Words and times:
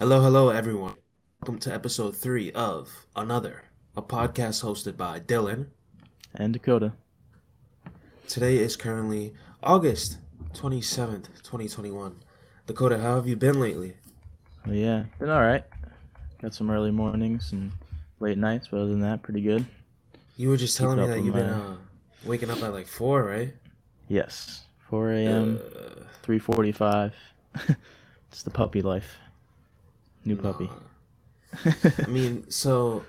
Hello, 0.00 0.22
hello, 0.22 0.48
everyone. 0.48 0.94
Welcome 1.42 1.58
to 1.58 1.74
episode 1.74 2.16
three 2.16 2.50
of 2.52 3.04
Another, 3.14 3.64
a 3.94 4.00
podcast 4.00 4.64
hosted 4.64 4.96
by 4.96 5.20
Dylan. 5.20 5.66
And 6.34 6.54
Dakota. 6.54 6.94
Today 8.26 8.56
is 8.56 8.76
currently 8.76 9.34
August 9.62 10.16
27th, 10.54 11.26
2021. 11.42 12.16
Dakota, 12.66 12.98
how 12.98 13.16
have 13.16 13.28
you 13.28 13.36
been 13.36 13.60
lately? 13.60 13.92
Yeah, 14.66 15.04
been 15.18 15.28
all 15.28 15.42
right. 15.42 15.64
Got 16.40 16.54
some 16.54 16.70
early 16.70 16.90
mornings 16.90 17.52
and 17.52 17.70
late 18.20 18.38
nights, 18.38 18.68
but 18.70 18.78
other 18.78 18.88
than 18.88 19.00
that, 19.00 19.20
pretty 19.20 19.42
good. 19.42 19.66
You 20.38 20.48
were 20.48 20.56
just 20.56 20.78
telling 20.78 20.96
Keep 20.96 21.08
me 21.08 21.14
that 21.14 21.22
you've 21.22 21.34
been 21.34 21.44
uh, 21.44 21.76
waking 22.24 22.48
up 22.48 22.62
at 22.62 22.72
like 22.72 22.86
4, 22.86 23.22
right? 23.22 23.52
Yes, 24.08 24.64
4 24.88 25.12
a.m., 25.12 25.60
Uh, 25.62 26.04
3:45. 26.26 27.12
it's 28.30 28.42
the 28.42 28.50
puppy 28.50 28.80
life. 28.80 29.18
New 30.24 30.36
puppy. 30.36 30.70
nah. 31.64 32.04
I 32.04 32.06
mean, 32.06 32.50
so 32.50 33.04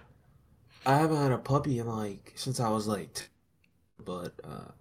I 0.85 0.97
haven't 0.97 1.17
had 1.17 1.31
a 1.31 1.37
puppy 1.37 1.79
in 1.79 1.87
like 1.87 2.33
since 2.35 2.59
I 2.59 2.69
was 2.69 2.87
like, 2.87 3.13
t- 3.13 3.25
but 4.03 4.33
uh, 4.43 4.71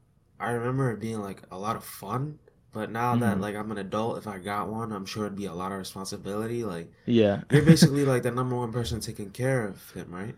I 0.41 0.53
remember 0.53 0.93
it 0.93 1.01
being 1.01 1.21
like 1.21 1.43
a 1.51 1.59
lot 1.59 1.77
of 1.77 1.85
fun. 1.85 2.39
But 2.73 2.91
now 2.93 3.17
that 3.17 3.39
Mhm. 3.39 3.41
like 3.41 3.57
I'm 3.57 3.71
an 3.73 3.79
adult, 3.79 4.19
if 4.19 4.27
I 4.29 4.39
got 4.39 4.69
one, 4.69 4.93
I'm 4.93 5.07
sure 5.07 5.27
it'd 5.27 5.37
be 5.39 5.47
a 5.47 5.55
lot 5.55 5.73
of 5.73 5.79
responsibility. 5.79 6.65
Like 6.65 6.93
yeah. 7.07 7.43
you're 7.51 7.63
basically 7.67 8.05
like 8.05 8.23
the 8.25 8.31
number 8.33 8.57
one 8.57 8.73
person 8.73 9.01
taking 9.01 9.31
care 9.33 9.67
of 9.67 9.91
him, 9.93 10.11
right? 10.13 10.37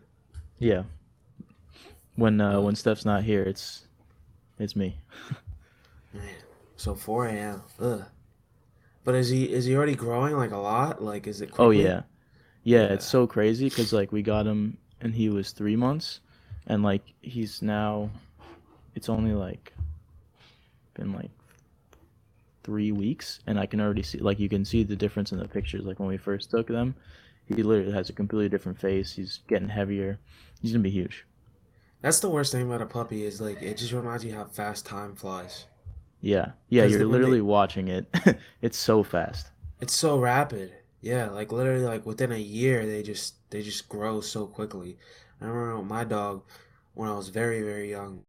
yeah. 0.59 0.85
When 2.17 2.41
uh, 2.41 2.61
when 2.61 2.75
Steph's 2.75 3.05
not 3.05 3.25
here, 3.25 3.43
it's 3.43 3.87
it's 4.59 4.77
me. 4.77 4.99
Man, 6.13 6.35
so 6.77 6.95
4 6.95 7.27
a.m. 7.27 7.63
Ugh. 7.81 8.05
But 9.05 9.15
is 9.15 9.29
he 9.29 9.53
is 9.53 9.65
he 9.65 9.77
already 9.77 9.97
growing 9.97 10.37
like 10.37 10.53
a 10.53 10.59
lot? 10.59 11.03
Like 11.03 11.27
is 11.27 11.41
it? 11.41 11.51
Oh 11.53 11.69
quickly? 11.69 11.85
yeah, 11.85 12.03
yeah. 12.63 12.85
It's 12.85 13.07
so 13.07 13.27
crazy 13.27 13.69
because 13.69 13.93
like 13.93 14.13
we 14.13 14.23
got 14.23 14.47
him 14.47 14.79
and 15.01 15.15
he 15.15 15.29
was 15.29 15.51
three 15.51 15.77
months, 15.77 16.21
and 16.67 16.83
like 16.83 17.03
he's 17.21 17.63
now, 17.63 18.11
it's 18.95 19.09
only 19.09 19.33
like 19.33 19.73
been 20.95 21.13
like 21.13 21.31
three 22.63 22.93
weeks, 22.93 23.41
and 23.47 23.59
I 23.59 23.67
can 23.67 23.81
already 23.81 24.03
see 24.03 24.19
like 24.19 24.39
you 24.39 24.49
can 24.49 24.65
see 24.65 24.85
the 24.85 24.97
difference 24.97 25.33
in 25.33 25.39
the 25.39 25.49
pictures. 25.49 25.85
Like 25.85 25.99
when 25.99 26.09
we 26.09 26.17
first 26.17 26.51
took 26.51 26.69
them, 26.69 26.95
he 27.47 27.55
literally 27.63 27.93
has 27.93 28.09
a 28.09 28.13
completely 28.13 28.49
different 28.49 28.79
face. 28.79 29.13
He's 29.13 29.41
getting 29.49 29.69
heavier. 29.69 30.21
He's 30.61 30.73
gonna 30.73 30.83
be 30.83 30.91
huge. 30.91 31.27
That's 32.03 32.21
the 32.21 32.31
worst 32.31 32.53
thing 32.53 32.63
about 32.63 32.83
a 32.83 32.87
puppy 32.87 33.25
is 33.25 33.41
like 33.41 33.63
it 33.63 33.77
just 33.77 33.93
reminds 33.93 34.25
you 34.25 34.35
how 34.35 34.45
fast 34.45 34.87
time 34.87 35.15
flies. 35.15 35.67
Yeah, 36.23 36.53
Yeah, 36.69 36.85
You're 36.85 37.01
when 37.01 37.09
they- 37.09 37.13
literally 37.13 37.41
watching 37.43 37.89
it. 37.89 38.07
it's 38.63 38.79
so 38.79 39.03
fast. 39.03 39.49
It's 39.81 39.93
so 39.95 40.19
rapid. 40.19 40.73
Yeah, 41.03 41.29
like 41.31 41.51
literally 41.53 41.85
like 41.85 42.07
within 42.07 42.31
a 42.33 42.39
year 42.39 42.87
they 42.87 43.03
just 43.03 43.35
they 43.51 43.61
just 43.63 43.89
grow 43.89 44.21
so 44.21 44.47
quickly. 44.47 44.97
I 45.41 45.47
remember 45.47 45.83
my 45.83 46.05
dog 46.05 46.45
when 46.95 47.09
I 47.11 47.15
was 47.17 47.29
very, 47.29 47.61
very 47.63 47.91
young, 47.91 48.23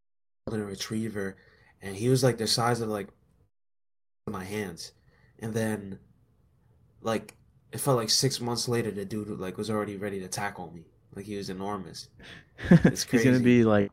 golden 0.48 0.66
retriever, 0.66 1.38
and 1.84 1.96
he 1.96 2.10
was 2.10 2.24
like 2.24 2.38
the 2.40 2.48
size 2.48 2.82
of 2.82 2.90
like 2.90 3.10
my 4.28 4.44
hands. 4.44 4.92
And 5.40 5.54
then 5.54 6.00
like 7.02 7.36
it 7.72 7.80
felt 7.80 7.98
like 7.98 8.10
six 8.10 8.40
months 8.42 8.68
later 8.68 8.90
the 8.92 9.06
dude 9.06 9.28
like 9.40 9.58
was 9.58 9.70
already 9.70 9.98
ready 9.98 10.20
to 10.20 10.28
tackle 10.28 10.72
me. 10.74 10.86
Like 11.16 11.26
he 11.26 11.38
was 11.38 11.50
enormous. 11.50 12.10
It's 12.70 13.04
he's 13.04 13.24
gonna 13.24 13.40
be 13.40 13.64
like 13.64 13.92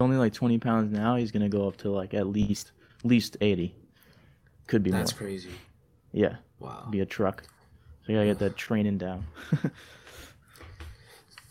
only 0.00 0.16
like 0.16 0.32
20 0.32 0.58
pounds 0.58 0.90
now. 0.92 1.16
He's 1.16 1.32
gonna 1.32 1.48
go 1.50 1.66
up 1.68 1.76
to 1.78 1.90
like 1.90 2.14
at 2.14 2.26
least 2.26 2.72
least 3.04 3.36
80. 3.40 3.74
Could 4.66 4.82
be 4.82 4.92
That's 4.92 5.12
more. 5.12 5.14
crazy. 5.14 5.62
Yeah, 6.12 6.36
Wow. 6.58 6.88
be 6.90 7.00
a 7.00 7.06
truck. 7.06 7.44
So 8.06 8.12
you 8.12 8.18
gotta 8.18 8.26
get 8.28 8.38
that 8.40 8.56
training 8.56 8.98
down. 8.98 9.26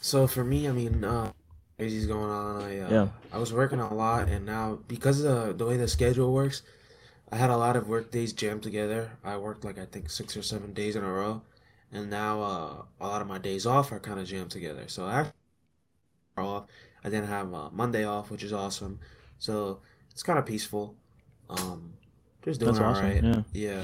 So 0.01 0.27
for 0.27 0.43
me, 0.43 0.67
I 0.67 0.71
mean, 0.71 1.03
uh, 1.03 1.31
crazy's 1.77 2.07
going 2.07 2.29
on. 2.29 2.61
I 2.63 2.79
uh, 2.79 2.89
Yeah. 2.91 3.07
I 3.31 3.37
was 3.37 3.53
working 3.53 3.79
a 3.79 3.93
lot, 3.93 4.27
and 4.29 4.45
now 4.45 4.79
because 4.87 5.23
of 5.23 5.47
the 5.47 5.53
the 5.53 5.65
way 5.65 5.77
the 5.77 5.87
schedule 5.87 6.33
works, 6.33 6.61
I 7.31 7.37
had 7.37 7.49
a 7.51 7.57
lot 7.57 7.75
of 7.75 7.87
work 7.87 8.11
days 8.11 8.33
jammed 8.33 8.63
together. 8.63 9.11
I 9.23 9.37
worked 9.37 9.65
like 9.65 9.77
I 9.79 9.85
think 9.85 10.09
six 10.09 10.37
or 10.37 10.43
seven 10.43 10.73
days 10.73 10.95
in 10.95 11.03
a 11.03 11.11
row, 11.11 11.43
and 11.91 12.09
now 12.09 12.41
uh, 12.41 12.83
a 13.01 13.07
lot 13.07 13.21
of 13.21 13.27
my 13.27 13.39
days 13.39 13.65
off 13.65 13.91
are 13.91 13.99
kind 14.01 14.19
of 14.19 14.27
jammed 14.27 14.51
together. 14.51 14.87
So 14.87 15.05
I 15.05 15.31
off. 16.37 16.65
I 17.03 17.09
didn't 17.09 17.27
have 17.27 17.53
uh, 17.53 17.69
Monday 17.71 18.03
off, 18.03 18.29
which 18.31 18.43
is 18.43 18.53
awesome. 18.53 18.99
So 19.39 19.79
it's 20.11 20.23
kind 20.23 20.39
of 20.39 20.45
peaceful. 20.45 20.95
Um, 21.49 21.93
just 22.43 22.59
doing 22.59 22.75
That's 22.75 22.79
all 22.79 22.85
awesome. 22.85 22.93
right. 22.93 23.23
Yeah. 23.23 23.43
Yeah. 23.53 23.83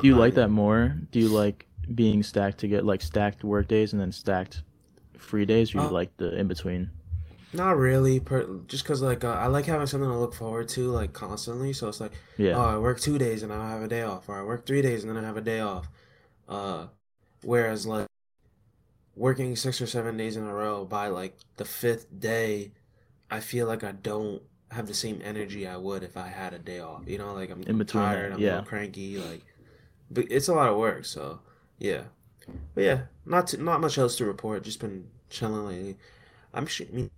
Do 0.00 0.06
you 0.08 0.14
not 0.14 0.16
like 0.16 0.34
that 0.34 0.48
more? 0.48 0.96
Do 1.10 1.18
you 1.20 1.28
like 1.28 1.66
being 1.94 2.22
stacked 2.22 2.58
to 2.58 2.68
get 2.68 2.84
like 2.84 3.02
stacked 3.02 3.44
work 3.44 3.68
days 3.68 3.92
and 3.92 4.00
then 4.00 4.12
stacked 4.12 4.62
free 5.18 5.46
days, 5.46 5.74
or 5.74 5.78
you 5.78 5.88
Uh, 5.88 5.90
like 5.90 6.16
the 6.18 6.36
in 6.38 6.48
between? 6.48 6.90
Not 7.52 7.78
really, 7.78 8.20
per 8.20 8.60
just 8.66 8.84
because 8.84 9.00
like 9.00 9.24
uh, 9.24 9.28
I 9.32 9.46
like 9.46 9.64
having 9.64 9.86
something 9.86 10.08
to 10.10 10.18
look 10.18 10.34
forward 10.34 10.68
to 10.70 10.90
like 10.90 11.12
constantly. 11.14 11.72
So 11.72 11.88
it's 11.88 12.00
like. 12.00 12.12
Yeah. 12.36 12.52
Oh, 12.52 12.62
I 12.62 12.78
work 12.78 12.98
two 13.00 13.18
days 13.18 13.42
and 13.42 13.52
I 13.52 13.70
have 13.70 13.82
a 13.82 13.88
day 13.88 14.02
off, 14.02 14.28
or 14.28 14.38
I 14.38 14.42
work 14.42 14.64
three 14.66 14.80
days 14.82 15.04
and 15.04 15.14
then 15.14 15.22
I 15.22 15.26
have 15.26 15.36
a 15.36 15.42
day 15.42 15.60
off. 15.60 15.88
Uh, 16.48 16.88
whereas 17.42 17.86
like 17.86 18.08
working 19.14 19.56
six 19.56 19.80
or 19.80 19.86
seven 19.86 20.16
days 20.16 20.36
in 20.36 20.44
a 20.44 20.54
row, 20.54 20.84
by 20.84 21.08
like 21.08 21.36
the 21.56 21.64
fifth 21.64 22.06
day, 22.18 22.72
I 23.30 23.40
feel 23.40 23.66
like 23.66 23.84
I 23.84 23.92
don't 23.92 24.42
have 24.72 24.86
the 24.86 24.94
same 24.94 25.20
energy 25.24 25.66
I 25.66 25.76
would 25.76 26.02
if 26.02 26.16
I 26.16 26.28
had 26.28 26.54
a 26.54 26.58
day 26.58 26.80
off. 26.80 27.04
You 27.06 27.18
know, 27.18 27.34
like 27.34 27.50
I'm, 27.50 27.64
I'm 27.66 27.84
tired, 27.86 28.32
I'm 28.32 28.42
yeah. 28.42 28.64
cranky, 28.64 29.18
like, 29.18 29.44
but 30.10 30.26
it's 30.30 30.48
a 30.48 30.54
lot 30.54 30.70
of 30.70 30.78
work. 30.78 31.04
So 31.06 31.40
yeah, 31.78 32.04
but 32.74 32.84
yeah, 32.84 33.02
not 33.26 33.48
too, 33.48 33.58
not 33.58 33.80
much 33.80 33.98
else 33.98 34.16
to 34.18 34.26
report. 34.26 34.64
Just 34.64 34.80
been 34.80 35.08
chilling 35.30 35.66
lately. 35.66 35.96
I'm 36.54 36.66
sure. 36.66 36.86
I 36.92 36.96
mean, 36.96 37.10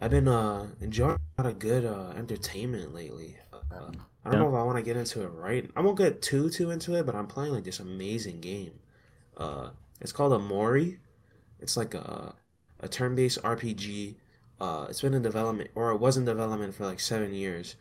I've 0.00 0.10
been 0.10 0.28
uh 0.28 0.68
enjoying 0.80 1.18
a 1.38 1.42
lot 1.42 1.50
of 1.52 1.58
good 1.58 1.84
uh 1.84 2.12
entertainment 2.16 2.94
lately. 2.94 3.36
Uh, 3.70 3.92
I 4.24 4.28
don't 4.28 4.38
Yeah. 4.38 4.40
know 4.40 4.48
if 4.48 4.54
I 4.54 4.62
want 4.62 4.76
to 4.78 4.82
get 4.82 4.96
into 4.96 5.22
it 5.22 5.28
right. 5.28 5.70
I 5.76 5.80
won't 5.80 5.98
get 5.98 6.22
too 6.22 6.50
too 6.50 6.70
into 6.70 6.94
it, 6.94 7.06
but 7.06 7.14
I'm 7.14 7.26
playing 7.26 7.52
like 7.52 7.64
this 7.64 7.80
amazing 7.80 8.40
game. 8.40 8.72
Uh, 9.36 9.70
it's 10.00 10.12
called 10.12 10.32
Omori. 10.32 10.98
It's 11.60 11.76
like 11.76 11.94
a 11.94 12.34
a 12.80 12.88
turn-based 12.88 13.38
RPG. 13.44 14.16
Uh, 14.60 14.86
it's 14.90 15.00
been 15.02 15.14
in 15.14 15.22
development, 15.22 15.70
or 15.74 15.90
it 15.92 15.98
was 15.98 16.16
in 16.16 16.24
development 16.24 16.74
for 16.74 16.86
like 16.86 17.00
seven 17.00 17.32
years, 17.34 17.76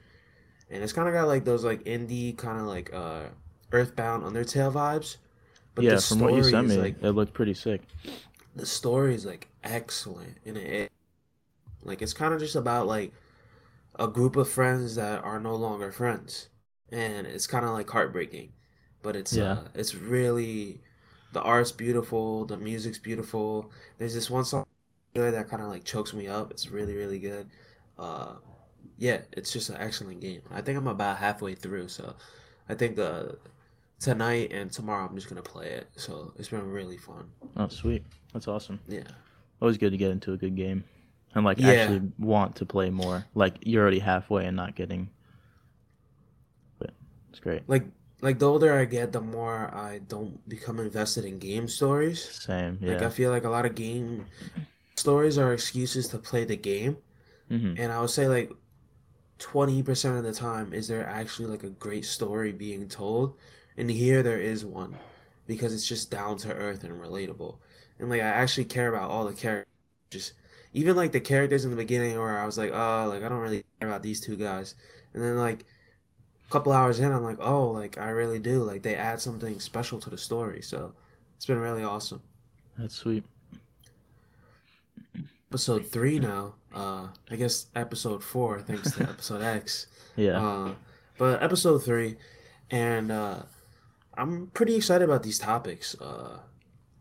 and 0.70 0.84
it's 0.84 0.94
kind 0.94 1.08
of 1.08 1.14
got 1.14 1.28
like 1.28 1.46
those 1.46 1.64
like 1.66 1.84
indie 1.86 2.38
kind 2.38 2.60
of 2.60 2.68
like 2.68 2.94
uh 2.94 3.24
Earthbound 3.72 4.24
Undertale 4.24 4.72
vibes. 4.74 5.18
But 5.76 5.86
yeah, 5.86 5.96
the 5.96 6.02
from 6.02 6.20
what 6.20 6.34
you 6.34 6.44
sent 6.44 6.68
me, 6.68 6.78
like 6.78 7.02
it 7.04 7.12
looked 7.12 7.34
pretty 7.34 7.54
sick. 7.54 7.82
the 8.56 8.66
story 8.66 9.16
is 9.16 9.26
like 9.26 9.48
excellent 9.64 10.38
and 10.46 10.58
it 10.58 10.92
like 11.84 12.02
it's 12.02 12.14
kind 12.14 12.34
of 12.34 12.40
just 12.40 12.56
about 12.56 12.88
like 12.88 13.14
a 14.00 14.08
group 14.08 14.36
of 14.36 14.50
friends 14.50 14.96
that 14.96 15.24
are 15.24 15.40
no 15.40 15.56
longer 15.56 15.92
friends 15.92 16.50
and 16.92 17.28
it's 17.28 17.48
kind 17.48 17.66
of 17.66 17.72
like 17.72 17.90
heartbreaking 17.90 18.52
but 19.02 19.16
it's 19.16 19.36
Yeah. 19.36 19.52
uh 19.54 19.64
it's 19.76 19.96
really 19.96 20.82
the 21.34 21.42
art's 21.42 21.72
beautiful 21.72 22.46
the 22.46 22.58
music's 22.58 23.00
beautiful 23.00 23.72
there's 23.98 24.14
this 24.14 24.30
one 24.30 24.46
song 24.46 24.66
good 25.14 25.34
that 25.34 25.50
kind 25.50 25.62
of 25.64 25.70
like 25.70 25.84
chokes 25.84 26.14
me 26.14 26.28
up 26.28 26.52
it's 26.52 26.70
really 26.70 26.96
really 26.96 27.20
good 27.20 27.50
uh 27.98 28.34
yeah 28.98 29.20
it's 29.34 29.52
just 29.52 29.70
an 29.70 29.78
excellent 29.80 30.20
game 30.22 30.42
i 30.52 30.62
think 30.62 30.78
i'm 30.78 30.88
about 30.88 31.18
halfway 31.18 31.56
through 31.56 31.88
so 31.88 32.14
i 32.70 32.74
think 32.74 32.98
uh 33.00 33.24
tonight 34.00 34.52
and 34.52 34.72
tomorrow 34.72 35.06
i'm 35.08 35.16
just 35.16 35.28
gonna 35.28 35.42
play 35.42 35.68
it 35.68 35.88
so 35.96 36.32
it's 36.38 36.50
been 36.50 36.70
really 36.70 36.98
fun 36.98 37.26
Oh, 37.58 37.68
sweet. 37.68 38.04
That's 38.34 38.48
awesome. 38.48 38.80
yeah 38.88 39.04
Always 39.62 39.78
good 39.78 39.92
to 39.92 39.98
get 39.98 40.12
into 40.12 40.32
a 40.32 40.38
good 40.38 40.56
game, 40.56 40.86
and 41.36 41.44
like 41.44 41.60
Yeah. 41.60 41.72
actually 41.72 42.02
want 42.18 42.56
to 42.58 42.66
play 42.66 42.90
more. 42.90 43.26
Like 43.36 43.56
you're 43.62 43.82
already 43.82 44.00
halfway 44.00 44.46
and 44.46 44.56
not 44.56 44.76
getting. 44.76 45.10
But 46.78 46.92
it's 47.30 47.40
great. 47.42 47.68
like 47.68 47.84
like 48.22 48.40
the 48.40 48.48
older 48.50 48.72
I 48.80 48.86
get, 48.86 49.12
the 49.12 49.20
more 49.20 49.70
I 49.76 50.00
don't 50.08 50.48
become 50.48 50.80
invested 50.80 51.26
in 51.26 51.40
game 51.40 51.68
stories. 51.68 52.24
Same. 52.24 52.80
Like 52.82 53.02
I 53.02 53.10
feel 53.10 53.32
like 53.32 53.44
a 53.44 53.50
lot 53.50 53.66
of 53.66 53.76
game 53.76 54.26
stories 55.00 55.38
are 55.38 55.54
excuses 55.54 56.08
to 56.10 56.20
play 56.20 56.46
the 56.46 56.58
game, 56.58 56.98
hmm 57.50 57.76
and 57.78 57.92
I 57.92 58.02
would 58.02 58.10
say 58.10 58.28
like 58.28 58.52
20% 59.40 60.18
of 60.18 60.24
the 60.24 60.34
time 60.34 60.74
is 60.74 60.88
there 60.88 61.06
actually 61.08 61.48
like 61.50 61.64
a 61.64 61.70
great 61.72 62.06
story 62.06 62.52
being 62.54 62.88
told, 62.90 63.38
and 63.78 63.90
here 63.92 64.24
there 64.24 64.40
is 64.40 64.66
one 64.66 64.98
because 65.48 65.74
it's 65.74 65.88
just 65.88 66.12
down 66.12 66.38
to 66.40 66.54
earth 66.54 66.84
and 66.84 66.94
relatable. 67.02 67.58
And 68.00 68.10
like 68.10 68.22
I 68.22 68.26
actually 68.28 68.66
care 68.66 68.90
about 68.94 69.10
all 69.12 69.26
the 69.26 69.34
characters. 69.34 69.68
Just 70.12 70.34
even 70.74 70.96
like 70.96 71.12
the 71.12 71.20
characters 71.22 71.66
in 71.66 71.72
the 71.72 71.78
beginning 71.78 72.18
where 72.20 72.38
I 72.40 72.46
was 72.46 72.58
like, 72.58 72.72
oh, 72.74 73.08
like 73.10 73.24
I 73.24 73.30
don't 73.30 73.40
really 73.40 73.64
care 73.80 73.90
about 73.90 74.04
these 74.04 74.22
two 74.22 74.36
guys. 74.38 74.76
And 75.14 75.24
then 75.24 75.38
like 75.38 75.66
a 76.48 76.52
couple 76.52 76.72
hours 76.74 77.00
in, 77.00 77.12
I'm 77.12 77.24
like, 77.24 77.40
oh, 77.40 77.72
like 77.72 77.98
I 77.98 78.10
really 78.10 78.40
do. 78.40 78.64
Like 78.64 78.84
they 78.84 78.96
add 78.96 79.22
something 79.22 79.60
special 79.60 80.00
to 80.02 80.10
the 80.10 80.18
story. 80.18 80.62
So 80.62 80.94
it's 81.38 81.46
been 81.46 81.60
really 81.60 81.84
awesome. 81.84 82.22
That's 82.78 82.96
sweet. 82.96 83.24
Episode 85.52 85.88
three 85.88 86.20
now. 86.20 86.54
Uh, 86.74 87.08
I 87.32 87.36
guess 87.36 87.68
episode 87.76 88.24
four, 88.24 88.62
thanks 88.62 88.92
to 88.92 89.04
episode 89.04 89.42
X. 89.42 89.88
Yeah. 90.16 90.46
Uh, 90.46 90.74
but 91.18 91.42
episode 91.42 91.80
three, 91.80 92.18
and 92.70 93.10
uh, 93.10 93.44
I'm 94.18 94.48
pretty 94.48 94.76
excited 94.76 95.06
about 95.06 95.24
these 95.24 95.40
topics. 95.40 95.96
Uh, 96.02 96.40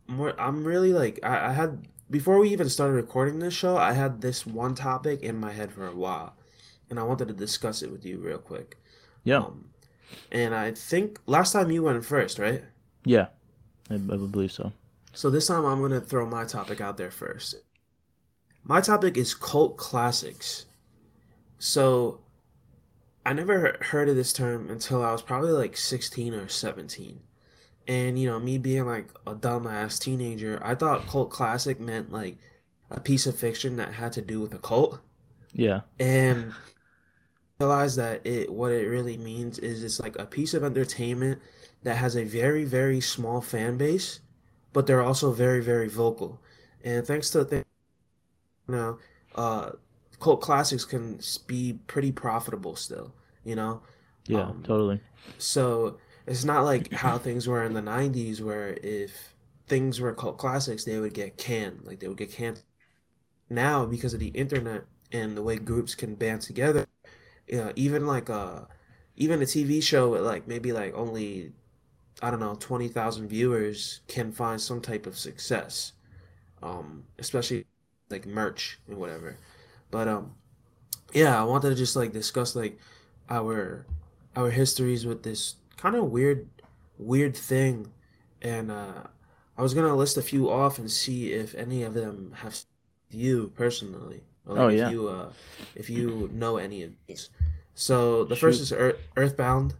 more, 0.06 0.40
I'm 0.40 0.62
really 0.62 0.92
like 0.92 1.18
I, 1.24 1.48
I 1.48 1.52
had 1.52 1.88
before 2.08 2.38
we 2.38 2.50
even 2.50 2.68
started 2.68 2.92
recording 2.94 3.40
this 3.40 3.54
show, 3.54 3.76
I 3.76 3.92
had 3.94 4.20
this 4.20 4.46
one 4.46 4.76
topic 4.76 5.20
in 5.22 5.36
my 5.36 5.52
head 5.52 5.72
for 5.72 5.84
a 5.84 5.96
while, 5.96 6.36
and 6.88 7.00
I 7.00 7.02
wanted 7.02 7.26
to 7.28 7.34
discuss 7.34 7.82
it 7.82 7.90
with 7.90 8.06
you 8.06 8.18
real 8.18 8.38
quick. 8.38 8.76
Yeah. 9.24 9.38
Um, 9.38 9.70
and 10.30 10.54
I 10.54 10.70
think 10.72 11.18
last 11.26 11.52
time 11.52 11.72
you 11.72 11.82
went 11.82 12.04
first, 12.04 12.38
right? 12.38 12.62
Yeah. 13.04 13.28
I, 13.90 13.94
I 13.94 13.98
believe 13.98 14.52
so. 14.52 14.72
So 15.12 15.28
this 15.28 15.48
time 15.48 15.64
I'm 15.64 15.80
gonna 15.80 16.00
throw 16.00 16.24
my 16.24 16.44
topic 16.44 16.80
out 16.80 16.98
there 16.98 17.10
first. 17.10 17.56
My 18.64 18.81
topic 18.81 19.16
is 19.16 19.34
cult 19.34 19.76
classics. 19.76 20.66
So 21.58 22.20
I 23.25 23.32
never 23.32 23.76
heard 23.81 24.08
of 24.08 24.16
this 24.16 24.32
term 24.32 24.70
until 24.70 25.02
I 25.02 25.12
was 25.12 25.22
probably 25.22 25.52
like 25.52 25.76
16 25.76 26.34
or 26.34 26.49
17. 26.49 27.20
And 27.87 28.19
you 28.19 28.28
know, 28.28 28.38
me 28.38 28.58
being 28.58 28.87
like 28.87 29.08
a 29.26 29.34
dumbass 29.34 29.99
teenager, 29.99 30.60
I 30.62 30.75
thought 30.75 31.06
cult 31.06 31.31
classic 31.31 31.81
meant 31.81 32.12
like 32.12 32.37
a 32.90 33.00
piece 33.00 33.26
of 33.26 33.38
fiction 33.38 33.76
that 33.76 33.94
had 33.94 34.12
to 34.12 34.22
do 34.22 34.40
with 34.40 34.55
a 34.55 34.58
cult. 34.58 35.00
Yeah. 35.52 35.81
And 35.99 36.52
realized 37.58 37.99
that 37.99 38.25
it 38.25 38.52
what 38.52 38.72
it 38.72 38.87
really 38.87 39.16
means 39.16 39.58
is 39.58 39.82
it's 39.82 39.99
like 39.99 40.19
a 40.19 40.26
piece 40.26 40.54
of 40.54 40.62
entertainment 40.62 41.40
that 41.82 41.96
has 41.96 42.16
a 42.16 42.25
very 42.25 42.64
very 42.64 43.00
small 43.00 43.40
fan 43.40 43.76
base, 43.76 44.20
but 44.72 44.87
they're 44.87 45.02
also 45.02 45.32
very 45.32 45.62
very 45.62 45.88
vocal. 45.88 46.40
And 46.84 47.06
thanks 47.06 47.31
to 47.31 47.44
the 47.44 47.64
you 48.68 48.74
know, 48.74 48.98
uh, 49.34 49.70
cult 50.20 50.40
classics 50.40 50.84
can 50.84 51.20
be 51.46 51.74
pretty 51.86 52.12
profitable 52.12 52.76
still. 52.76 53.14
You 53.44 53.56
know. 53.56 53.82
Yeah. 54.26 54.42
Um, 54.42 54.62
totally. 54.62 55.00
so 55.38 55.98
it's 56.26 56.44
not 56.44 56.64
like 56.64 56.92
how 56.92 57.18
things 57.18 57.48
were 57.48 57.64
in 57.64 57.74
the 57.74 57.82
90s 57.82 58.42
where 58.42 58.78
if 58.82 59.34
things 59.66 60.00
were 60.00 60.14
cult 60.14 60.38
classics 60.38 60.84
they 60.84 60.98
would 60.98 61.14
get 61.14 61.36
canned 61.38 61.80
like 61.84 62.00
they 62.00 62.08
would 62.08 62.18
get 62.18 62.32
canned 62.32 62.62
now 63.50 63.84
because 63.86 64.14
of 64.14 64.20
the 64.20 64.28
internet 64.28 64.84
and 65.12 65.36
the 65.36 65.42
way 65.42 65.56
groups 65.58 65.94
can 65.94 66.14
band 66.14 66.42
together 66.42 66.86
you 67.48 67.58
know, 67.58 67.72
even 67.76 68.06
like 68.06 68.30
uh 68.30 68.62
even 69.16 69.42
a 69.42 69.46
tv 69.46 69.82
show 69.82 70.10
with 70.10 70.22
like 70.22 70.46
maybe 70.48 70.72
like 70.72 70.94
only 70.94 71.52
i 72.22 72.30
don't 72.30 72.40
know 72.40 72.54
20000 72.56 73.28
viewers 73.28 74.00
can 74.08 74.32
find 74.32 74.60
some 74.60 74.80
type 74.80 75.06
of 75.06 75.18
success 75.18 75.92
um 76.62 77.04
especially 77.18 77.66
like 78.10 78.26
merch 78.26 78.78
and 78.88 78.96
whatever 78.99 79.37
but 79.90 80.08
um 80.08 80.34
yeah 81.12 81.40
i 81.40 81.44
wanted 81.44 81.70
to 81.70 81.75
just 81.75 81.96
like 81.96 82.12
discuss 82.12 82.55
like 82.56 82.78
our 83.31 83.87
our 84.37 84.50
histories 84.50 85.06
with 85.06 85.22
this 85.22 85.56
kind 85.76 85.96
of 85.96 86.05
weird 86.10 86.49
weird 86.99 87.37
thing 87.37 87.90
and 88.43 88.70
uh 88.70 89.02
i 89.56 89.62
was 89.62 89.75
gonna 89.75 89.94
list 89.94 90.16
a 90.16 90.22
few 90.22 90.50
off 90.50 90.78
and 90.78 90.90
see 90.90 91.32
if 91.32 91.55
any 91.55 91.82
of 91.82 91.94
them 91.94 92.32
have 92.43 92.56
you 93.10 93.52
personally 93.56 94.22
like 94.46 94.62
Oh 94.62 94.69
if 94.69 94.75
yeah. 94.76 94.88
you 94.90 95.08
uh 95.08 95.32
if 95.75 95.88
you 95.90 96.31
know 96.32 96.56
any 96.56 96.82
of 96.82 96.93
these 97.06 97.31
so 97.75 98.25
the 98.25 98.37
first 98.37 98.61
is 98.61 98.72
Earth, 98.72 98.96
earthbound 99.16 99.75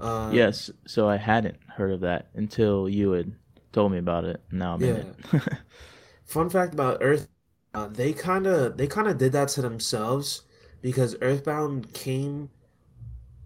uh 0.00 0.30
Yes. 0.30 0.70
So 0.86 1.08
I 1.08 1.16
hadn't 1.16 1.58
heard 1.76 1.92
of 1.92 2.00
that 2.00 2.28
until 2.34 2.88
you 2.88 3.12
had 3.12 3.32
told 3.72 3.92
me 3.92 3.98
about 3.98 4.24
it. 4.24 4.40
Now 4.50 4.74
I'm 4.74 4.84
in 4.84 4.96
it. 4.96 5.06
fun 6.24 6.48
fact 6.50 6.74
about 6.74 6.98
earth 7.00 7.28
uh, 7.74 7.86
they 7.88 8.12
kind 8.12 8.46
of 8.46 8.76
they 8.76 8.86
kind 8.86 9.08
of 9.08 9.18
did 9.18 9.32
that 9.32 9.48
to 9.48 9.62
themselves 9.62 10.42
because 10.80 11.16
earthbound 11.20 11.92
came 11.94 12.50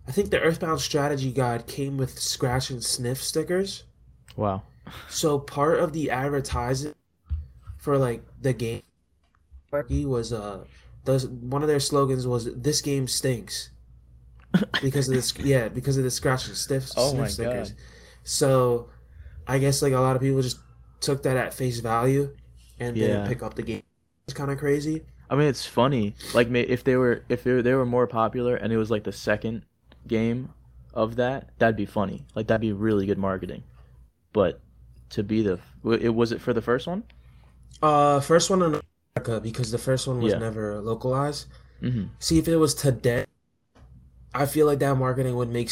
i 0.08 0.12
think 0.12 0.30
the 0.30 0.40
earthbound 0.40 0.80
strategy 0.80 1.32
guide 1.32 1.66
came 1.66 1.96
with 1.96 2.18
scratch 2.18 2.70
and 2.70 2.82
sniff 2.82 3.22
stickers 3.22 3.84
wow. 4.36 4.62
So 5.08 5.38
part 5.38 5.80
of 5.80 5.92
the 5.92 6.10
advertising 6.10 6.94
for 7.76 7.98
like 7.98 8.22
the 8.40 8.52
game 8.52 8.82
was 9.72 10.32
uh 10.32 10.64
the 11.04 11.18
one 11.40 11.62
of 11.62 11.68
their 11.68 11.80
slogans 11.80 12.26
was 12.26 12.52
this 12.54 12.80
game 12.80 13.06
stinks 13.08 13.70
because 14.82 15.08
of 15.08 15.14
this 15.14 15.36
yeah 15.38 15.68
because 15.68 15.96
of 15.96 16.04
the 16.04 16.10
scratch 16.10 16.46
and 16.48 16.56
sniff, 16.56 16.90
Oh 16.96 17.10
sniff 17.10 17.20
my 17.20 17.28
stickers. 17.28 17.70
God. 17.70 17.78
So 18.24 18.90
I 19.46 19.58
guess 19.58 19.82
like 19.82 19.92
a 19.92 20.00
lot 20.00 20.16
of 20.16 20.22
people 20.22 20.42
just 20.42 20.58
took 21.00 21.22
that 21.24 21.36
at 21.36 21.52
face 21.54 21.80
value 21.80 22.34
and 22.80 22.96
didn't 22.96 23.26
pick 23.28 23.42
up 23.42 23.54
the 23.54 23.62
game. 23.62 23.82
It's 24.26 24.34
kind 24.34 24.50
of 24.50 24.58
crazy. 24.58 25.02
I 25.30 25.36
mean, 25.36 25.46
it's 25.46 25.64
funny. 25.64 26.16
Like, 26.34 26.50
if 26.50 26.82
they 26.82 26.96
were 26.96 27.22
if 27.28 27.44
they 27.44 27.52
were, 27.52 27.62
they 27.62 27.74
were 27.74 27.86
more 27.86 28.08
popular 28.08 28.56
and 28.56 28.72
it 28.72 28.76
was 28.76 28.90
like 28.90 29.04
the 29.04 29.12
second 29.12 29.62
game 30.08 30.52
of 30.94 31.14
that, 31.16 31.50
that'd 31.58 31.76
be 31.76 31.86
funny. 31.86 32.24
Like, 32.34 32.48
that'd 32.48 32.60
be 32.60 32.72
really 32.72 33.06
good 33.06 33.18
marketing. 33.18 33.62
But 34.32 34.58
to 35.10 35.22
be 35.22 35.42
the 35.42 35.60
it 36.00 36.08
was 36.12 36.32
it 36.32 36.40
for 36.40 36.52
the 36.52 36.60
first 36.60 36.88
one? 36.88 37.04
Uh, 37.80 38.18
first 38.18 38.50
one 38.50 38.62
in 38.62 38.80
America 39.14 39.40
because 39.40 39.70
the 39.70 39.78
first 39.78 40.08
one 40.08 40.20
was 40.20 40.32
Yeah. 40.32 40.40
never 40.40 40.80
localized. 40.80 41.46
Mm-hmm. 41.80 42.06
See, 42.18 42.38
if 42.40 42.48
it 42.48 42.56
was 42.56 42.74
today, 42.74 43.26
I 44.34 44.46
feel 44.46 44.66
like 44.66 44.80
that 44.80 44.96
marketing 44.96 45.36
would 45.36 45.50
make 45.50 45.70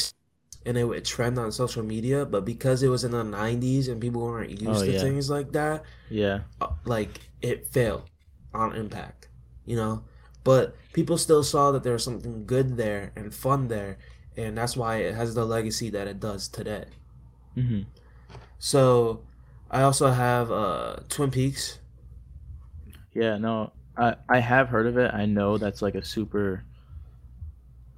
and 0.65 0.79
it 0.79 0.85
would 0.85 1.05
trend 1.05 1.41
on 1.41 1.50
social 1.50 1.83
media. 1.83 2.25
But 2.25 2.45
because 2.45 2.85
it 2.85 2.89
was 2.89 3.03
in 3.03 3.11
the 3.11 3.25
90s 3.25 3.89
and 3.89 4.00
people 4.00 4.23
weren't 4.23 4.50
used 4.50 4.83
Oh, 4.83 4.87
to 4.87 4.93
yeah. 4.93 5.00
things 5.00 5.29
like 5.29 5.50
that, 5.53 5.83
Yeah. 6.09 6.43
uh, 6.61 6.69
like 6.85 7.21
it 7.43 7.67
failed 7.67 8.05
on 8.55 8.75
impact, 8.75 9.29
you 9.67 9.77
know? 9.77 10.05
But 10.45 10.77
people 10.93 11.19
still 11.19 11.43
saw 11.43 11.73
that 11.73 11.83
there 11.83 11.95
was 11.95 12.05
something 12.05 12.47
good 12.47 12.77
there 12.77 13.12
and 13.17 13.35
fun 13.35 13.69
there. 13.69 13.99
And 14.37 14.59
that's 14.59 14.77
why 14.77 14.97
it 14.97 15.15
has 15.15 15.35
the 15.35 15.45
legacy 15.45 15.91
that 15.91 16.06
it 16.06 16.21
does 16.21 16.49
today. 16.49 16.87
Mm-hmm. 17.56 17.83
So 18.59 19.23
I 19.71 19.83
also 19.83 20.11
have 20.11 20.51
uh, 20.51 20.97
Twin 21.09 21.31
Peaks. 21.31 21.79
Yeah. 23.12 23.39
No, 23.39 23.73
I 23.97 24.17
I 24.29 24.41
have 24.41 24.69
heard 24.69 24.87
of 24.87 24.99
it. 24.99 25.15
I 25.15 25.25
know 25.27 25.57
that's 25.57 25.83
like 25.83 25.95
a 25.95 26.05
super. 26.05 26.65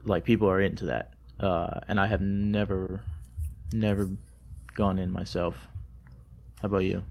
Like 0.05 0.25
people 0.25 0.49
are 0.49 0.61
into 0.61 0.87
that, 0.87 1.15
uh, 1.41 1.81
and 1.89 1.99
I 1.99 2.07
have 2.07 2.21
never, 2.21 3.01
never 3.73 4.09
gone 4.77 5.01
in 5.01 5.11
myself. 5.11 5.57
How 6.63 6.67
about 6.67 6.85
you? 6.85 7.03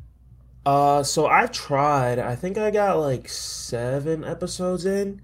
Uh, 0.65 1.03
so 1.03 1.27
I 1.27 1.45
tried. 1.47 2.17
I 2.19 2.35
think 2.35 2.57
I 2.57 2.71
got 2.71 2.97
like 2.99 3.29
seven 3.29 4.23
episodes 4.23 4.85
in, 4.85 5.21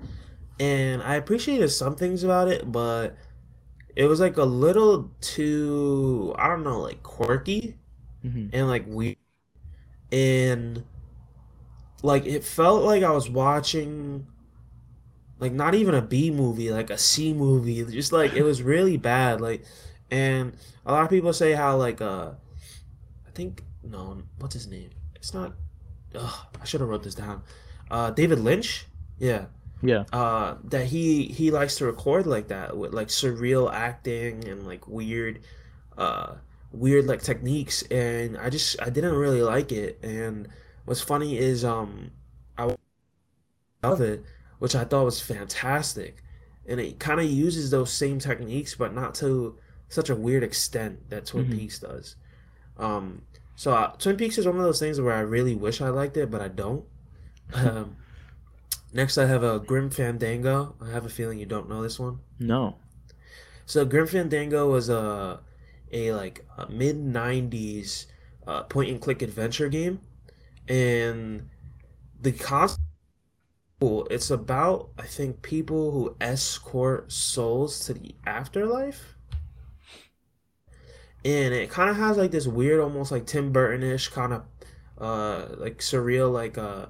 and 0.59 1.01
I 1.03 1.15
appreciated 1.15 1.69
some 1.69 1.95
things 1.95 2.23
about 2.23 2.47
it, 2.47 2.71
but 2.71 3.17
it 3.95 4.05
was 4.07 4.19
like 4.19 4.37
a 4.37 4.43
little 4.45 5.11
too, 5.21 6.35
I 6.37 6.47
don't 6.49 6.63
know, 6.63 6.81
like 6.81 7.03
quirky 7.03 7.77
Mm-hmm. 8.25 8.49
and 8.51 8.67
like 8.67 8.85
weird, 8.87 9.17
and 10.11 10.85
like 12.03 12.25
it 12.25 12.43
felt 12.43 12.83
like 12.83 13.03
I 13.03 13.11
was 13.11 13.29
watching 13.29 14.25
like 15.39 15.51
not 15.53 15.73
even 15.75 15.95
a 15.95 16.01
B 16.01 16.31
movie, 16.31 16.71
like 16.71 16.89
a 16.89 16.97
C 16.97 17.33
movie. 17.33 17.83
Just 17.85 18.11
like 18.11 18.33
it 18.33 18.43
was 18.43 18.61
really 18.63 18.97
bad. 18.97 19.41
Like, 19.41 19.63
and 20.09 20.55
a 20.85 20.91
lot 20.91 21.03
of 21.03 21.09
people 21.09 21.33
say 21.33 21.53
how 21.53 21.77
like 21.77 22.01
uh, 22.01 22.31
I 23.27 23.31
think 23.33 23.63
no, 23.83 24.23
what's 24.39 24.53
his 24.55 24.67
name? 24.67 24.91
It's 25.21 25.33
not. 25.35 25.53
Ugh, 26.15 26.33
I 26.59 26.65
should 26.65 26.81
have 26.81 26.89
wrote 26.89 27.03
this 27.03 27.13
down. 27.15 27.43
Uh, 27.91 28.09
David 28.09 28.39
Lynch. 28.39 28.87
Yeah. 29.19 29.45
Yeah. 29.83 30.05
Uh, 30.11 30.55
that 30.65 30.87
he 30.87 31.25
he 31.25 31.51
likes 31.51 31.75
to 31.75 31.85
record 31.85 32.25
like 32.25 32.47
that 32.47 32.75
with 32.75 32.91
like 32.93 33.07
surreal 33.09 33.71
acting 33.71 34.47
and 34.47 34.65
like 34.65 34.87
weird, 34.87 35.41
uh, 35.97 36.33
weird 36.71 37.05
like 37.05 37.21
techniques. 37.21 37.83
And 37.83 38.35
I 38.37 38.49
just 38.49 38.81
I 38.81 38.89
didn't 38.89 39.13
really 39.15 39.43
like 39.43 39.71
it. 39.71 39.99
And 40.03 40.47
what's 40.85 41.01
funny 41.01 41.37
is 41.37 41.63
um, 41.63 42.11
I 42.57 42.75
love 43.83 44.01
it, 44.01 44.23
which 44.59 44.75
I 44.75 44.83
thought 44.83 45.05
was 45.05 45.21
fantastic, 45.21 46.23
and 46.65 46.79
it 46.79 46.99
kind 46.99 47.19
of 47.19 47.25
uses 47.27 47.69
those 47.71 47.91
same 47.93 48.19
techniques, 48.19 48.75
but 48.75 48.93
not 48.93 49.13
to 49.15 49.57
such 49.89 50.09
a 50.09 50.15
weird 50.15 50.43
extent 50.43 51.09
that 51.09 51.25
Twin 51.27 51.45
Mhm. 51.47 51.57
Peaks 51.59 51.79
does. 51.79 52.15
Um, 52.77 53.23
so 53.61 53.73
uh, 53.73 53.91
Twin 53.99 54.17
Peaks 54.17 54.39
is 54.39 54.47
one 54.47 54.57
of 54.57 54.63
those 54.63 54.79
things 54.79 54.99
where 54.99 55.13
I 55.13 55.19
really 55.19 55.53
wish 55.53 55.81
I 55.81 55.89
liked 55.89 56.17
it, 56.17 56.31
but 56.31 56.41
I 56.41 56.47
don't. 56.47 56.83
Um, 57.53 57.95
next, 58.91 59.19
I 59.19 59.27
have 59.27 59.43
a 59.43 59.59
Grim 59.59 59.91
Fandango. 59.91 60.73
I 60.81 60.89
have 60.89 61.05
a 61.05 61.09
feeling 61.09 61.37
you 61.37 61.45
don't 61.45 61.69
know 61.69 61.83
this 61.83 61.99
one. 61.99 62.21
No. 62.39 62.77
So 63.67 63.85
Grim 63.85 64.07
Fandango 64.07 64.71
was 64.71 64.89
a 64.89 65.41
a 65.91 66.11
like 66.13 66.43
mid 66.69 66.95
'90s 66.95 68.07
uh, 68.47 68.63
point 68.63 68.89
and 68.89 68.99
click 68.99 69.21
adventure 69.21 69.69
game, 69.69 70.01
and 70.67 71.47
the 72.19 72.31
concept. 72.31 72.81
It's 74.09 74.31
about 74.31 74.89
I 74.97 75.05
think 75.05 75.43
people 75.43 75.91
who 75.91 76.15
escort 76.19 77.11
souls 77.11 77.85
to 77.85 77.93
the 77.93 78.15
afterlife, 78.25 79.17
and 81.23 81.53
it 81.53 81.69
kind 81.69 81.89
of 81.89 81.97
has 81.97 82.17
like 82.17 82.31
this 82.31 82.47
weird, 82.47 82.79
almost 82.79 83.11
like 83.11 83.25
Tim 83.25 83.51
Burton-ish 83.51 84.09
kind 84.09 84.33
of 84.33 84.43
uh 84.99 85.47
like 85.57 85.79
surreal, 85.79 86.31
like 86.31 86.57
uh 86.57 86.87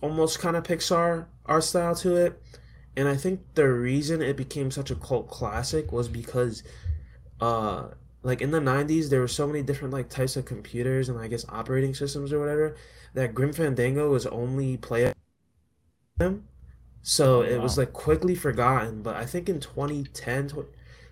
almost 0.00 0.38
kind 0.38 0.56
of 0.56 0.64
Pixar 0.64 1.26
art 1.46 1.64
style 1.64 1.94
to 1.96 2.16
it. 2.16 2.42
And 2.96 3.08
I 3.08 3.16
think 3.16 3.40
the 3.54 3.68
reason 3.68 4.22
it 4.22 4.36
became 4.36 4.70
such 4.70 4.90
a 4.90 4.96
cult 4.96 5.28
classic 5.28 5.92
was 5.92 6.08
because 6.08 6.62
uh 7.40 7.88
like 8.22 8.40
in 8.40 8.50
the 8.50 8.60
90s 8.60 9.10
there 9.10 9.20
were 9.20 9.28
so 9.28 9.46
many 9.46 9.62
different 9.62 9.92
like 9.92 10.08
types 10.08 10.36
of 10.36 10.44
computers 10.44 11.08
and 11.08 11.18
I 11.18 11.28
guess 11.28 11.44
operating 11.48 11.94
systems 11.94 12.32
or 12.32 12.40
whatever 12.40 12.76
that 13.14 13.34
Grim 13.34 13.52
Fandango 13.52 14.10
was 14.10 14.26
only 14.26 14.76
play 14.76 15.12
them. 16.18 16.48
So 17.02 17.42
Oh 17.42 17.42
it 17.42 17.60
was 17.60 17.78
like 17.78 17.92
quickly 17.92 18.34
forgotten, 18.34 19.02
but 19.02 19.16
I 19.16 19.24
think 19.26 19.48
in 19.48 19.60
2010, 19.60 20.48
tw- 20.48 20.54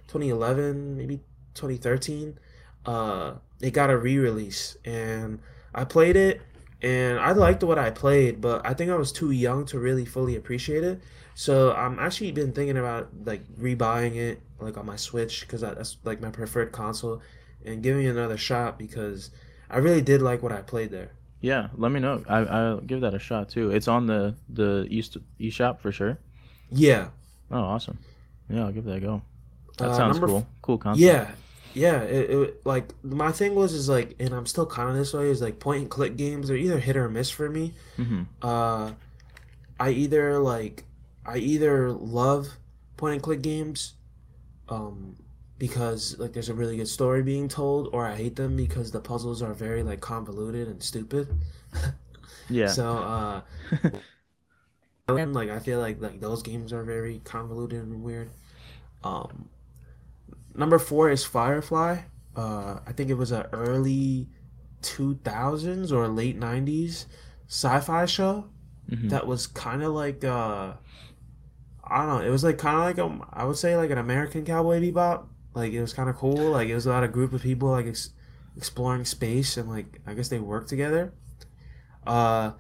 2011, 0.09 0.97
maybe 0.97 1.21
2013, 1.57 2.39
uh, 2.87 3.33
it 3.61 3.73
got 3.73 3.91
a 3.91 3.97
re-release 3.97 4.77
and 4.85 5.41
I 5.75 5.85
played 5.85 6.17
it 6.17 6.41
and 6.83 7.19
I 7.19 7.33
liked 7.33 7.65
what 7.65 7.79
I 7.79 7.91
played, 7.91 8.41
but 8.41 8.65
I 8.67 8.75
think 8.75 8.91
I 8.91 8.97
was 8.97 9.11
too 9.13 9.31
young 9.31 9.65
to 9.67 9.79
really 9.79 10.05
fully 10.05 10.37
appreciate 10.37 10.85
it. 10.85 11.01
So 11.35 11.73
I'm 11.73 11.99
actually 11.99 12.33
been 12.33 12.53
thinking 12.53 12.79
about 12.79 13.09
like 13.25 13.43
rebuying 13.61 14.17
it 14.17 14.41
like 14.61 14.77
on 14.79 14.87
my 14.87 14.97
Switch 14.97 15.41
because 15.43 15.61
that's 15.61 15.97
like 16.05 16.21
my 16.21 16.31
preferred 16.31 16.73
console 16.73 17.21
and 17.65 17.83
giving 17.83 18.07
it 18.07 18.11
another 18.11 18.37
shot 18.37 18.79
because 18.79 19.31
I 19.69 19.79
really 19.79 20.01
did 20.01 20.23
like 20.23 20.43
what 20.43 20.53
I 20.53 20.63
played 20.63 20.91
there. 20.91 21.11
Yeah, 21.41 21.69
let 21.77 21.93
me 21.93 22.01
know. 22.01 22.23
I 22.29 22.39
I'll 22.39 22.81
give 22.81 23.03
that 23.03 23.15
a 23.15 23.19
shot 23.19 23.51
too. 23.51 23.71
It's 23.71 23.89
on 23.89 24.07
the 24.07 24.35
the 24.49 24.87
East 24.89 25.19
eShop 25.39 25.81
for 25.81 25.93
sure. 25.93 26.19
Yeah. 26.71 27.09
Oh, 27.51 27.61
awesome. 27.61 27.99
Yeah, 28.49 28.65
I'll 28.65 28.73
give 28.73 28.85
that 28.85 28.97
a 28.97 29.01
go. 29.01 29.23
That 29.79 29.91
Uh, 29.91 29.97
sounds 29.97 30.19
cool. 30.19 30.47
Cool 30.63 30.79
concept. 30.79 31.05
Yeah, 31.05 31.31
yeah. 31.77 32.03
It, 32.03 32.31
it 32.31 32.67
like 32.67 32.93
my 33.05 33.33
thing 33.33 33.55
was 33.55 33.73
is 33.75 33.89
like, 33.89 34.17
and 34.21 34.35
I'm 34.35 34.47
still 34.47 34.67
kind 34.67 34.91
of 34.91 34.97
this 34.97 35.13
way. 35.15 35.29
Is 35.31 35.43
like 35.43 35.59
point 35.61 35.83
and 35.83 35.91
click 35.91 36.17
games 36.17 36.51
are 36.51 36.57
either 36.57 36.79
hit 36.81 36.97
or 36.97 37.09
miss 37.09 37.31
for 37.31 37.49
me. 37.49 37.75
hmm 37.99 38.37
Uh, 38.43 38.93
I 39.81 39.91
either 39.91 40.39
like, 40.41 40.85
I 41.27 41.39
either 41.39 41.93
love 41.93 42.49
point 42.97 43.15
and 43.15 43.23
click 43.23 43.43
games, 43.43 43.95
um, 44.69 45.17
because 45.59 46.19
like 46.19 46.33
there's 46.35 46.51
a 46.51 46.55
really 46.55 46.77
good 46.79 46.89
story 46.89 47.23
being 47.23 47.49
told, 47.49 47.89
or 47.93 48.07
I 48.07 48.17
hate 48.17 48.37
them 48.37 48.57
because 48.57 48.93
the 48.93 49.01
puzzles 49.01 49.43
are 49.43 49.55
very 49.55 49.83
like 49.83 50.01
convoluted 50.01 50.69
and 50.69 50.83
stupid. 50.83 51.29
Yeah. 52.49 52.77
So 52.77 52.99
uh, 52.99 53.43
and 55.09 55.35
like 55.35 55.51
I 55.51 55.59
feel 55.59 55.81
like 55.81 56.01
like 56.01 56.21
those 56.21 56.43
games 56.43 56.73
are 56.73 56.83
very 56.83 57.21
convoluted 57.25 57.83
and 57.83 58.03
weird. 58.03 58.31
Um, 59.05 59.49
number 60.57 60.79
four 60.79 61.11
is 61.11 61.25
Firefly. 61.25 62.03
Uh, 62.37 62.81
I 62.87 62.93
think 62.93 63.11
it 63.11 63.15
was 63.15 63.33
an 63.33 63.47
early 63.53 64.29
two 64.83 65.17
thousands 65.25 65.93
or 65.93 66.09
late 66.09 66.37
nineties 66.37 67.07
sci-fi 67.49 68.07
show 68.07 68.51
hmm 68.91 69.11
that 69.11 69.27
was 69.27 69.47
kind 69.47 69.83
of 69.83 69.93
like 69.95 70.25
uh, 70.25 70.75
I 71.85 71.99
don't 72.05 72.09
know. 72.21 72.27
It 72.27 72.31
was 72.31 72.43
like 72.45 72.59
kind 72.59 72.77
of 72.77 72.83
like 72.83 72.99
um, 72.99 73.25
I 73.33 73.45
would 73.45 73.57
say 73.57 73.77
like 73.77 73.91
an 73.91 73.99
American 73.99 74.45
Cowboy 74.45 74.81
Bebop. 74.81 75.27
Like 75.55 75.73
it 75.73 75.81
was 75.81 75.93
kind 75.93 76.11
of 76.11 76.17
cool. 76.17 76.51
Like 76.53 76.69
it 76.69 76.75
was 76.75 76.87
about 76.87 77.05
a 77.05 77.09
group 77.09 77.33
of 77.33 77.43
people 77.43 77.71
like 77.71 77.87
ex- 77.87 78.11
exploring 78.57 79.05
space 79.05 79.57
and 79.57 79.69
like 79.69 80.01
I 80.07 80.15
guess 80.15 80.29
they 80.29 80.41
worked 80.41 80.69
together. 80.69 81.15
Uh, 82.07 82.53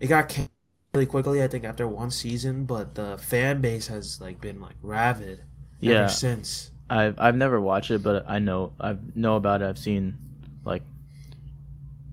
it 0.00 0.08
got 0.08 0.28
canceled 0.28 0.50
really 0.94 1.06
quickly. 1.06 1.42
I 1.42 1.48
think 1.48 1.64
after 1.64 1.88
one 1.88 2.10
season, 2.10 2.64
but 2.66 2.94
the 2.94 3.18
fan 3.18 3.60
base 3.60 3.86
has 3.88 4.20
like 4.20 4.40
been 4.40 4.60
like 4.60 4.76
rabid 4.82 5.44
ever 5.86 6.06
Yeah. 6.06 6.08
since. 6.08 6.71
I've 6.92 7.18
I've 7.18 7.36
never 7.36 7.60
watched 7.60 7.90
it, 7.90 8.02
but 8.02 8.24
I 8.28 8.38
know 8.38 8.72
I 8.80 8.96
know 9.14 9.36
about 9.36 9.62
it. 9.62 9.68
I've 9.68 9.78
seen 9.78 10.18
like 10.64 10.82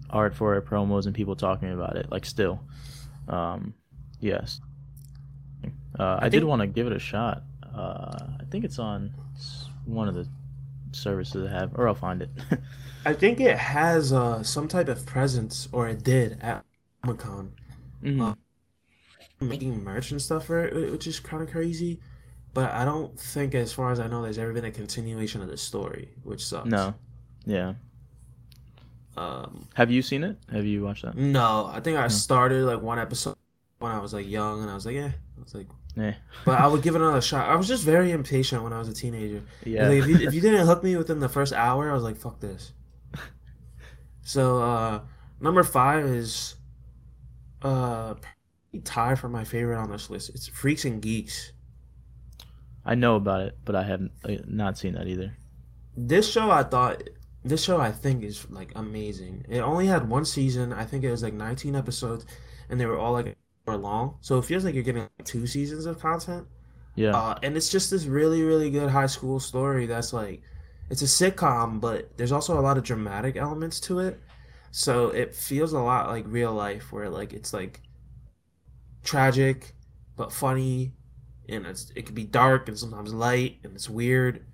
art 0.09 0.35
for 0.35 0.55
it, 0.55 0.65
promos, 0.65 1.05
and 1.05 1.15
people 1.15 1.35
talking 1.35 1.71
about 1.71 1.95
it. 1.95 2.09
Like 2.11 2.25
still, 2.25 2.59
um, 3.27 3.73
yes. 4.19 4.61
Uh, 5.97 6.19
I, 6.21 6.29
I 6.29 6.29
did 6.29 6.43
want 6.43 6.61
to 6.61 6.67
give 6.67 6.87
it 6.87 6.93
a 6.93 6.99
shot. 6.99 7.43
Uh, 7.75 8.27
I 8.39 8.43
think 8.49 8.65
it's 8.65 8.79
on 8.79 9.11
one 9.85 10.07
of 10.07 10.15
the 10.15 10.27
services 10.91 11.47
I 11.49 11.51
have, 11.53 11.71
or 11.77 11.87
I'll 11.87 11.95
find 11.95 12.21
it. 12.21 12.29
I 13.05 13.13
think 13.13 13.39
it 13.41 13.57
has 13.57 14.13
uh 14.13 14.41
some 14.43 14.67
type 14.69 14.87
of 14.87 15.05
presence, 15.05 15.67
or 15.73 15.87
it 15.89 16.01
did 16.03 16.39
at 16.41 16.65
Comic 17.03 17.19
Con, 17.19 17.55
hmm 18.03 18.19
uh, 18.19 18.35
making 19.41 19.83
merch 19.83 20.11
and 20.11 20.21
stuff 20.21 20.45
for 20.45 20.65
it, 20.65 20.91
which 20.91 21.07
is 21.07 21.19
kind 21.19 21.41
of 21.43 21.49
crazy. 21.49 21.99
But 22.53 22.71
I 22.71 22.83
don't 22.83 23.17
think, 23.19 23.53
as 23.55 23.71
far 23.71 23.91
as 23.91 23.99
I 23.99 24.07
know, 24.07 24.21
there's 24.23 24.37
ever 24.39 24.53
been 24.53 24.65
a 24.65 24.71
continuation 24.71 25.41
of 25.41 25.47
the 25.49 25.57
story, 25.57 26.09
which 26.23 26.43
sucks. 26.45 26.67
No, 26.67 26.95
yeah. 27.45 27.73
Um, 29.17 29.67
Have 29.75 29.91
you 29.91 30.01
seen 30.01 30.23
it? 30.23 30.37
Have 30.51 30.65
you 30.65 30.83
watched 30.83 31.03
that? 31.03 31.15
no, 31.15 31.69
I 31.71 31.79
think 31.79 31.97
I 31.97 32.03
No. 32.03 32.07
started 32.07 32.63
like 32.65 32.81
one 32.81 32.99
episode 32.99 33.35
when 33.79 33.91
I 33.91 33.99
was 33.99 34.13
like 34.13 34.27
young, 34.27 34.61
and 34.61 34.69
I 34.71 34.73
was 34.75 34.85
like, 34.85 34.95
yeah, 34.95 35.11
I 35.37 35.43
was 35.43 35.53
like, 35.53 35.67
yeah. 35.95 36.15
but 36.45 36.59
I 36.59 36.67
would 36.67 36.81
give 36.81 36.95
it 36.95 37.01
another 37.01 37.21
shot. 37.21 37.49
I 37.49 37.55
was 37.55 37.67
just 37.67 37.83
very 37.83 38.11
impatient 38.11 38.63
when 38.63 38.73
I 38.73 38.79
was 38.79 38.87
a 38.87 38.93
teenager. 38.93 39.43
Yeah. 39.65 39.87
Like 39.89 39.99
if 39.99 40.07
you 40.07 40.15
if 40.27 40.33
you 40.33 40.41
didn't 40.41 40.65
hook 40.65 40.83
me 40.83 40.95
within 40.95 41.19
the 41.19 41.29
first 41.29 41.53
hour, 41.53 41.89
I 41.89 41.93
was 41.93 42.03
like, 42.03 42.17
fuck 42.17 42.39
this. 42.39 42.71
So 44.21 44.61
uh 44.61 45.01
number 45.41 45.63
five 45.63 46.05
is 46.05 46.55
uh 47.63 48.13
tied 48.83 49.17
for 49.19 49.27
my 49.27 49.43
favorite 49.43 49.77
on 49.79 49.89
this 49.91 50.09
list. 50.09 50.29
It's 50.29 50.47
Freaks 50.47 50.85
and 50.85 51.01
Geeks. 51.01 51.51
I 52.85 52.95
know 52.95 53.15
about 53.15 53.41
it, 53.41 53.57
but 53.65 53.75
I 53.75 53.83
have 53.83 54.01
uh, 54.23 54.35
not 54.47 54.77
seen 54.77 54.93
that 54.93 55.07
either. 55.07 55.35
This 55.95 56.29
show 56.29 56.49
I 56.51 56.63
thought 56.63 57.03
this 57.43 57.63
show 57.63 57.79
I 57.79 57.91
think 57.91 58.23
is 58.23 58.49
like 58.49 58.71
amazing. 58.75 59.45
It 59.49 59.59
only 59.59 59.87
had 59.87 60.09
one 60.09 60.25
season. 60.25 60.73
I 60.73 60.85
think 60.85 61.03
it 61.03 61.11
was 61.11 61.23
like 61.23 61.33
19 61.33 61.75
episodes 61.75 62.25
and 62.69 62.79
they 62.79 62.85
were 62.85 62.97
all 62.97 63.13
like 63.13 63.35
hour 63.67 63.77
long. 63.77 64.17
So 64.21 64.37
it 64.37 64.45
feels 64.45 64.65
like 64.65 64.73
you're 64.73 64.83
getting 64.83 65.03
like, 65.03 65.25
two 65.25 65.47
seasons 65.47 65.85
of 65.85 65.99
content. 65.99 66.47
Yeah. 66.95 67.15
Uh, 67.15 67.39
and 67.43 67.55
it's 67.55 67.69
just 67.69 67.91
this 67.91 68.05
really, 68.05 68.43
really 68.43 68.69
good 68.69 68.89
high 68.89 69.07
school 69.07 69.39
story 69.39 69.85
that's 69.85 70.13
like, 70.13 70.41
it's 70.89 71.01
a 71.01 71.05
sitcom, 71.05 71.79
but 71.79 72.17
there's 72.17 72.31
also 72.31 72.59
a 72.59 72.61
lot 72.61 72.77
of 72.77 72.83
dramatic 72.83 73.37
elements 73.37 73.79
to 73.81 73.99
it. 73.99 74.19
So 74.71 75.09
it 75.09 75.33
feels 75.33 75.73
a 75.73 75.79
lot 75.79 76.09
like 76.09 76.25
real 76.27 76.53
life, 76.53 76.91
where 76.91 77.09
like 77.09 77.33
it's 77.33 77.53
like 77.53 77.81
tragic, 79.03 79.75
but 80.15 80.31
funny, 80.31 80.93
and 81.49 81.65
it's 81.65 81.91
it 81.95 82.05
can 82.05 82.15
be 82.15 82.25
dark 82.25 82.67
and 82.69 82.77
sometimes 82.79 83.13
light, 83.13 83.59
and 83.63 83.75
it's 83.75 83.89
weird. 83.89 84.45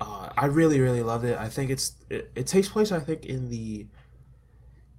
Uh, 0.00 0.30
I 0.36 0.46
really, 0.46 0.80
really 0.80 1.02
loved 1.02 1.24
it. 1.26 1.38
I 1.38 1.48
think 1.48 1.70
it's 1.70 1.94
it, 2.10 2.32
it 2.36 2.46
takes 2.46 2.68
place, 2.68 2.92
I 2.92 3.00
think, 3.00 3.26
in 3.26 3.50
the 3.50 3.86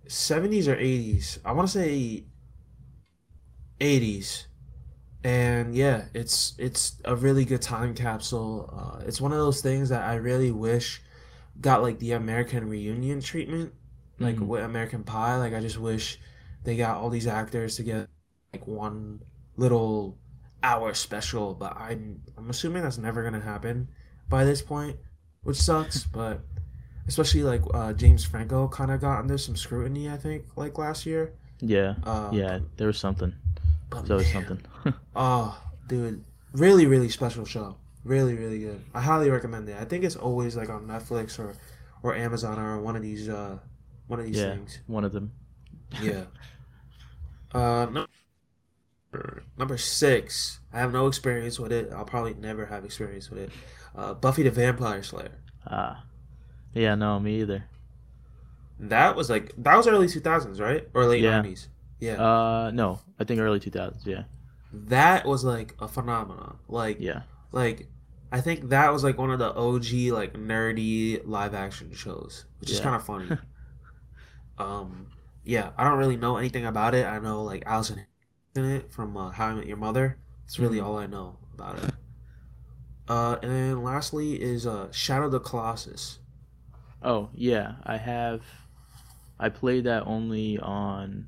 70s 0.07 0.67
or 0.67 0.75
80s. 0.77 1.39
I 1.45 1.51
want 1.53 1.67
to 1.67 1.73
say 1.73 2.25
80s 3.79 4.47
and 5.23 5.75
yeah 5.75 6.05
it's 6.13 6.53
it's 6.57 6.97
a 7.05 7.15
really 7.15 7.45
good 7.45 7.61
time 7.61 7.93
capsule 7.93 8.69
uh, 8.73 9.03
it's 9.05 9.21
one 9.21 9.31
of 9.31 9.37
those 9.37 9.61
things 9.61 9.89
that 9.89 10.03
i 10.03 10.15
really 10.15 10.51
wish 10.51 11.01
got 11.61 11.81
like 11.83 11.99
the 11.99 12.13
american 12.13 12.67
reunion 12.69 13.21
treatment 13.21 13.73
like 14.19 14.37
Mhm. 14.37 14.47
with 14.47 14.63
american 14.63 15.03
pie 15.03 15.37
like 15.37 15.53
i 15.53 15.59
just 15.61 15.77
wish 15.79 16.19
they 16.63 16.77
got 16.77 16.97
all 16.97 17.09
these 17.09 17.27
actors 17.27 17.75
to 17.77 17.83
get 17.83 18.07
like 18.53 18.67
one 18.67 19.21
little 19.57 20.17
hour 20.63 20.93
special 20.93 21.53
but 21.53 21.75
i'm 21.77 22.21
i'm 22.37 22.49
assuming 22.49 22.83
that's 22.83 22.97
never 22.97 23.23
gonna 23.23 23.39
happen 23.39 23.87
by 24.29 24.43
this 24.43 24.61
point 24.61 24.95
which 25.43 25.57
sucks 25.57 26.03
but 26.13 26.41
especially 27.07 27.43
like 27.43 27.61
uh, 27.73 27.93
james 27.93 28.23
franco 28.23 28.67
kind 28.67 28.91
of 28.91 29.01
got 29.01 29.19
under 29.19 29.37
some 29.37 29.55
scrutiny 29.55 30.09
i 30.09 30.17
think 30.17 30.43
like 30.55 30.77
last 30.77 31.05
year 31.05 31.33
yeah. 31.61 31.95
uh, 32.03 32.29
Yeah. 32.33 32.59
There 32.77 32.87
was 32.87 32.97
something. 32.97 33.33
but 33.89 34.05
There's 34.05 34.11
always 34.11 34.33
man, 34.33 34.45
something. 34.47 34.93
Oh, 35.15 35.61
dude, 35.87 36.23
really, 36.53 36.85
really 36.85 37.09
special 37.09 37.45
show. 37.45 37.77
Really, 38.03 38.33
really 38.33 38.59
good. 38.59 38.83
I 38.93 39.01
highly 39.01 39.29
recommend 39.29 39.69
it. 39.69 39.77
I 39.79 39.85
think 39.85 40.03
it's 40.03 40.15
always 40.15 40.55
like 40.55 40.69
on 40.69 40.87
Netflix 40.87 41.37
or, 41.37 41.53
or 42.01 42.15
Amazon 42.15 42.57
or 42.59 42.81
one 42.81 42.95
of 42.95 43.03
these 43.03 43.29
uh, 43.29 43.57
one 44.07 44.19
of 44.19 44.25
these 44.25 44.37
yeah. 44.37 44.55
things. 44.55 44.79
One 44.87 45.03
of 45.05 45.13
them. 45.13 45.31
Yeah. 46.01 46.25
Uh, 47.53 47.83
number 47.91 48.07
number 49.57 49.77
six. 49.77 50.59
I 50.73 50.79
have 50.79 50.91
no 50.93 51.07
experience 51.07 51.59
with 51.59 51.71
it. 51.71 51.91
I'll 51.93 52.05
probably 52.05 52.33
never 52.33 52.65
have 52.65 52.85
experience 52.85 53.29
with 53.29 53.39
it. 53.39 53.51
Uh, 53.95 54.13
Buffy 54.13 54.43
the 54.43 54.51
Vampire 54.51 55.03
Slayer. 55.03 55.37
Ah. 55.67 56.03
Yeah. 56.73 56.95
No, 56.95 57.19
me 57.19 57.41
either. 57.41 57.65
That 58.79 59.15
was 59.15 59.29
like 59.29 59.53
that 59.57 59.75
was 59.75 59.87
early 59.87 60.07
two 60.07 60.21
thousands, 60.21 60.59
right? 60.59 60.87
Or 60.93 61.05
late 61.05 61.21
Yeah. 61.21 61.31
nineties. 61.41 61.67
Yeah. 61.99 62.13
Uh, 62.13 62.71
no. 62.73 62.99
I 63.19 63.23
think 63.25 63.39
early 63.39 63.59
2000s. 63.59 64.05
Yeah. 64.05 64.23
that 64.73 65.25
was 65.25 65.43
like 65.43 65.75
a 65.79 65.87
phenomenon. 65.87 66.57
Like 66.67 66.97
Yeah. 66.99 67.21
Like, 67.51 67.87
I 68.31 68.39
think 68.41 68.69
that 68.69 68.91
was 68.93 69.03
like 69.03 69.17
one 69.17 69.29
of 69.29 69.39
the 69.39 69.53
OG 69.53 70.11
like 70.13 70.33
nerdy 70.33 71.21
live 71.25 71.53
action 71.53 71.93
shows, 71.93 72.45
which 72.61 72.71
is 72.71 72.79
kind 72.79 72.95
of 72.95 73.03
funny. 73.05 73.27
um, 74.57 75.07
yeah, 75.43 75.71
I 75.77 75.83
don't 75.83 75.97
really 75.99 76.15
know 76.17 76.37
anything 76.37 76.65
about 76.65 76.95
it. 76.95 77.05
I 77.05 77.19
know 77.19 77.43
like 77.43 77.63
Alyson 77.67 78.05
in 78.55 78.65
it 78.65 78.91
from 78.91 79.15
uh, 79.17 79.29
How 79.31 79.47
I 79.47 79.53
Met 79.55 79.67
Your 79.67 79.77
Mother. 79.77 80.17
It's 80.45 80.59
really 80.59 80.79
Mhm. 80.79 80.85
all 80.85 80.97
I 80.97 81.07
know 81.07 81.37
about 81.53 81.83
it. 81.83 81.91
Uh, 83.07 83.37
and 83.41 83.51
then 83.51 83.83
lastly 83.83 84.41
is 84.41 84.65
uh, 84.67 84.91
Shadow 84.91 85.25
of 85.25 85.31
the 85.31 85.39
Colossus. 85.39 86.19
Oh 87.01 87.29
yeah. 87.33 87.75
I 87.83 87.97
have. 87.97 88.41
I 89.39 89.49
played 89.49 89.85
that 89.85 90.03
only 90.05 90.59
on 90.59 91.27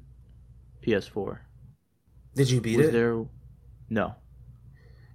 PS4. 0.85 1.39
Did 2.35 2.49
you 2.51 2.61
beat 2.61 2.77
Was 2.77 2.87
it? 2.87 2.91
there? 2.91 3.25
No. 3.89 4.15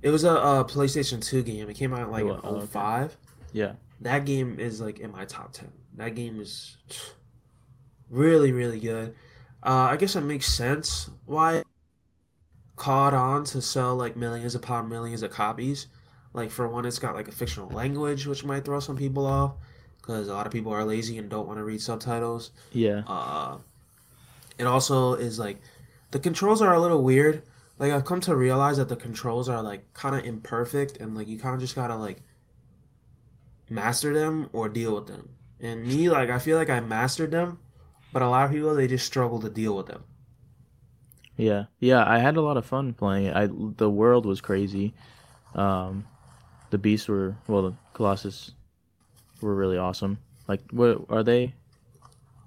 It 0.03 0.11
was 0.11 0.25
a, 0.25 0.31
uh 0.31 0.65
PlayStation 0.65 1.23
Two 1.25 1.43
game. 1.43 1.69
It 1.69 1.75
came 1.75 1.93
out 1.95 2.11
like 2.11 2.23
It 2.25 2.29
in 2.29 2.33
wa- 2.35 2.41
oh, 2.43 2.57
okay. 2.57 2.67
05. 2.67 3.17
Yeah. 3.53 3.73
that 4.01 4.25
game 4.25 4.59
is 4.61 4.81
like 4.81 4.99
in 5.01 5.11
my 5.13 5.25
top 5.25 5.53
ten. 5.53 5.73
That 5.97 6.15
game 6.15 6.41
is 6.41 6.77
really 8.11 8.53
really 8.53 8.81
good. 8.81 9.15
Uh, 9.63 9.89
I 9.91 9.97
guess 9.97 10.15
that 10.15 10.23
makes 10.23 10.47
sense 10.47 11.11
why 11.25 11.63
caught 12.79 13.13
on 13.13 13.45
to 13.45 13.61
sell 13.61 13.97
like 13.97 14.17
millions 14.17 14.55
upon 14.55 14.89
millions 14.89 15.23
of 15.23 15.31
copies. 15.31 15.89
Like 16.33 16.51
for 16.51 16.69
one, 16.69 16.87
it's 16.87 16.99
got 16.99 17.15
like 17.15 17.29
a 17.29 17.33
fictional 17.33 17.69
language, 17.71 18.27
which 18.27 18.45
might 18.45 18.65
throw 18.65 18.81
some 18.81 18.97
people 18.97 19.27
off 19.27 19.55
because 19.97 20.29
a 20.29 20.33
lot 20.33 20.47
of 20.47 20.53
people 20.53 20.73
are 20.73 20.85
lazy 20.85 21.19
and 21.19 21.29
don't 21.29 21.47
want 21.47 21.59
to 21.59 21.65
read 21.65 21.83
subtitles. 21.83 22.51
Yeah. 22.73 23.03
Uh, 23.07 23.59
it 24.57 24.67
also 24.67 25.15
is 25.15 25.39
like 25.39 25.61
the 26.11 26.19
controls 26.19 26.63
are 26.63 26.75
a 26.75 26.81
little 26.81 27.03
weird. 27.03 27.43
Like 27.79 27.93
I've 27.93 28.05
come 28.05 28.21
to 28.23 28.35
realize 28.35 28.79
that 28.79 28.89
the 28.89 28.97
controls 28.97 29.49
are 29.49 29.63
like 29.63 29.93
kind 29.93 30.17
of 30.17 30.25
imperfect 30.25 30.97
and 30.97 31.17
like 31.17 31.29
you 31.29 31.39
kind 31.39 31.55
of 31.55 31.61
just 31.61 31.75
gotta 31.75 31.97
like 31.97 32.23
master 33.69 34.15
them 34.15 34.49
or 34.53 34.69
deal 34.69 34.95
with 34.95 35.07
them. 35.07 35.31
And 35.61 35.87
me, 35.87 36.09
like 36.09 36.31
I 36.31 36.39
feel 36.39 36.57
like 36.57 36.71
I 36.71 36.81
mastered 36.81 37.31
them, 37.31 37.59
but 38.13 38.23
a 38.23 38.29
lot 38.29 38.47
of 38.47 38.53
people 38.53 38.75
they 38.75 38.87
just 38.87 39.07
struggle 39.07 39.41
to 39.41 39.51
deal 39.51 39.77
with 39.77 39.87
them. 39.87 40.05
Yeah. 41.39 41.67
Yeah, 41.81 42.05
I 42.07 42.19
had 42.19 42.37
a 42.37 42.43
lot 42.43 42.59
of 42.59 42.67
fun 42.67 42.95
playing 42.95 43.27
it. 43.27 43.37
I 43.37 43.49
the 43.51 43.91
world 43.91 44.27
was 44.27 44.43
crazy. 44.43 44.95
Um 45.55 46.07
the 46.71 46.79
beasts 46.79 47.09
were 47.09 47.37
well, 47.49 47.63
the 47.63 47.75
Colossus 47.95 48.53
were 49.41 49.55
really 49.55 49.79
awesome. 49.79 50.19
Like 50.49 50.63
what 50.73 51.07
are 51.11 51.25
they? 51.25 51.55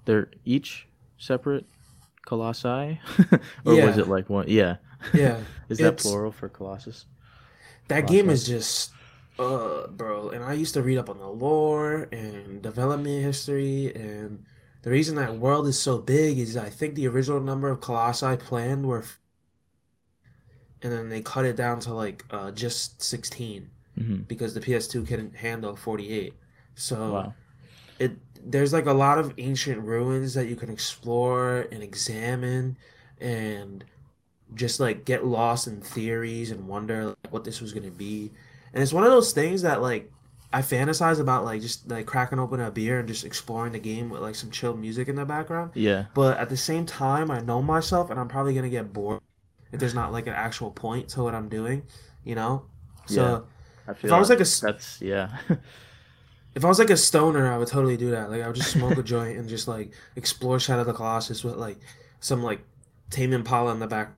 They're 0.04 0.30
each 0.44 0.88
separate 1.18 1.66
colossi 2.26 3.00
or 3.66 3.76
was 3.76 3.98
it 3.98 4.08
like 4.08 4.30
one? 4.30 4.46
Yeah. 4.48 4.76
yeah. 5.12 5.44
Is 5.68 5.80
that 5.80 5.94
It's 5.94 6.02
plural 6.02 6.32
for 6.32 6.48
Colossus? 6.48 7.06
that 7.88 8.06
game 8.06 8.30
is 8.30 8.46
just 8.46 8.92
uh 9.38 9.86
bro, 9.88 10.30
and 10.30 10.44
I 10.44 10.54
used 10.54 10.74
to 10.74 10.82
read 10.82 10.98
up 10.98 11.10
on 11.10 11.18
the 11.18 11.28
lore 11.28 12.08
and 12.12 12.62
development 12.62 13.24
history 13.24 13.92
and 13.94 14.44
the 14.82 14.90
reason 14.90 15.16
that 15.16 15.36
world 15.36 15.66
is 15.68 15.78
so 15.80 15.98
big 15.98 16.38
is 16.38 16.56
I 16.56 16.70
think 16.70 16.94
the 16.94 17.08
original 17.08 17.40
number 17.40 17.68
of 17.70 17.80
colossi 17.80 18.36
planned 18.36 18.86
were 18.86 19.04
and 20.82 20.92
then 20.92 21.08
they 21.08 21.20
cut 21.22 21.44
it 21.44 21.56
down 21.56 21.80
to 21.80 21.94
like 21.94 22.24
uh, 22.30 22.50
just 22.50 23.02
16 23.02 23.70
hmm 23.96 24.22
because 24.28 24.54
the 24.54 24.60
PS2 24.60 25.04
couldn't 25.04 25.36
handle 25.36 25.76
48. 25.76 26.34
So 26.74 27.06
Wow. 27.12 27.34
it 27.98 28.12
there's 28.44 28.72
like 28.72 28.86
a 28.86 28.92
lot 28.92 29.18
of 29.18 29.34
ancient 29.38 29.80
ruins 29.82 30.34
that 30.34 30.46
you 30.48 30.56
can 30.56 30.70
explore 30.70 31.68
and 31.72 31.82
examine 31.82 32.76
and 33.20 33.84
just 34.54 34.80
like 34.80 35.04
get 35.04 35.26
lost 35.26 35.66
in 35.68 35.80
theories 35.80 36.50
and 36.52 36.68
wonder 36.68 37.06
like, 37.08 37.32
what 37.32 37.44
this 37.44 37.60
was 37.60 37.72
gonna 37.72 37.90
be. 37.90 38.32
And 38.74 38.82
it's 38.82 38.92
one 38.92 39.04
of 39.04 39.10
those 39.10 39.32
things 39.32 39.62
that 39.62 39.82
like 39.82 40.10
I 40.52 40.60
fantasize 40.60 41.18
about 41.18 41.44
like 41.44 41.62
just 41.62 41.88
like 41.90 42.06
cracking 42.06 42.38
open 42.38 42.60
a 42.60 42.70
beer 42.70 42.98
and 42.98 43.08
just 43.08 43.24
exploring 43.24 43.72
the 43.72 43.78
game 43.78 44.10
with 44.10 44.20
like 44.20 44.34
some 44.34 44.50
chill 44.50 44.76
music 44.76 45.08
in 45.08 45.16
the 45.16 45.24
background. 45.24 45.70
Yeah. 45.74 46.06
But 46.14 46.38
at 46.38 46.48
the 46.48 46.56
same 46.56 46.84
time, 46.84 47.30
I 47.30 47.40
know 47.40 47.62
myself 47.62 48.10
and 48.10 48.20
I'm 48.20 48.28
probably 48.28 48.54
gonna 48.54 48.68
get 48.68 48.92
bored 48.92 49.20
if 49.72 49.80
there's 49.80 49.94
not 49.94 50.12
like 50.12 50.26
an 50.26 50.34
actual 50.34 50.70
point 50.70 51.08
to 51.10 51.22
what 51.22 51.34
I'm 51.34 51.48
doing, 51.48 51.82
you 52.24 52.34
know? 52.34 52.66
Yeah. 53.08 53.14
So 53.14 53.46
I 53.88 53.90
if 53.92 54.12
I 54.12 54.18
was 54.18 54.28
like 54.28 54.38
like 54.38 54.46
a 54.46 54.60
that's 54.60 55.00
yeah. 55.00 55.38
if 56.54 56.64
I 56.64 56.68
was 56.68 56.78
like 56.78 56.90
a 56.90 56.96
stoner, 56.96 57.50
I 57.50 57.56
would 57.56 57.68
totally 57.68 57.96
do 57.96 58.10
that. 58.10 58.30
Like 58.30 58.42
I 58.42 58.46
would 58.46 58.56
just 58.56 58.72
smoke 58.72 58.98
a 58.98 59.02
joint 59.02 59.38
and 59.38 59.48
just 59.48 59.68
like 59.68 59.92
explore 60.16 60.60
Shadow 60.60 60.82
of 60.82 60.86
the 60.86 60.92
Colossus 60.92 61.42
with 61.42 61.56
like 61.56 61.78
some 62.20 62.42
like 62.42 62.60
Tame 63.10 63.32
Impala 63.32 63.72
in 63.72 63.78
the 63.78 63.86
back 63.86 64.12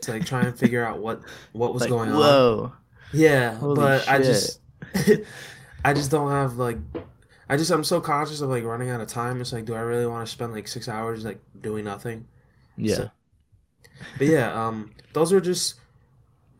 to 0.00 0.12
like 0.12 0.24
try 0.24 0.42
and 0.42 0.58
figure 0.58 0.84
out 0.84 1.00
what 1.00 1.20
what 1.52 1.74
was 1.74 1.82
like 1.82 1.90
going 1.90 2.10
on. 2.10 2.18
whoa. 2.18 2.72
Yeah, 3.12 3.56
Holy 3.56 3.74
but 3.74 4.08
I 4.08 4.18
just 4.18 4.59
I 5.84 5.92
just 5.94 6.10
don't 6.10 6.30
have 6.30 6.56
like 6.56 6.78
I 7.50 7.56
just 7.56 7.72
I'm 7.72 7.82
so 7.82 8.00
conscious 8.00 8.40
of 8.42 8.48
like 8.48 8.62
running 8.62 8.90
out 8.90 9.00
of 9.00 9.08
time. 9.08 9.40
It's 9.40 9.52
like, 9.52 9.64
do 9.64 9.74
I 9.74 9.80
really 9.80 10.06
want 10.06 10.24
to 10.24 10.32
spend 10.32 10.52
like 10.52 10.68
six 10.68 10.88
hours 10.88 11.24
like 11.24 11.40
doing 11.60 11.84
nothing? 11.84 12.28
Yeah. 12.76 12.94
So, 12.94 13.10
but 14.18 14.26
yeah, 14.28 14.52
um, 14.54 14.92
those 15.14 15.32
are 15.32 15.40
just 15.40 15.74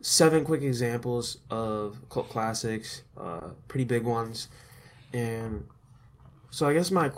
seven 0.01 0.43
quick 0.43 0.63
examples 0.63 1.37
of 1.49 1.97
cult 2.09 2.27
classics, 2.27 3.03
uh, 3.17 3.51
pretty 3.69 3.85
big 3.85 4.03
ones, 4.03 4.49
and 5.13 5.63
so 6.49 6.67
I 6.67 6.73
guess 6.73 6.91
my 6.91 7.09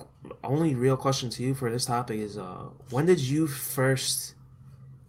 only 0.43 0.75
real 0.75 0.95
question 0.95 1.31
to 1.31 1.43
you 1.43 1.55
for 1.55 1.71
this 1.71 1.85
topic 1.85 2.19
is, 2.19 2.37
uh, 2.37 2.69
when 2.91 3.07
did 3.07 3.19
you 3.19 3.47
first 3.47 4.35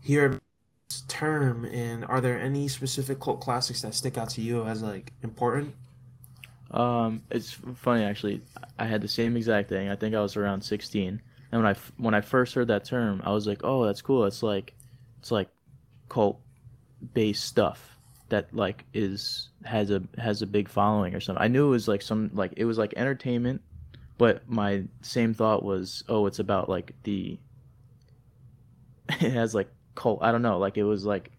hear 0.00 0.40
this 0.88 1.02
term, 1.08 1.66
and 1.66 2.06
are 2.06 2.22
there 2.22 2.40
any 2.40 2.68
specific 2.68 3.20
cult 3.20 3.42
classics 3.42 3.82
that 3.82 3.94
stick 3.94 4.16
out 4.16 4.30
to 4.30 4.40
you 4.40 4.64
as 4.64 4.82
like 4.82 5.12
important? 5.22 5.74
Um, 6.74 7.22
it's 7.30 7.52
funny 7.76 8.04
actually. 8.04 8.42
I 8.78 8.86
had 8.86 9.00
the 9.00 9.08
same 9.08 9.36
exact 9.36 9.68
thing. 9.68 9.88
I 9.88 9.96
think 9.96 10.14
I 10.14 10.20
was 10.20 10.36
around 10.36 10.62
16, 10.62 11.22
and 11.52 11.62
when 11.62 11.74
I 11.74 11.78
when 11.96 12.14
I 12.14 12.20
first 12.20 12.54
heard 12.54 12.68
that 12.68 12.84
term, 12.84 13.22
I 13.24 13.32
was 13.32 13.46
like, 13.46 13.60
"Oh, 13.64 13.86
that's 13.86 14.02
cool. 14.02 14.24
It's 14.24 14.42
like 14.42 14.74
it's 15.20 15.30
like 15.30 15.48
cult 16.08 16.40
based 17.14 17.44
stuff 17.44 17.96
that 18.28 18.52
like 18.54 18.84
is 18.92 19.50
has 19.64 19.90
a 19.90 20.02
has 20.18 20.42
a 20.42 20.46
big 20.46 20.68
following 20.68 21.14
or 21.14 21.20
something." 21.20 21.42
I 21.42 21.48
knew 21.48 21.66
it 21.68 21.70
was 21.70 21.86
like 21.86 22.02
some 22.02 22.30
like 22.34 22.52
it 22.56 22.64
was 22.64 22.76
like 22.76 22.92
entertainment, 22.96 23.62
but 24.18 24.48
my 24.48 24.82
same 25.02 25.32
thought 25.32 25.62
was, 25.62 26.02
"Oh, 26.08 26.26
it's 26.26 26.40
about 26.40 26.68
like 26.68 26.92
the 27.04 27.38
it 29.08 29.32
has 29.32 29.54
like 29.54 29.68
cult. 29.94 30.20
I 30.22 30.32
don't 30.32 30.42
know. 30.42 30.58
Like 30.58 30.76
it 30.76 30.84
was 30.84 31.04
like 31.04 31.30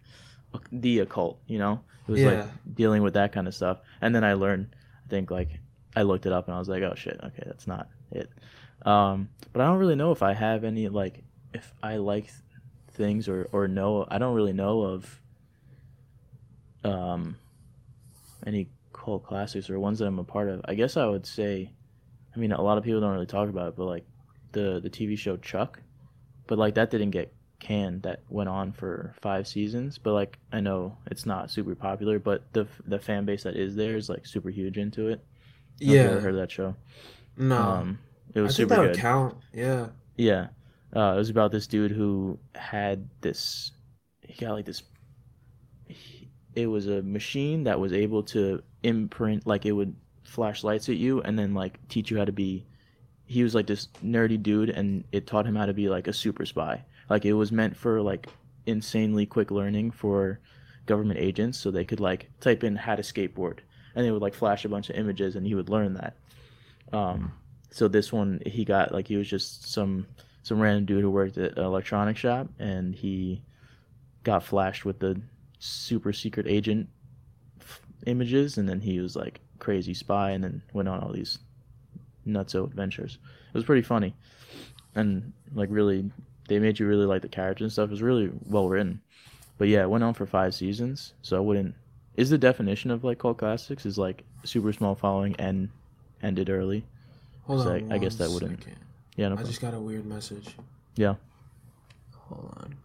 the 0.71 0.99
occult. 0.99 1.39
You 1.47 1.59
know, 1.59 1.81
it 2.07 2.11
was 2.11 2.21
like 2.23 2.45
dealing 2.73 3.03
with 3.03 3.15
that 3.15 3.33
kind 3.33 3.47
of 3.47 3.55
stuff. 3.55 3.79
And 4.01 4.15
then 4.15 4.23
I 4.23 4.33
learned, 4.33 4.75
I 5.05 5.09
think 5.09 5.31
like 5.31 5.59
I 5.95 6.01
looked 6.01 6.25
it 6.25 6.33
up 6.33 6.47
and 6.47 6.55
I 6.55 6.59
was 6.59 6.69
like, 6.69 6.83
oh 6.83 6.95
shit, 6.95 7.19
okay, 7.23 7.43
that's 7.45 7.67
not 7.67 7.89
it. 8.11 8.29
Um, 8.85 9.29
but 9.53 9.61
I 9.61 9.65
don't 9.65 9.77
really 9.77 9.95
know 9.95 10.11
if 10.11 10.21
I 10.21 10.33
have 10.33 10.63
any 10.63 10.89
like 10.89 11.23
if 11.53 11.73
I 11.81 11.97
like 11.97 12.29
things 12.91 13.27
or 13.29 13.47
or 13.51 13.67
know. 13.67 14.05
I 14.09 14.17
don't 14.17 14.35
really 14.35 14.53
know 14.53 14.81
of 14.81 15.21
um 16.83 17.37
any 18.45 18.69
cult 18.93 19.23
classics 19.23 19.69
or 19.69 19.79
ones 19.79 19.99
that 19.99 20.07
I'm 20.07 20.19
a 20.19 20.23
part 20.23 20.49
of. 20.49 20.61
I 20.65 20.73
guess 20.73 20.97
I 20.97 21.05
would 21.05 21.25
say, 21.25 21.71
I 22.35 22.39
mean, 22.39 22.51
a 22.51 22.61
lot 22.61 22.77
of 22.77 22.83
people 22.83 23.01
don't 23.01 23.13
really 23.13 23.25
talk 23.25 23.49
about 23.49 23.69
it, 23.69 23.75
but 23.75 23.85
like 23.85 24.05
the 24.51 24.79
the 24.81 24.89
TV 24.89 25.17
show 25.17 25.37
Chuck, 25.37 25.81
but 26.47 26.57
like 26.57 26.75
that 26.75 26.89
didn't 26.89 27.11
get 27.11 27.33
canned. 27.59 28.03
That 28.03 28.23
went 28.29 28.49
on 28.49 28.71
for 28.73 29.15
five 29.21 29.47
seasons, 29.47 29.97
but 29.97 30.13
like 30.13 30.39
I 30.51 30.59
know 30.61 30.97
it's 31.07 31.25
not 31.25 31.51
super 31.51 31.75
popular, 31.75 32.19
but 32.19 32.51
the 32.53 32.67
the 32.85 32.99
fan 32.99 33.25
base 33.25 33.43
that 33.43 33.55
is 33.55 33.75
there 33.75 33.95
is 33.97 34.09
like 34.09 34.25
super 34.25 34.49
huge 34.49 34.77
into 34.77 35.09
it. 35.09 35.23
I 35.85 35.87
don't 35.87 35.89
know 35.89 35.93
if 35.95 36.01
you 36.01 36.09
ever 36.09 36.19
yeah, 36.19 36.21
heard 36.21 36.35
that 36.37 36.51
show. 36.51 36.75
no, 37.37 37.81
Um, 37.81 37.99
it 38.33 38.41
was 38.41 38.55
think 38.55 38.69
super 38.69 38.77
good. 38.77 38.93
count. 38.93 39.37
Yeah, 39.53 39.89
Yeah. 40.17 40.47
Uh, 40.95 41.13
it 41.15 41.17
was 41.17 41.29
about 41.29 41.51
this 41.51 41.67
dude 41.67 41.91
who 41.91 42.39
had 42.55 43.09
this. 43.21 43.71
He 44.21 44.45
got 44.45 44.53
like 44.53 44.65
this. 44.65 44.83
he- 45.87 46.29
It 46.53 46.67
was 46.67 46.87
a 46.87 47.01
machine 47.01 47.63
that 47.65 47.79
was 47.79 47.91
able 47.93 48.23
to 48.23 48.61
imprint, 48.83 49.45
like 49.47 49.65
it 49.65 49.71
would 49.73 49.95
flash 50.23 50.63
lights 50.63 50.89
at 50.89 50.95
you 50.97 51.21
and 51.21 51.37
then 51.37 51.53
like 51.53 51.85
teach 51.89 52.09
you 52.11 52.17
how 52.17 52.25
to 52.25 52.31
be. 52.31 52.65
He 53.25 53.43
was 53.43 53.55
like 53.55 53.67
this 53.67 53.87
nerdy 54.03 54.41
dude, 54.41 54.69
and 54.71 55.05
it 55.11 55.27
taught 55.27 55.47
him 55.47 55.55
how 55.55 55.65
to 55.67 55.73
be 55.73 55.89
like 55.89 56.07
a 56.07 56.13
super 56.13 56.45
spy. 56.45 56.85
Like 57.09 57.25
it 57.25 57.33
was 57.33 57.51
meant 57.51 57.75
for 57.75 58.01
like 58.01 58.27
insanely 58.65 59.25
quick 59.25 59.51
learning 59.51 59.91
for 59.91 60.39
government 60.85 61.19
agents, 61.19 61.57
so 61.57 61.71
they 61.71 61.85
could 61.85 61.99
like 61.99 62.29
type 62.39 62.63
in 62.63 62.75
how 62.75 62.95
to 62.95 63.01
skateboard, 63.01 63.59
and 63.95 64.05
they 64.05 64.11
would 64.11 64.21
like 64.21 64.33
flash 64.33 64.65
a 64.65 64.69
bunch 64.69 64.89
of 64.89 64.95
images, 64.95 65.35
and 65.35 65.45
he 65.45 65.55
would 65.55 65.69
learn 65.69 65.93
that. 65.93 66.15
Um, 66.93 67.31
so 67.75 67.89
this 67.89 68.13
one 68.13 68.41
he 68.45 68.63
got 68.63 68.93
like 68.93 69.05
he 69.05 69.17
was 69.17 69.27
just 69.27 69.69
some 69.69 70.07
some 70.43 70.61
random 70.61 70.85
dude 70.85 71.01
who 71.01 71.09
worked 71.09 71.37
at 71.37 71.57
an 71.57 71.63
electronics 71.63 72.21
shop 72.21 72.47
and 72.57 72.95
he 72.95 73.41
got 74.23 74.43
flashed 74.43 74.85
with 74.85 74.99
the 74.99 75.19
super 75.59 76.13
secret 76.13 76.47
agent 76.47 76.87
f- 77.59 77.81
images 78.05 78.57
and 78.57 78.69
then 78.69 78.79
he 78.79 78.99
was 78.99 79.15
like 79.15 79.41
crazy 79.59 79.93
spy 79.93 80.31
and 80.31 80.41
then 80.41 80.61
went 80.71 80.87
on 80.87 81.01
all 81.01 81.11
these 81.11 81.39
nutso 82.25 82.63
adventures 82.63 83.17
it 83.47 83.57
was 83.57 83.65
pretty 83.65 83.81
funny 83.81 84.15
and 84.95 85.33
like 85.53 85.67
really 85.69 86.09
they 86.47 86.59
made 86.59 86.79
you 86.79 86.87
really 86.87 87.05
like 87.05 87.21
the 87.21 87.27
characters 87.27 87.65
and 87.65 87.71
stuff 87.71 87.87
it 87.89 87.91
was 87.91 88.01
really 88.01 88.31
well 88.47 88.67
written 88.69 89.01
but 89.57 89.67
yeah 89.67 89.81
it 89.81 89.89
went 89.89 90.03
on 90.03 90.13
for 90.13 90.25
five 90.25 90.53
seasons 90.53 91.13
so 91.21 91.35
i 91.37 91.39
wouldn't 91.39 91.73
is 92.17 92.29
the 92.29 92.37
definition 92.37 92.91
of 92.91 93.03
like 93.03 93.17
cult 93.19 93.37
classics 93.37 93.85
is 93.85 93.97
like 93.97 94.23
super 94.43 94.71
small 94.73 94.95
following 94.95 95.35
and 95.39 95.69
ended 96.23 96.49
early 96.49 96.85
hold 97.43 97.63
So 97.63 97.69
on. 97.73 97.91
I- 97.91 97.95
I 97.95 97.97
guess 97.97 98.15
that 98.15 98.29
wouldn't- 98.29 98.59
second. 98.63 98.77
yeah 99.15 99.29
no 99.29 99.37
I 99.37 99.43
just 99.43 99.61
got 99.61 99.73
a 99.73 99.79
weird 99.79 100.05
message. 100.05 100.55
Yeah. 100.95 101.15
Hold 102.29 102.53
on. 102.57 102.75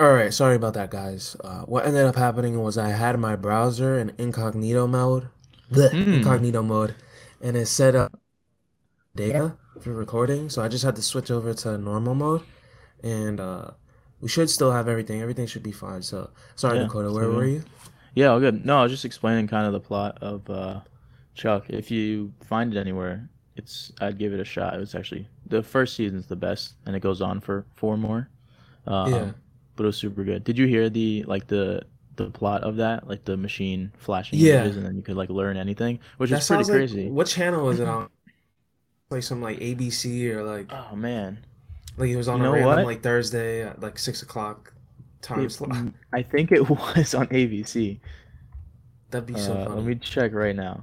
All 0.00 0.12
right, 0.12 0.34
sorry 0.34 0.56
about 0.56 0.74
that, 0.74 0.90
guys. 0.90 1.36
Uh, 1.44 1.60
what 1.62 1.86
ended 1.86 2.04
up 2.04 2.16
happening 2.16 2.60
was 2.60 2.76
I 2.76 2.88
had 2.90 3.18
my 3.18 3.36
browser 3.36 3.96
in 3.98 4.12
incognito 4.18 4.86
mode, 4.86 5.28
Blech, 5.70 5.90
Mm. 5.92 6.14
incognito 6.18 6.62
mode, 6.62 6.94
and 7.40 7.56
it 7.56 7.66
set 7.66 7.94
up 7.94 8.18
data 9.14 9.56
recording. 9.92 10.48
So 10.48 10.62
I 10.62 10.68
just 10.68 10.84
had 10.84 10.96
to 10.96 11.02
switch 11.02 11.30
over 11.30 11.52
to 11.54 11.76
normal 11.78 12.14
mode, 12.14 12.42
and 13.02 13.40
uh, 13.40 13.70
we 14.20 14.28
should 14.28 14.48
still 14.50 14.72
have 14.72 14.88
everything. 14.88 15.20
Everything 15.20 15.46
should 15.46 15.62
be 15.62 15.72
fine. 15.72 16.02
So 16.02 16.30
sorry, 16.56 16.78
Yeah, 16.78 16.84
Dakota. 16.84 17.12
Where 17.12 17.28
were 17.30 17.44
you? 17.46 17.62
Yeah, 18.14 18.28
all 18.28 18.40
good. 18.40 18.64
No, 18.64 18.78
I 18.78 18.82
was 18.84 18.92
just 18.92 19.04
explaining 19.04 19.48
kind 19.48 19.66
of 19.66 19.72
the 19.72 19.80
plot 19.80 20.18
of 20.22 20.48
uh, 20.48 20.80
Chuck. 21.34 21.64
If 21.68 21.90
you 21.90 22.32
find 22.44 22.72
it 22.74 22.78
anywhere, 22.78 23.28
it's 23.56 23.92
I'd 24.00 24.18
give 24.18 24.32
it 24.32 24.40
a 24.40 24.44
shot. 24.44 24.74
It 24.74 24.78
was 24.78 24.94
actually 24.94 25.28
the 25.46 25.62
first 25.62 25.96
season's 25.96 26.26
the 26.26 26.36
best, 26.36 26.74
and 26.86 26.94
it 26.94 27.00
goes 27.00 27.20
on 27.20 27.40
for 27.40 27.66
four 27.74 27.96
more. 27.96 28.28
Yeah. 28.86 28.92
Um, 29.04 29.34
but 29.76 29.82
it 29.84 29.86
was 29.86 29.96
super 29.96 30.22
good. 30.22 30.44
Did 30.44 30.56
you 30.58 30.66
hear 30.66 30.88
the 30.88 31.24
like 31.26 31.46
the 31.48 31.82
the 32.16 32.30
plot 32.30 32.62
of 32.62 32.76
that, 32.76 33.08
like 33.08 33.24
the 33.24 33.36
machine 33.36 33.90
flashing 33.98 34.38
Yeah. 34.38 34.60
images, 34.60 34.76
and 34.76 34.86
then 34.86 34.94
you 34.94 35.02
could 35.02 35.16
like 35.16 35.30
learn 35.30 35.56
anything, 35.56 35.98
which 36.18 36.30
That 36.30 36.42
is 36.42 36.46
pretty 36.46 36.62
sounds 36.64 36.68
like 36.68 36.76
crazy. 36.78 37.10
what 37.10 37.26
channel 37.26 37.64
was 37.66 37.80
it 37.80 37.88
on? 37.88 38.08
Like 39.14 39.22
some 39.22 39.40
like 39.40 39.60
ABC 39.60 40.28
or 40.34 40.42
like 40.42 40.72
Oh 40.72 40.96
man, 40.96 41.38
like 41.96 42.10
it 42.10 42.16
was 42.16 42.26
on 42.28 42.40
You 42.40 42.46
a 42.46 42.50
random 42.50 42.66
what? 42.76 42.84
like 42.86 43.00
Thursday 43.02 43.62
at 43.62 43.80
like 43.80 43.96
six 43.98 44.22
o'clock 44.22 44.72
time 45.22 45.44
It- 45.46 45.50
slot. 45.52 45.76
I 46.12 46.22
think 46.22 46.50
it 46.50 46.68
was 46.68 47.14
on 47.14 47.28
ABC. 47.28 48.00
That'd 49.10 49.26
be 49.32 49.38
so 49.38 49.52
Uh, 49.52 49.64
funny. 49.66 49.76
let 49.76 49.84
me 49.84 49.94
check 49.96 50.32
right 50.34 50.56
now, 50.56 50.82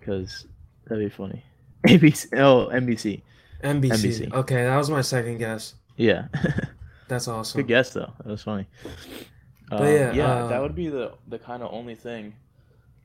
because 0.00 0.46
that'd 0.86 1.04
be 1.04 1.10
funny. 1.14 1.44
ABC, 1.86 2.38
oh 2.40 2.70
NBC. 2.72 3.20
NBC. 3.62 3.90
NBC. 3.90 4.32
Okay, 4.32 4.64
that 4.64 4.76
was 4.78 4.88
my 4.88 5.02
second 5.02 5.36
guess. 5.38 5.74
Yeah, 5.98 6.28
That's 7.08 7.28
awesome. 7.28 7.60
good 7.60 7.68
guess 7.68 7.90
though. 7.92 8.12
That 8.24 8.28
was 8.28 8.42
funny. 8.42 8.66
But 9.68 9.80
Um, 9.82 9.86
yeah, 9.88 10.12
yeah, 10.14 10.32
uh, 10.32 10.48
that 10.48 10.62
would 10.62 10.74
be 10.74 10.88
the 10.88 11.12
the 11.28 11.38
kind 11.38 11.62
of 11.62 11.70
only 11.70 11.96
thing, 11.96 12.32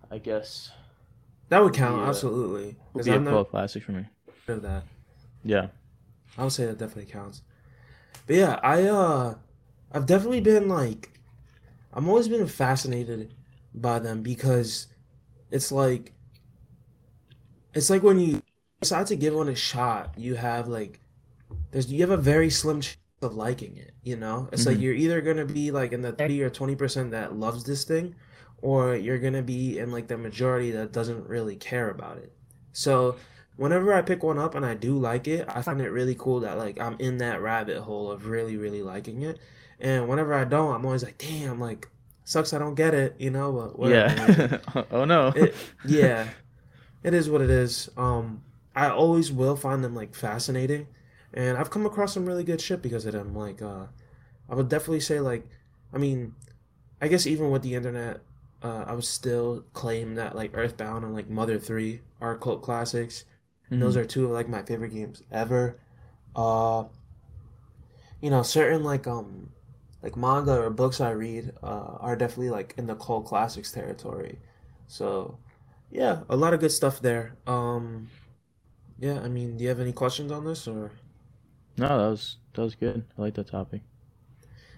I 0.09 0.19
guess, 0.19 0.71
That 1.49 1.61
would 1.61 1.73
count 1.73 2.01
Yeah. 2.01 2.07
absolutely. 2.07 2.77
would 2.93 3.03
be 3.03 3.11
a 3.11 3.19
not 3.19 3.49
classic 3.49 3.83
for 3.83 3.91
me. 3.91 4.05
Of 4.49 4.61
that. 4.63 4.83
Yeah. 5.43 5.67
I 6.37 6.43
would 6.43 6.53
say 6.53 6.65
that 6.65 6.77
definitely 6.77 7.11
counts. 7.11 7.41
But 8.27 8.35
yeah, 8.37 8.59
I 8.63 8.83
uh 8.83 9.35
I've 9.91 10.05
definitely 10.05 10.41
been 10.41 10.67
like 10.67 11.19
I'm 11.93 12.09
always 12.09 12.27
been 12.29 12.47
fascinated 12.47 13.33
by 13.73 13.99
them 13.99 14.21
because 14.23 14.87
it's 15.51 15.71
like 15.71 16.13
it's 17.73 17.89
like 17.89 18.03
when 18.03 18.19
you 18.19 18.41
decide 18.81 19.07
to 19.07 19.15
give 19.15 19.33
one 19.33 19.49
a 19.49 19.55
shot, 19.55 20.13
you 20.17 20.35
have 20.35 20.67
like 20.67 20.99
there's 21.71 21.91
you 21.91 22.01
have 22.01 22.11
a 22.11 22.17
very 22.17 22.49
slim 22.49 22.81
chance 22.81 22.97
of 23.21 23.35
liking 23.35 23.77
it, 23.77 23.93
you 24.03 24.15
know? 24.15 24.49
It's 24.53 24.65
like 24.65 24.77
Mhm. 24.77 24.81
you're 24.81 24.93
either 24.93 25.21
gonna 25.21 25.45
be 25.45 25.71
like 25.71 25.93
in 25.93 26.01
the 26.01 26.11
30 26.11 26.41
or 26.43 26.49
20% 26.49 27.11
that 27.11 27.35
loves 27.35 27.63
this 27.63 27.83
thing, 27.85 28.15
or 28.61 28.95
you're 28.95 29.19
gonna 29.19 29.43
be 29.43 29.79
in 29.79 29.91
like 29.91 30.07
the 30.07 30.17
majority 30.17 30.71
that 30.71 30.91
doesn't 30.93 31.27
really 31.27 31.55
care 31.55 31.89
about 31.89 32.17
it. 32.17 32.33
So 32.73 33.17
whenever 33.57 33.93
I 33.93 34.01
pick 34.01 34.23
one 34.23 34.37
up 34.37 34.55
and 34.55 34.65
I 34.65 34.75
do 34.75 34.97
like 34.97 35.27
it, 35.27 35.45
I 35.49 35.61
find 35.61 35.81
it 35.81 35.89
really 35.89 36.15
cool 36.15 36.39
that 36.41 36.57
like 36.57 36.79
I'm 36.79 36.95
in 36.99 37.17
that 37.17 37.41
rabbit 37.41 37.79
hole 37.79 38.09
of 38.11 38.27
really, 38.27 38.55
really 38.55 38.81
liking 38.81 39.23
it. 39.23 39.39
And 39.79 40.07
whenever 40.07 40.33
I 40.33 40.45
don't, 40.45 40.73
I'm 40.73 40.85
always 40.85 41.03
like, 41.03 41.17
damn, 41.17 41.59
like 41.59 41.89
sucks 42.23 42.53
I 42.53 42.59
don't 42.59 42.75
get 42.75 42.93
it, 42.93 43.15
you 43.19 43.29
know, 43.29 43.51
but 43.51 43.79
whatever. 43.79 44.61
Yeah. 44.75 44.83
oh 44.91 45.05
no. 45.05 45.27
It, 45.35 45.55
yeah, 45.85 46.27
it 47.03 47.13
is 47.13 47.29
what 47.29 47.41
it 47.41 47.49
is. 47.49 47.89
Um, 47.97 48.43
I 48.75 48.89
always 48.89 49.31
will 49.31 49.55
find 49.55 49.83
them 49.83 49.95
like 49.95 50.13
fascinating, 50.13 50.87
and 51.33 51.57
I've 51.57 51.69
come 51.69 51.85
across 51.85 52.13
some 52.13 52.25
really 52.25 52.43
good 52.43 52.61
shit 52.61 52.81
because 52.81 53.05
of 53.05 53.13
them. 53.13 53.35
Like, 53.35 53.61
uh, 53.61 53.85
I 54.49 54.55
would 54.55 54.69
definitely 54.69 54.99
say 54.99 55.19
like, 55.19 55.47
I 55.93 55.97
mean, 55.97 56.35
I 57.01 57.07
guess 57.07 57.25
even 57.25 57.49
with 57.49 57.63
the 57.63 57.75
internet, 57.75 58.21
uh, 58.61 58.85
I 58.87 58.93
would 58.93 59.05
still 59.05 59.63
claim 59.73 60.15
that 60.15 60.35
like 60.35 60.51
Earthbound 60.53 61.05
and 61.05 61.13
like 61.13 61.29
Mother 61.29 61.57
Three 61.57 62.01
are 62.19 62.35
cult 62.35 62.61
classics. 62.61 63.25
And 63.73 63.81
those 63.81 63.95
Mhm. 63.95 63.97
are 63.97 64.05
two 64.05 64.25
of 64.25 64.31
like 64.31 64.49
my 64.49 64.63
favorite 64.63 64.93
games 64.93 65.23
ever. 65.31 65.79
Uh, 66.35 66.85
you 68.21 68.29
know, 68.29 68.41
certain 68.43 68.83
like 68.83 69.07
um, 69.07 69.49
like 70.01 70.15
manga 70.15 70.59
or 70.59 70.69
books 70.69 71.01
I 71.01 71.11
read 71.11 71.53
uh, 71.63 71.97
are 71.99 72.15
definitely 72.15 72.49
like 72.49 72.73
in 72.77 72.87
the 72.87 72.95
cult 72.95 73.25
classics 73.25 73.71
territory. 73.71 74.39
So, 74.87 75.37
yeah, 75.91 76.21
a 76.29 76.35
lot 76.35 76.53
of 76.53 76.59
good 76.59 76.71
stuff 76.71 77.01
there. 77.01 77.37
Um, 77.45 78.09
yeah, 78.99 79.21
I 79.21 79.29
mean, 79.29 79.57
do 79.57 79.63
you 79.63 79.69
have 79.69 79.79
any 79.79 79.93
questions 79.93 80.31
on 80.31 80.45
this 80.45 80.67
or? 80.67 80.91
No, 81.77 81.87
that 81.87 82.09
was 82.09 82.37
that 82.53 82.61
was 82.61 82.75
good. 82.75 83.05
I 83.17 83.21
like 83.21 83.35
that 83.35 83.47
topic. 83.47 83.81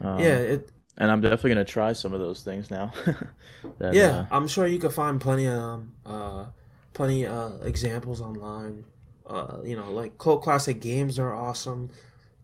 Um, 0.02 0.38
Yeah, 0.38 0.38
it. 0.40 0.72
and 0.98 1.12
I'm 1.12 1.22
definitely 1.22 1.52
gonna 1.52 1.66
try 1.66 1.94
some 1.94 2.14
of 2.14 2.20
those 2.22 2.44
things 2.44 2.72
now. 2.72 2.94
that, 3.80 3.98
Yeah, 3.98 4.22
uh, 4.22 4.26
I'm 4.30 4.48
sure 4.48 4.68
you 4.68 4.80
could 4.80 4.94
find 4.94 5.20
plenty 5.20 5.48
of 5.48 5.54
um, 5.58 5.94
uh, 6.06 6.46
plenty 6.94 7.26
uh 7.26 7.52
examples 7.64 8.22
online. 8.22 8.86
Uh, 9.26 9.60
you 9.64 9.76
know, 9.76 9.92
like 9.92 10.18
cult 10.18 10.42
classic 10.42 10.82
games 10.82 11.20
are 11.20 11.36
awesome. 11.36 11.90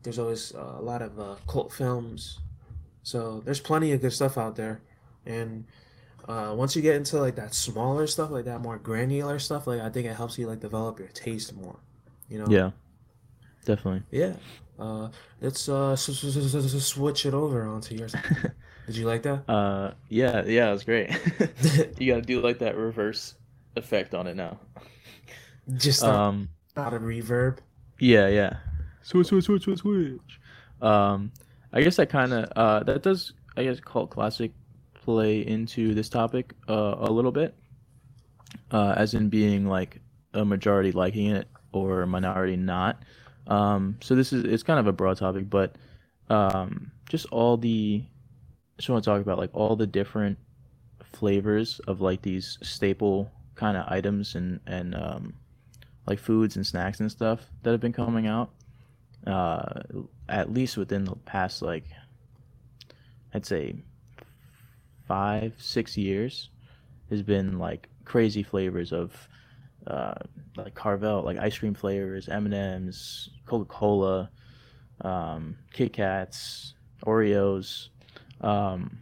There's 0.04 0.20
always 0.20 0.54
uh, 0.54 0.76
a 0.78 0.82
lot 0.82 1.02
of 1.02 1.20
uh, 1.20 1.36
cult 1.48 1.74
films, 1.74 2.40
so 3.02 3.42
there's 3.44 3.60
plenty 3.60 3.92
of 3.92 4.02
good 4.02 4.14
stuff 4.14 4.38
out 4.38 4.56
there. 4.56 4.82
And 5.26 5.66
uh, 6.28 6.54
once 6.56 6.76
you 6.76 6.84
get 6.84 6.96
into 6.96 7.20
like 7.20 7.36
that 7.36 7.56
smaller 7.56 8.06
stuff, 8.06 8.30
like 8.30 8.46
that 8.46 8.62
more 8.62 8.78
granular 8.78 9.40
stuff, 9.40 9.66
like 9.66 9.82
I 9.82 9.90
think 9.90 10.06
it 10.08 10.16
helps 10.16 10.38
you 10.38 10.48
like 10.48 10.60
develop 10.60 11.00
your 11.00 11.08
taste 11.10 11.56
more. 11.56 11.80
You 12.30 12.40
know? 12.40 12.46
yeah, 12.50 12.72
definitely. 13.66 14.04
Yeah. 14.12 14.36
Uh, 14.78 15.10
let's 15.42 15.70
uh 15.70 15.96
switch 15.96 17.26
it 17.26 17.34
over 17.34 17.64
onto 17.64 17.96
yours. 17.96 18.14
Did 18.86 18.96
you 18.96 19.06
like 19.08 19.24
that? 19.24 19.50
uh, 19.50 19.94
yeah, 20.10 20.44
yeah, 20.46 20.70
it 20.70 20.74
was 20.74 20.84
great. 20.84 21.10
you 21.98 22.14
gotta 22.14 22.22
do 22.22 22.42
like 22.42 22.60
that 22.60 22.76
reverse 22.78 23.36
effect 23.76 24.14
on 24.16 24.28
it 24.28 24.36
now. 24.36 24.60
Just 25.76 26.04
a 26.04 26.12
Um, 26.12 26.50
lot 26.78 26.94
of 26.94 27.02
reverb. 27.02 27.60
yeah, 28.00 28.28
yeah. 28.28 28.58
Switch, 29.02 29.28
switch, 29.28 29.46
switch, 29.46 29.64
switch, 29.64 29.80
switch. 29.80 30.40
Um, 30.82 31.32
I 31.74 31.82
guess 31.82 31.96
that 31.98 32.10
kind 32.10 32.34
of 32.34 32.52
uh 32.56 32.84
that 32.84 33.04
does 33.04 33.34
I 33.58 33.64
guess 33.64 33.80
cult 33.80 34.10
classic 34.12 34.52
play 34.94 35.46
into 35.46 35.94
this 35.94 36.10
topic 36.10 36.54
uh 36.68 36.96
a 37.00 37.12
little 37.12 37.32
bit. 37.32 37.56
Uh, 38.72 38.94
as 38.98 39.14
in 39.14 39.30
being 39.30 39.68
like 39.68 40.00
a 40.34 40.44
majority 40.46 40.92
liking 40.92 41.28
it 41.28 41.48
or 41.74 42.02
a 42.04 42.08
minority 42.08 42.56
not. 42.56 43.04
Um, 43.48 43.98
so 44.02 44.16
this 44.16 44.34
is 44.34 44.44
it's 44.44 44.64
kind 44.64 44.80
of 44.80 44.88
a 44.88 44.94
broad 44.94 45.18
topic, 45.18 45.50
but 45.50 45.76
um, 46.30 46.92
just 47.10 47.26
all 47.28 47.58
the 47.58 48.04
just 48.78 48.90
want 48.90 49.04
to 49.04 49.10
talk 49.10 49.22
about 49.22 49.38
like 49.38 49.52
all 49.54 49.76
the 49.76 49.86
different 49.88 50.38
flavors 51.04 51.80
of 51.88 52.02
like 52.02 52.22
these 52.22 52.58
staple 52.64 53.32
kind 53.56 53.78
of 53.78 53.86
items 53.88 54.36
and 54.36 54.60
and 54.68 54.96
um, 54.96 55.34
like 56.08 56.20
foods 56.20 56.56
and 56.56 56.66
snacks 56.66 57.00
and 57.00 57.12
stuff 57.12 57.42
that 57.64 57.72
have 57.72 57.82
been 57.82 57.94
coming 57.94 58.28
out. 58.28 58.52
Uh, 59.26 59.82
at 60.30 60.54
least 60.54 60.78
within 60.78 61.04
the 61.04 61.16
past 61.16 61.62
like 61.62 61.86
I'd 63.34 63.46
say 63.46 63.76
five 65.08 65.56
six 65.58 65.98
years 65.98 66.50
has 67.10 67.22
been 67.24 67.58
like 67.58 67.90
crazy 68.04 68.44
flavors 68.44 68.94
of 68.94 69.28
uh, 69.88 70.16
like 70.56 70.74
Carvel, 70.74 71.24
like 71.24 71.38
ice 71.38 71.58
cream 71.58 71.74
flavors, 71.74 72.28
M 72.28 72.46
and 72.46 72.56
M's, 72.56 73.30
Coca 73.46 73.66
Cola, 73.66 74.30
um, 75.02 75.58
Kit 75.74 75.94
Kats, 75.94 76.74
Oreos. 77.06 77.90
Um, 78.42 79.00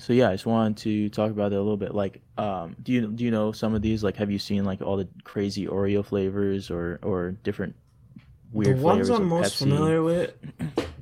so 0.00 0.12
yeah, 0.12 0.28
I 0.30 0.32
just 0.34 0.46
wanted 0.46 0.76
to 0.78 1.08
talk 1.10 1.30
about 1.30 1.52
it 1.52 1.56
a 1.56 1.58
little 1.60 1.76
bit. 1.76 1.94
Like, 1.94 2.22
um, 2.38 2.76
do 2.82 2.92
you 2.92 3.06
do 3.08 3.24
you 3.24 3.30
know 3.30 3.52
some 3.52 3.74
of 3.74 3.82
these? 3.82 4.02
Like, 4.04 4.16
have 4.16 4.30
you 4.30 4.38
seen 4.38 4.64
like 4.64 4.80
all 4.82 4.96
the 4.96 5.08
crazy 5.24 5.66
Oreo 5.66 6.04
flavors 6.04 6.70
or 6.70 6.98
or 7.02 7.32
different 7.44 7.76
weird 8.52 8.78
the 8.78 8.80
ones 8.80 9.10
I'm 9.10 9.28
most 9.28 9.56
Pepsi? 9.56 9.56
familiar 9.56 10.02
with, 10.02 10.34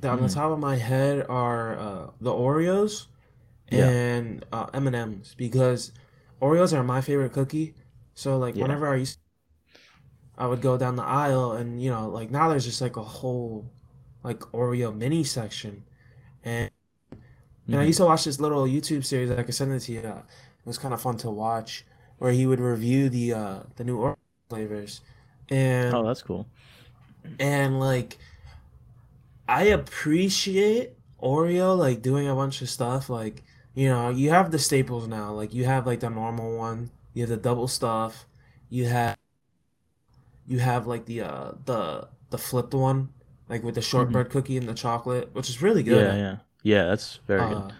that 0.01 0.11
on 0.11 0.21
the 0.21 0.27
Mhm. 0.27 0.29
top 0.29 0.51
of 0.51 0.59
my 0.59 0.77
head, 0.77 1.25
are 1.29 1.77
uh, 1.77 2.11
the 2.21 2.31
Oreos 2.31 3.07
Yeah. 3.71 3.95
and 4.07 4.45
uh, 4.53 4.67
M 4.73 4.87
and 4.87 4.95
M's 4.95 5.35
because 5.37 5.93
Oreos 6.41 6.73
are 6.73 6.83
my 6.83 7.01
favorite 7.01 7.33
cookie. 7.33 7.75
So 8.15 8.37
like 8.39 8.55
Yeah. 8.55 8.61
whenever 8.61 8.87
I 8.87 8.97
used, 8.97 9.19
I 10.37 10.47
would 10.47 10.61
go 10.61 10.77
down 10.77 10.95
the 10.95 11.03
aisle 11.03 11.51
and 11.51 11.81
you 11.81 11.89
know 11.91 12.07
like 12.09 12.31
now 12.31 12.49
there's 12.49 12.65
just 12.65 12.81
like 12.81 12.97
a 12.97 13.03
whole 13.03 13.69
like 14.23 14.39
Oreo 14.53 14.95
mini 14.95 15.23
section, 15.23 15.83
and 16.43 16.71
and 17.71 17.81
I 17.81 17.85
used 17.85 17.97
to 17.99 18.05
watch 18.05 18.25
this 18.25 18.39
little 18.39 18.63
YouTube 18.65 19.05
series 19.05 19.29
that 19.29 19.39
I 19.39 19.43
could 19.43 19.55
send 19.55 19.73
it 19.73 19.79
to 19.81 19.91
you. 19.93 20.01
Uh, 20.01 20.19
It 20.59 20.65
was 20.65 20.77
kind 20.77 20.93
of 20.93 21.01
fun 21.01 21.17
to 21.17 21.29
watch, 21.31 21.85
where 22.17 22.31
he 22.31 22.45
would 22.47 22.59
review 22.59 23.09
the 23.09 23.33
uh 23.33 23.59
the 23.77 23.83
new 23.83 23.97
Oreo 23.99 24.17
flavors, 24.49 25.01
and 25.49 25.93
Oh, 25.93 26.03
that's 26.05 26.21
cool. 26.23 26.49
and 27.39 27.79
like 27.79 28.17
I 29.47 29.63
appreciate 29.65 30.93
Oreo 31.21 31.77
like 31.77 32.01
doing 32.01 32.27
a 32.27 32.35
bunch 32.35 32.61
of 32.61 32.69
stuff 32.69 33.09
like 33.09 33.43
you 33.73 33.89
know 33.89 34.09
you 34.09 34.29
have 34.29 34.51
the 34.51 34.59
staples 34.59 35.07
now. 35.07 35.33
Like 35.33 35.53
you 35.53 35.65
have 35.65 35.85
like 35.85 35.99
the 36.01 36.09
normal 36.09 36.55
one. 36.57 36.91
You 37.13 37.23
have 37.23 37.29
the 37.29 37.37
double 37.37 37.67
stuff. 37.67 38.25
You 38.69 38.85
have 38.85 39.17
you 40.47 40.59
have 40.59 40.87
like 40.87 41.05
the 41.05 41.21
uh 41.21 41.51
the 41.65 42.07
the 42.29 42.37
flipped 42.37 42.73
one 42.73 43.09
like 43.47 43.63
with 43.63 43.75
the 43.75 43.81
shortbread 43.81 44.29
cookie 44.29 44.57
and 44.57 44.67
the 44.67 44.73
chocolate 44.73 45.33
which 45.33 45.49
is 45.49 45.61
really 45.61 45.83
good. 45.83 46.13
Yeah, 46.13 46.15
yeah, 46.15 46.37
yeah. 46.63 46.85
That's 46.85 47.19
very 47.27 47.47
good. 47.47 47.63
uh, 47.65 47.71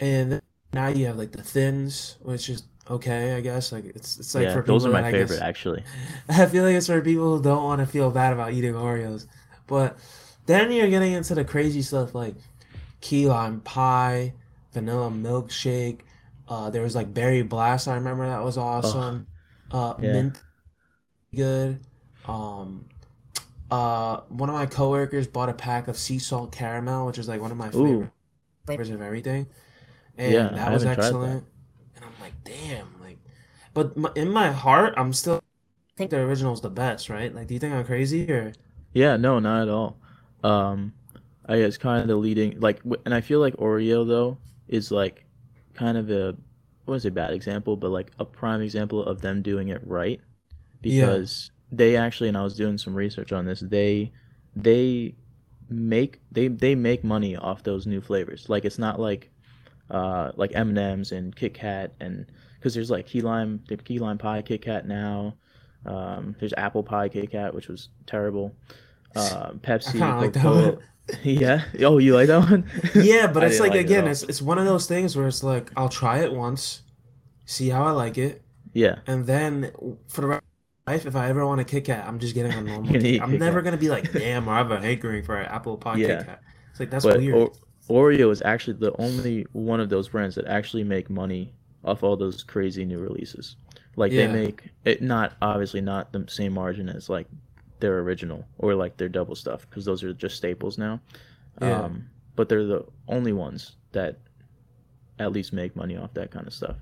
and 0.00 0.40
now 0.72 0.88
you 0.88 1.06
have 1.06 1.16
like 1.16 1.32
the 1.32 1.42
thins 1.42 2.16
which 2.22 2.48
is 2.48 2.64
okay 2.90 3.34
I 3.34 3.40
guess 3.40 3.72
like 3.72 3.84
it's 3.86 4.18
it's 4.18 4.34
like 4.34 4.44
yeah, 4.44 4.54
for 4.54 4.62
those 4.62 4.84
are 4.84 4.90
my 4.90 5.02
that 5.02 5.04
I 5.04 5.12
guess 5.12 5.28
favorite 5.28 5.42
actually. 5.42 5.84
I 6.28 6.46
feel 6.46 6.64
like 6.64 6.74
it's 6.74 6.86
for 6.86 7.00
people 7.00 7.36
who 7.36 7.42
don't 7.42 7.64
want 7.64 7.80
to 7.80 7.86
feel 7.86 8.10
bad 8.10 8.32
about 8.32 8.52
eating 8.52 8.74
Oreos. 8.74 9.26
But 9.66 9.98
then 10.46 10.72
you're 10.72 10.88
getting 10.90 11.12
into 11.12 11.34
the 11.34 11.44
crazy 11.44 11.82
stuff 11.82 12.14
like 12.14 12.34
key 13.00 13.26
lime 13.26 13.60
pie, 13.60 14.34
vanilla 14.72 15.10
milkshake. 15.10 16.00
Uh, 16.48 16.70
there 16.70 16.82
was 16.82 16.94
like 16.94 17.14
berry 17.14 17.42
blast. 17.42 17.88
I 17.88 17.94
remember 17.94 18.26
that 18.26 18.44
was 18.44 18.58
Oh, 18.58 18.62
awesome. 18.62 19.26
Uh, 19.70 19.94
yeah. 19.98 20.12
mint 20.12 20.42
good. 21.34 21.80
Um, 22.26 22.86
uh, 23.74 24.22
one 24.28 24.48
of 24.48 24.54
my 24.54 24.66
coworkers 24.66 25.26
bought 25.26 25.48
a 25.48 25.54
pack 25.54 25.88
of 25.88 25.96
sea 25.98 26.18
salt 26.18 26.52
caramel, 26.52 27.06
which 27.06 27.18
is 27.18 27.28
like 27.28 27.40
one 27.40 27.50
of 27.52 27.56
my 27.56 27.70
favorite 27.70 27.98
flavors 28.66 28.90
of 28.90 29.02
everything, 29.02 29.48
yeah, 30.24 30.48
and 30.48 30.56
I 30.56 30.58
that 30.58 30.72
was 30.72 30.84
haven't 30.84 30.94
that. 30.96 31.18
excellent. 31.20 31.46
And 31.96 32.04
I'm 32.04 32.14
like, 32.20 32.34
damn, 32.44 33.00
like, 33.00 33.18
but 33.74 33.96
my, 33.96 34.10
in 34.16 34.30
my 34.30 34.52
heart, 34.52 34.94
I'm 34.96 35.12
still 35.12 35.36
I 35.38 35.98
think 35.98 36.10
the 36.10 36.18
original 36.20 36.54
is 36.54 36.60
the 36.62 36.70
best, 36.70 37.10
right? 37.10 37.34
Like, 37.34 37.48
do 37.48 37.54
you 37.54 37.60
think 37.60 37.74
I'm 37.74 37.84
crazy 37.86 38.30
or? 38.32 38.54
Yeah, 38.92 39.16
no, 39.16 39.38
not 39.38 39.62
at 39.62 39.68
all. 39.68 39.98
Um, 40.42 40.92
I 41.46 41.58
guess 41.58 41.76
kind 41.76 42.02
of 42.02 42.08
the 42.08 42.16
leading 42.16 42.60
like, 42.60 42.80
and 43.04 43.14
I 43.14 43.20
feel 43.20 43.40
like 43.40 43.54
Oreo 43.56 44.06
though 44.06 44.38
is 44.68 44.90
like 44.90 45.24
kind 45.74 45.98
of 45.98 46.10
a 46.10 46.36
wouldn't 46.86 47.02
say 47.02 47.10
bad 47.10 47.32
example, 47.32 47.76
but 47.76 47.90
like 47.90 48.12
a 48.18 48.24
prime 48.24 48.60
example 48.62 49.04
of 49.04 49.20
them 49.20 49.42
doing 49.42 49.68
it 49.68 49.80
right 49.86 50.20
Yeah, 50.86 51.18
because 51.20 51.50
they 51.76 51.96
actually, 51.96 52.28
and 52.28 52.36
I 52.36 52.42
was 52.42 52.54
doing 52.56 52.78
some 52.78 52.94
research 52.94 53.32
on 53.32 53.44
this, 53.46 53.60
they 53.60 54.12
they 54.56 55.14
make 55.68 56.20
they 56.30 56.48
they 56.48 56.74
make 56.74 57.02
money 57.04 57.36
off 57.36 57.62
those 57.62 57.86
new 57.86 58.00
flavors. 58.00 58.48
Like 58.48 58.64
it's 58.64 58.78
not 58.78 59.00
like 59.00 59.30
uh 59.90 60.32
like 60.36 60.52
M&Ms 60.54 61.12
and 61.12 61.34
Kit 61.34 61.54
Kat 61.54 61.92
and 62.00 62.26
because 62.58 62.74
there's 62.74 62.90
like 62.90 63.06
key 63.06 63.20
lime 63.20 63.62
they 63.68 63.74
have 63.74 63.84
key 63.84 63.98
lime 63.98 64.18
pie 64.18 64.42
Kit 64.42 64.62
Kat 64.62 64.86
now. 64.86 65.34
Um, 65.86 66.34
there's 66.40 66.54
apple 66.56 66.82
pie 66.82 67.08
Kit 67.10 67.30
Kat, 67.30 67.54
which 67.54 67.68
was 67.68 67.88
terrible. 68.06 68.54
Uh, 69.14 69.50
I 69.50 69.52
Pepsi, 69.58 69.98
kind 69.98 70.14
of 70.16 70.22
like 70.22 70.32
that 70.32 70.42
Coca-Cola. 70.42 70.72
one. 70.72 70.78
Yeah. 71.22 71.62
Oh, 71.80 71.98
you 71.98 72.14
like 72.14 72.28
that 72.28 72.48
one? 72.50 72.64
Yeah, 72.94 73.26
but 73.26 73.44
it's 73.44 73.60
like 73.60 73.72
like 73.72 73.80
again, 73.80 74.04
all. 74.04 74.10
it's 74.10 74.22
it's 74.22 74.40
one 74.40 74.58
of 74.58 74.64
those 74.64 74.86
things 74.86 75.14
where 75.16 75.26
it's 75.28 75.42
like 75.42 75.70
I'll 75.76 75.90
try 75.90 76.20
it 76.20 76.32
once, 76.32 76.80
see 77.44 77.68
how 77.68 77.84
I 77.84 77.90
like 77.90 78.16
it, 78.16 78.40
Yeah. 78.72 79.00
and 79.06 79.26
then 79.26 79.72
for 80.08 80.22
the 80.22 80.26
rest 80.28 80.38
of 80.38 80.43
my 80.43 80.43
life, 80.86 81.06
if 81.06 81.16
I 81.16 81.28
ever 81.28 81.46
want 81.46 81.60
a 81.60 81.64
Kit 81.64 81.84
Kat, 81.84 82.06
I'm 82.06 82.18
just 82.18 82.34
getting 82.34 82.52
a 82.52 82.60
normal 82.60 82.92
Kit. 83.00 83.20
I'm 83.22 83.30
Kit 83.30 83.40
never 83.40 83.58
Kat. 83.60 83.64
gonna 83.64 83.76
be 83.78 83.88
like, 83.88 84.12
damn, 84.12 84.48
I 84.48 84.58
have 84.58 84.70
a 84.70 84.80
hankering 84.80 85.24
for 85.24 85.36
an 85.36 85.46
apple 85.46 85.76
pie 85.76 85.96
Kit 85.96 86.08
Yeah. 86.08 86.22
Kat. 86.22 86.42
It's 86.70 86.80
like 86.80 86.90
that's 86.90 87.04
But 87.04 87.18
weird. 87.18 87.34
o- 87.36 87.52
Oreo 87.88 88.30
is 88.30 88.42
actually 88.44 88.74
the 88.78 88.92
only 89.00 89.46
one 89.52 89.80
of 89.80 89.88
those 89.88 90.08
brands 90.08 90.34
that 90.36 90.46
actually 90.46 90.84
make 90.84 91.10
money 91.10 91.52
off 91.84 92.02
all 92.02 92.16
those 92.16 92.42
crazy 92.42 92.84
new 92.84 92.98
releases. 92.98 93.56
Like 93.96 94.10
they 94.10 94.26
make 94.26 94.70
it 94.84 95.02
not 95.02 95.34
obviously 95.40 95.80
not 95.80 96.12
the 96.12 96.24
same 96.28 96.54
margin 96.54 96.88
as 96.88 97.08
like 97.08 97.28
their 97.78 97.98
original 98.00 98.44
or 98.58 98.74
like 98.74 98.96
their 98.96 99.08
double 99.08 99.36
stuff 99.36 99.66
because 99.68 99.84
those 99.84 100.02
are 100.02 100.12
just 100.14 100.36
staples 100.36 100.78
now. 100.78 101.00
yeah. 101.60 101.82
Um, 101.82 102.08
but 102.36 102.48
they're 102.48 102.64
the 102.66 102.84
only 103.06 103.32
ones 103.32 103.76
that 103.92 104.18
at 105.20 105.30
least 105.30 105.52
make 105.52 105.76
money 105.76 105.96
off 105.96 106.12
that 106.14 106.32
kind 106.32 106.46
of 106.48 106.52
stuff. 106.54 106.76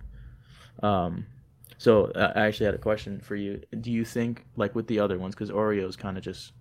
Um, 0.82 1.26
so 1.82 1.92
uh, 2.22 2.32
I 2.36 2.40
actually 2.46 2.66
had 2.66 2.74
a 2.74 2.84
question 2.90 3.20
for 3.20 3.36
you. 3.44 3.50
Do 3.80 3.90
you 3.98 4.04
think 4.04 4.44
like 4.62 4.72
with 4.76 4.86
the 4.86 5.00
other 5.04 5.18
ones 5.18 5.34
because 5.34 5.50
Oreo 5.50 5.86
is 5.88 5.96
kind 5.96 6.16
of 6.18 6.22
just 6.30 6.52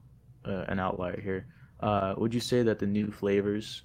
uh, 0.46 0.66
an 0.68 0.80
outlier 0.80 1.20
here. 1.22 1.42
Uh, 1.80 2.14
would 2.18 2.34
you 2.34 2.40
say 2.52 2.64
that 2.64 2.80
the 2.80 2.88
new 2.88 3.12
flavors 3.12 3.84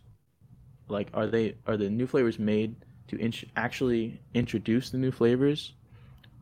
like 0.88 1.08
are 1.18 1.26
they 1.26 1.46
are 1.66 1.76
the 1.76 1.90
new 1.90 2.06
flavors 2.06 2.38
made 2.38 2.70
to 3.08 3.16
int- 3.26 3.50
actually 3.56 4.20
introduce 4.34 4.90
the 4.90 4.98
new 4.98 5.10
flavors 5.10 5.74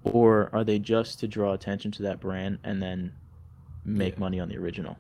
or 0.04 0.50
are 0.52 0.64
they 0.64 0.78
just 0.78 1.18
to 1.20 1.26
draw 1.26 1.52
attention 1.54 1.90
to 1.90 2.02
that 2.02 2.20
brand 2.20 2.58
and 2.64 2.82
then 2.82 3.12
make 3.84 4.14
Yeah. 4.14 4.20
money 4.20 4.40
on 4.40 4.48
the 4.48 4.56
original 4.58 4.96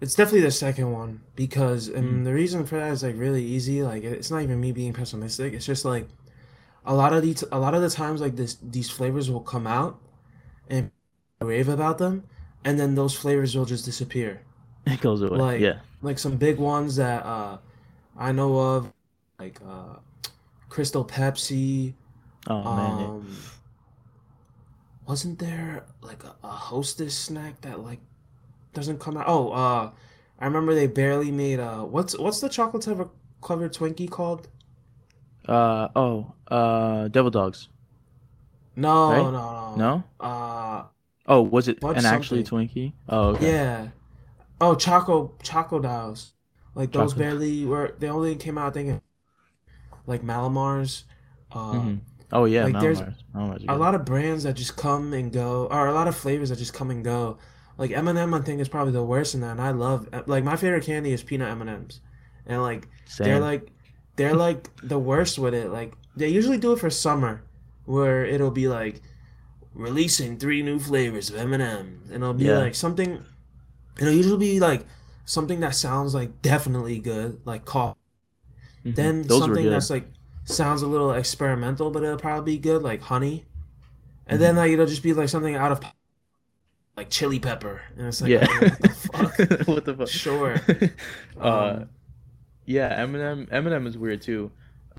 It's 0.00 0.14
definitely 0.14 0.42
the 0.42 0.50
second 0.50 0.92
one 0.92 1.20
because, 1.36 1.88
mm. 1.88 1.96
and 1.96 2.26
the 2.26 2.34
reason 2.34 2.66
for 2.66 2.76
that 2.78 2.92
is 2.92 3.02
like 3.02 3.16
really 3.18 3.44
easy. 3.44 3.82
Like 3.82 4.02
it's 4.04 4.30
not 4.30 4.42
even 4.42 4.60
me 4.60 4.72
being 4.72 4.92
pessimistic. 4.92 5.52
It's 5.54 5.66
just 5.66 5.84
like 5.84 6.08
a 6.84 6.94
lot 6.94 7.12
of 7.12 7.22
these, 7.22 7.42
a 7.52 7.58
lot 7.58 7.74
of 7.74 7.82
the 7.82 7.90
times, 7.90 8.20
like 8.20 8.36
this, 8.36 8.56
these 8.62 8.90
flavors 8.90 9.30
will 9.30 9.40
come 9.40 9.66
out 9.66 9.98
and 10.68 10.90
rave 11.40 11.68
about 11.68 11.98
them, 11.98 12.24
and 12.64 12.78
then 12.78 12.94
those 12.94 13.14
flavors 13.14 13.54
will 13.56 13.64
just 13.66 13.84
disappear. 13.84 14.42
it 14.86 15.00
goes 15.00 15.22
away 15.22 15.38
Like, 15.38 15.60
yeah 15.60 15.80
like 16.02 16.18
some 16.18 16.36
big 16.36 16.58
ones 16.58 16.96
that 16.96 17.24
uh, 17.24 17.58
I 18.16 18.32
know 18.32 18.58
of, 18.58 18.92
like 19.38 19.58
uh, 19.66 19.96
Crystal 20.68 21.04
Pepsi. 21.04 21.94
oh 22.46 22.62
man 22.76 22.98
yeah. 23.00 23.06
Um, 23.06 23.36
wasn't 25.06 25.38
there 25.38 25.84
like 26.02 26.24
a, 26.24 26.34
a 26.42 26.48
Hostess 26.48 27.16
snack 27.16 27.60
that 27.62 27.80
like 27.80 28.00
doesn't 28.72 29.00
come 29.00 29.16
out? 29.16 29.24
Oh, 29.28 29.50
uh, 29.52 29.90
I 30.40 30.44
remember 30.46 30.74
they 30.74 30.86
barely 30.86 31.30
made 31.30 31.60
uh, 31.60 31.82
what's 31.84 32.18
what's 32.18 32.40
the 32.40 32.48
chocolate 32.48 32.84
covered 33.42 33.72
Twinkie 33.74 34.10
called? 34.10 34.48
Uh 35.48 35.88
oh 35.94 36.34
uh 36.48 37.08
devil 37.08 37.30
dogs 37.30 37.68
No, 38.76 39.08
right 39.08 39.30
no, 39.30 39.76
no. 39.76 39.76
no 39.76 40.04
Uh, 40.20 40.84
oh 41.26 41.42
was 41.42 41.68
it 41.68 41.78
an 41.92 42.06
actually 42.06 42.42
twinkie 42.42 42.92
oh 43.08 43.28
okay 43.30 43.56
yeah. 43.56 43.88
Oh, 44.60 44.74
Choco 44.74 45.34
Chocodiles. 45.42 46.32
Like 46.74 46.92
those 46.92 47.14
chocolate 47.14 47.18
barely 47.18 47.64
were. 47.64 47.94
They 47.98 48.08
only 48.08 48.36
came 48.36 48.58
out. 48.58 48.68
I 48.68 48.70
think 48.72 49.02
like 50.06 50.22
Mallomars. 50.22 51.04
Uh, 51.52 51.88
hmm 51.88 51.96
oh 52.32 52.44
yeah 52.46 52.66
like 52.66 52.78
there's 52.78 53.02
Mallomars 53.02 53.16
Mallomars 53.34 53.64
a 53.68 53.76
lot 53.76 53.94
of 53.94 54.04
brands 54.04 54.44
that 54.44 54.54
just 54.54 54.76
come 54.76 55.12
and 55.14 55.32
go, 55.32 55.66
or 55.70 55.88
a 55.88 55.94
lot 55.94 56.08
of 56.08 56.16
flavors 56.16 56.50
that 56.50 56.56
just 56.58 56.74
come 56.74 56.90
and 56.90 57.04
go. 57.04 57.38
Like 57.78 57.92
M&M, 57.92 58.34
I 58.34 58.40
think 58.40 58.60
is 58.60 58.68
probably 58.68 58.92
the 58.92 59.04
worst 59.04 59.34
in 59.34 59.40
that. 59.42 59.52
And 59.52 59.60
I 59.62 59.70
love 59.72 60.08
like 60.26 60.44
my 60.44 60.56
favorite 60.56 60.84
candy 60.84 61.12
is 61.12 61.22
peanut 61.22 61.50
M&Ms, 61.50 62.00
and 62.46 62.62
like 62.62 62.88
they're 63.22 63.40
like 63.40 63.70
they're 64.16 64.34
like 64.36 64.70
the 64.82 64.98
worst 64.98 65.38
with 65.38 65.54
it. 65.54 65.70
Like 65.70 65.94
they 66.16 66.28
usually 66.28 66.58
do 66.58 66.72
it 66.72 66.78
for 66.80 66.90
summer, 66.90 67.42
where 67.84 68.24
it'll 68.24 68.50
be 68.50 68.68
like 68.68 69.02
releasing 69.74 70.38
three 70.38 70.62
new 70.62 70.78
flavors 70.80 71.30
of 71.30 71.36
M&M, 71.36 72.02
and 72.06 72.16
it'll 72.22 72.34
be 72.34 72.52
yeah 72.52 72.54
like 72.54 72.74
something. 72.74 73.24
It'll 74.00 74.14
usually 74.14 74.38
be 74.38 74.60
like 74.60 74.86
something 75.26 75.60
that 75.60 75.74
sounds 75.76 76.14
like 76.14 76.42
definitely 76.42 76.98
good, 77.00 77.40
like 77.46 77.64
coffee. 77.64 77.98
hmm 78.84 78.92
Then 78.94 79.28
those 79.28 79.48
something 79.48 79.68
that's 79.68 79.90
like 79.90 80.06
sounds 80.44 80.82
a 80.82 80.86
little 80.88 81.12
experimental, 81.12 81.90
but 81.90 82.02
it'll 82.04 82.18
probably 82.18 82.56
be 82.56 82.58
good, 82.60 82.82
like 82.82 83.02
honey. 83.02 83.44
And 84.26 84.40
hmm 84.40 84.42
then 84.42 84.56
like 84.56 84.72
it'll 84.72 84.86
just 84.86 85.02
be 85.04 85.14
like 85.14 85.28
something 85.30 85.56
out 85.56 85.72
of 85.72 85.82
like 86.96 87.10
chili 87.10 87.40
pepper, 87.40 87.82
and 87.96 88.06
it's 88.06 88.22
like, 88.22 88.32
yeah 88.32 88.46
oh, 88.46 88.62
what 88.62 88.80
the 88.80 88.88
fuck? 88.88 89.40
what 89.66 89.84
the 89.84 89.94
fuck 89.94 90.12
Sure. 90.12 90.62
uh 91.40 91.80
Um, 91.80 91.88
Yeah, 92.66 92.88
M&M 92.88 93.48
M&M 93.50 93.86
is 93.86 93.98
weird 93.98 94.22
too. 94.22 94.50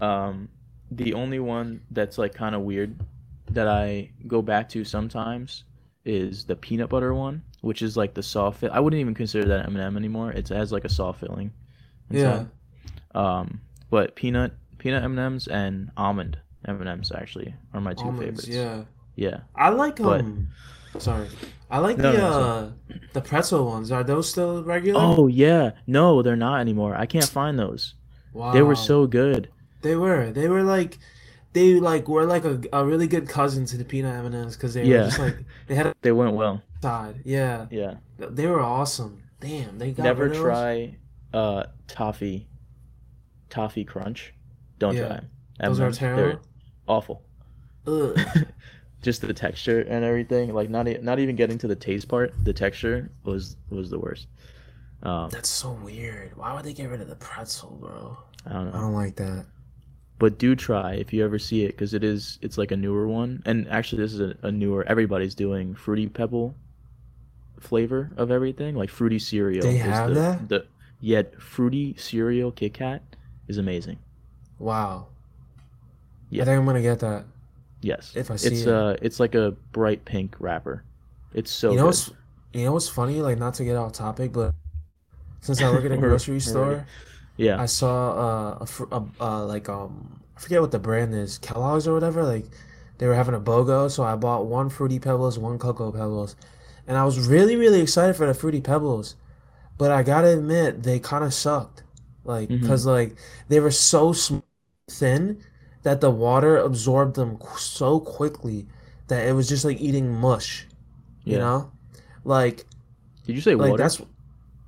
Um, 0.01 0.49
the 0.91 1.13
only 1.13 1.39
one 1.39 1.81
that's 1.91 2.17
like 2.17 2.33
kind 2.33 2.55
of 2.55 2.61
weird 2.61 2.99
that 3.51 3.67
I 3.67 4.11
go 4.27 4.41
back 4.41 4.69
to 4.69 4.83
sometimes 4.83 5.63
is 6.03 6.45
the 6.45 6.55
peanut 6.55 6.89
butter 6.89 7.13
one, 7.13 7.41
which 7.61 7.81
is 7.81 7.97
like 7.97 8.13
the 8.13 8.23
soft 8.23 8.59
fit. 8.59 8.71
I 8.71 8.79
wouldn't 8.79 8.99
even 8.99 9.15
consider 9.15 9.47
that 9.49 9.65
M&M 9.67 9.97
anymore. 9.97 10.31
It 10.31 10.49
has 10.49 10.71
like 10.71 10.85
a 10.85 10.89
soft 10.89 11.19
filling 11.19 11.51
yeah. 12.09 12.45
Um, 13.13 13.61
but 13.89 14.15
peanut 14.15 14.53
peanut 14.77 15.03
M&Ms 15.03 15.47
and 15.47 15.91
almond 15.97 16.37
M&Ms 16.67 17.11
actually 17.15 17.53
are 17.73 17.81
my 17.81 17.93
two 17.93 18.05
almonds. 18.05 18.45
favorites. 18.45 18.47
Yeah, 18.47 18.83
Yeah, 19.15 19.39
I 19.55 19.69
like 19.69 19.97
but 19.97 20.21
um. 20.21 20.49
Sorry, 20.99 21.27
I 21.69 21.79
like 21.79 21.97
no, 21.97 22.11
the 22.11 22.17
no, 22.17 22.27
uh 22.27 22.69
the 23.13 23.21
pretzel 23.21 23.65
ones. 23.65 23.91
Are 23.91 24.03
those 24.03 24.29
still 24.29 24.63
regular? 24.63 24.99
Oh 25.01 25.27
yeah, 25.27 25.71
no, 25.87 26.21
they're 26.21 26.35
not 26.35 26.61
anymore. 26.61 26.95
I 26.95 27.05
can't 27.05 27.27
find 27.27 27.59
those. 27.59 27.95
Wow. 28.33 28.51
They 28.53 28.61
were 28.61 28.75
so 28.75 29.07
good. 29.07 29.49
they 29.81 29.95
were. 29.95 30.31
They 30.31 30.47
were 30.49 30.63
like, 30.63 30.97
they 31.53 31.75
like 31.79 32.07
were 32.07 32.25
like 32.25 32.43
a, 32.45 32.61
a 32.73 32.83
really 32.85 33.07
good 33.07 33.27
cousin 33.29 33.65
to 33.67 33.77
the 33.77 33.85
peanut 33.85 34.15
M 34.15 34.25
and 34.25 34.35
M's 34.35 34.55
because 34.55 34.73
they 34.73 34.81
were 34.81 34.87
Yeah, 34.87 35.03
just 35.05 35.19
like 35.19 35.37
they 35.67 35.75
had 35.75 35.87
a 35.87 35.95
they 36.01 36.11
went 36.11 36.33
well. 36.33 36.61
side. 36.81 37.21
Yeah, 37.25 37.67
Yeah. 37.71 37.95
they 38.17 38.47
were 38.47 38.61
awesome. 38.61 39.21
Damn, 39.39 39.77
they 39.77 39.91
got 39.91 40.03
Never 40.03 40.29
try 40.29 40.95
uh 41.33 41.63
toffee 41.87 42.47
toffee 43.49 43.83
crunch. 43.85 44.33
Don't 44.79 44.95
Yeah, 44.95 45.07
try 45.07 45.15
'em. 45.17 45.29
those 45.59 45.79
are 45.79 45.83
M&Ms, 45.85 45.99
they're 45.99 46.09
terrible. 46.15 46.41
awful. 46.87 47.21
Ugh. 47.87 48.17
Just 49.05 49.21
the 49.21 49.33
texture 49.33 49.81
and 49.81 50.03
everything, 50.03 50.51
like 50.53 50.69
not 50.69 50.87
e- 50.87 50.97
not 51.01 51.19
even 51.19 51.35
getting 51.35 51.57
to 51.59 51.67
the 51.67 51.75
taste 51.75 52.07
part, 52.07 52.33
the 52.43 52.53
texture 52.53 53.11
was 53.23 53.55
was 53.69 53.89
the 53.91 53.99
worst. 53.99 54.25
Um, 55.03 55.29
That's 55.29 55.49
so 55.49 55.73
weird. 55.73 56.35
Why 56.35 56.53
would 56.55 56.65
they 56.65 56.73
get 56.73 56.89
rid 56.89 57.01
of 57.01 57.07
the 57.07 57.15
pretzel, 57.15 57.77
bro? 57.79 58.17
I 58.47 58.53
don't 58.53 58.65
know. 58.71 58.77
I 58.77 58.81
don't 58.81 58.93
like 58.93 59.15
that. 59.17 59.45
but 60.17 60.39
do 60.39 60.55
try 60.55 60.95
if 60.95 61.13
you 61.13 61.23
ever 61.23 61.37
see 61.37 61.63
it 61.65 61.73
because 61.73 61.93
it 61.93 62.03
is 62.03 62.39
it's 62.41 62.57
like 62.57 62.71
a 62.71 62.77
newer 62.85 63.07
one, 63.07 63.43
and 63.45 63.67
actually 63.69 64.01
this 64.01 64.13
is 64.13 64.21
a, 64.21 64.35
a 64.41 64.51
newer. 64.51 64.83
Everybody's 64.87 65.35
doing 65.35 65.75
fruity 65.75 66.07
pebble 66.09 66.55
flavor 67.59 68.11
of 68.17 68.31
everything, 68.31 68.75
like 68.75 68.89
fruity 68.89 69.19
cereal 69.19 69.61
They 69.63 69.77
is 69.77 69.81
have 69.83 70.09
the 70.09 70.13
that? 70.15 70.49
the 70.49 70.65
yet 70.99 71.39
fruity 71.39 71.95
cereal 71.97 72.51
Kit 72.51 72.73
Kat 72.73 73.01
is 73.47 73.57
amazing. 73.59 73.97
Wow. 74.57 75.07
Yeah. 76.31 76.41
I 76.41 76.45
think 76.45 76.57
I'm 76.59 76.65
gonna 76.65 76.81
get 76.81 76.99
that 77.01 77.25
Yes. 77.85 78.13
if 78.15 78.31
I 78.31 78.35
see 78.37 78.47
It's 78.47 78.65
it. 78.65 78.69
uh 78.69 78.95
it's 79.01 79.19
like 79.19 79.35
a 79.35 79.51
bright 79.71 80.05
pink 80.05 80.35
wrapper. 80.39 80.83
It's 81.33 81.51
so 81.51 81.71
You 81.71 81.77
know 81.77 81.83
good. 81.83 81.87
what's 81.87 82.11
you 82.53 82.65
know 82.65 82.73
what's 82.73 82.89
funny? 82.89 83.21
Like 83.21 83.37
not 83.37 83.53
to 83.55 83.65
get 83.65 83.75
off 83.75 83.93
topic, 83.93 84.31
but 84.33 84.53
since 85.41 85.61
I 85.61 85.69
work 85.71 85.85
at 85.85 85.91
a 85.91 85.97
grocery 85.99 86.39
store. 86.39 86.85
Yeah. 87.37 87.61
I 87.61 87.65
saw 87.67 88.11
uh, 88.61 88.65
a, 88.91 88.95
a 88.95 89.05
uh 89.21 89.45
like 89.45 89.69
um 89.69 90.21
I 90.37 90.41
forget 90.41 90.61
what 90.61 90.71
the 90.71 90.79
brand 90.79 91.13
is, 91.15 91.37
Kellogg's 91.39 91.87
or 91.87 91.93
whatever. 91.93 92.23
Like 92.23 92.45
they 92.97 93.07
were 93.07 93.15
having 93.15 93.35
a 93.35 93.39
BOGO, 93.39 93.89
so 93.91 94.03
I 94.03 94.15
bought 94.15 94.47
one 94.47 94.69
Fruity 94.69 94.99
Pebbles, 94.99 95.39
one 95.39 95.59
Cocoa 95.59 95.91
Pebbles, 95.91 96.35
and 96.87 96.97
I 96.97 97.05
was 97.05 97.19
really 97.27 97.55
really 97.55 97.81
excited 97.81 98.15
for 98.15 98.27
the 98.27 98.33
Fruity 98.33 98.61
Pebbles, 98.61 99.15
but 99.77 99.91
I 99.91 100.03
gotta 100.03 100.37
admit 100.37 100.83
they 100.83 100.99
kind 100.99 101.23
of 101.25 101.33
sucked, 101.33 101.83
like 102.25 102.51
because 102.59 102.85
like 102.85 103.17
they 103.49 103.59
were 103.59 103.71
so 103.71 104.13
sm- 104.13 104.39
thin 104.89 105.41
that 105.85 106.01
the 106.01 106.09
water 106.09 106.57
absorbed 106.57 107.15
them 107.15 107.37
so 107.57 107.99
quickly 108.01 108.65
that 109.07 109.27
it 109.27 109.33
was 109.33 109.47
just 109.47 109.63
like 109.63 109.79
eating 109.79 110.09
mush, 110.11 110.65
you 111.23 111.33
Yeah. 111.33 111.45
know, 111.45 111.71
like 112.25 112.65
Did 113.25 113.35
you 113.37 113.41
say 113.41 113.53
like 113.53 113.69
water? 113.77 113.83
that's 113.83 114.01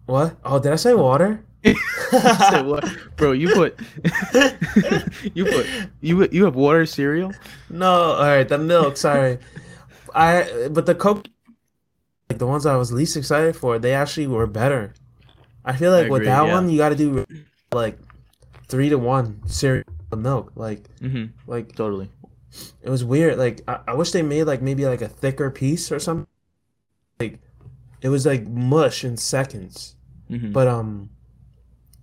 what? 0.06 0.38
Oh, 0.46 0.60
did 0.62 0.72
I 0.72 0.78
say 0.78 0.94
water? 0.94 1.42
said 1.66 2.62
what? 2.70 2.86
Bro, 3.18 3.32
you 3.34 3.50
put 3.50 3.80
you 5.34 5.44
put 5.46 5.66
you 6.02 6.30
you 6.32 6.46
have 6.46 6.56
water 6.56 6.86
cereal? 6.86 7.34
No, 7.70 8.14
all 8.14 8.24
right, 8.30 8.48
the 8.48 8.60
milk. 8.60 8.96
Sorry, 8.96 9.40
I. 10.16 10.70
But 10.72 10.86
the 10.86 10.94
Coke, 10.96 11.28
like 12.30 12.38
the 12.40 12.46
ones 12.48 12.66
I 12.66 12.78
was 12.78 12.94
least 12.94 13.18
excited 13.18 13.56
for, 13.58 13.80
they 13.80 13.94
actually 13.94 14.28
were 14.28 14.46
better. 14.48 14.94
I 15.66 15.76
feel 15.76 15.92
I 15.94 16.02
like 16.04 16.12
with 16.12 16.22
agree, 16.22 16.28
that 16.28 16.46
yeah. 16.46 16.54
one, 16.54 16.70
you 16.70 16.78
got 16.78 16.90
to 16.90 16.96
do 16.96 17.26
like 17.74 17.98
three 18.70 18.90
to 18.90 18.98
one 19.02 19.42
cereal 19.50 19.84
with 20.10 20.20
milk. 20.20 20.52
Like, 20.56 20.90
hmm 21.02 21.34
like 21.48 21.76
Totally. 21.76 22.10
it 22.82 22.90
was 22.90 23.04
weird. 23.04 23.38
Like, 23.38 23.62
I, 23.68 23.80
I 23.90 23.94
wish 23.96 24.12
they 24.12 24.22
made 24.24 24.44
like 24.46 24.62
maybe 24.62 24.86
like 24.86 25.02
a 25.02 25.08
thicker 25.08 25.52
piece 25.52 25.92
or 25.92 26.00
something. 26.00 26.28
Like, 27.20 27.40
it 28.02 28.10
was 28.10 28.26
like 28.26 28.48
mush 28.48 29.04
in 29.06 29.18
seconds. 29.18 29.96
hmm 30.30 30.54
But 30.54 30.68
um, 30.68 31.12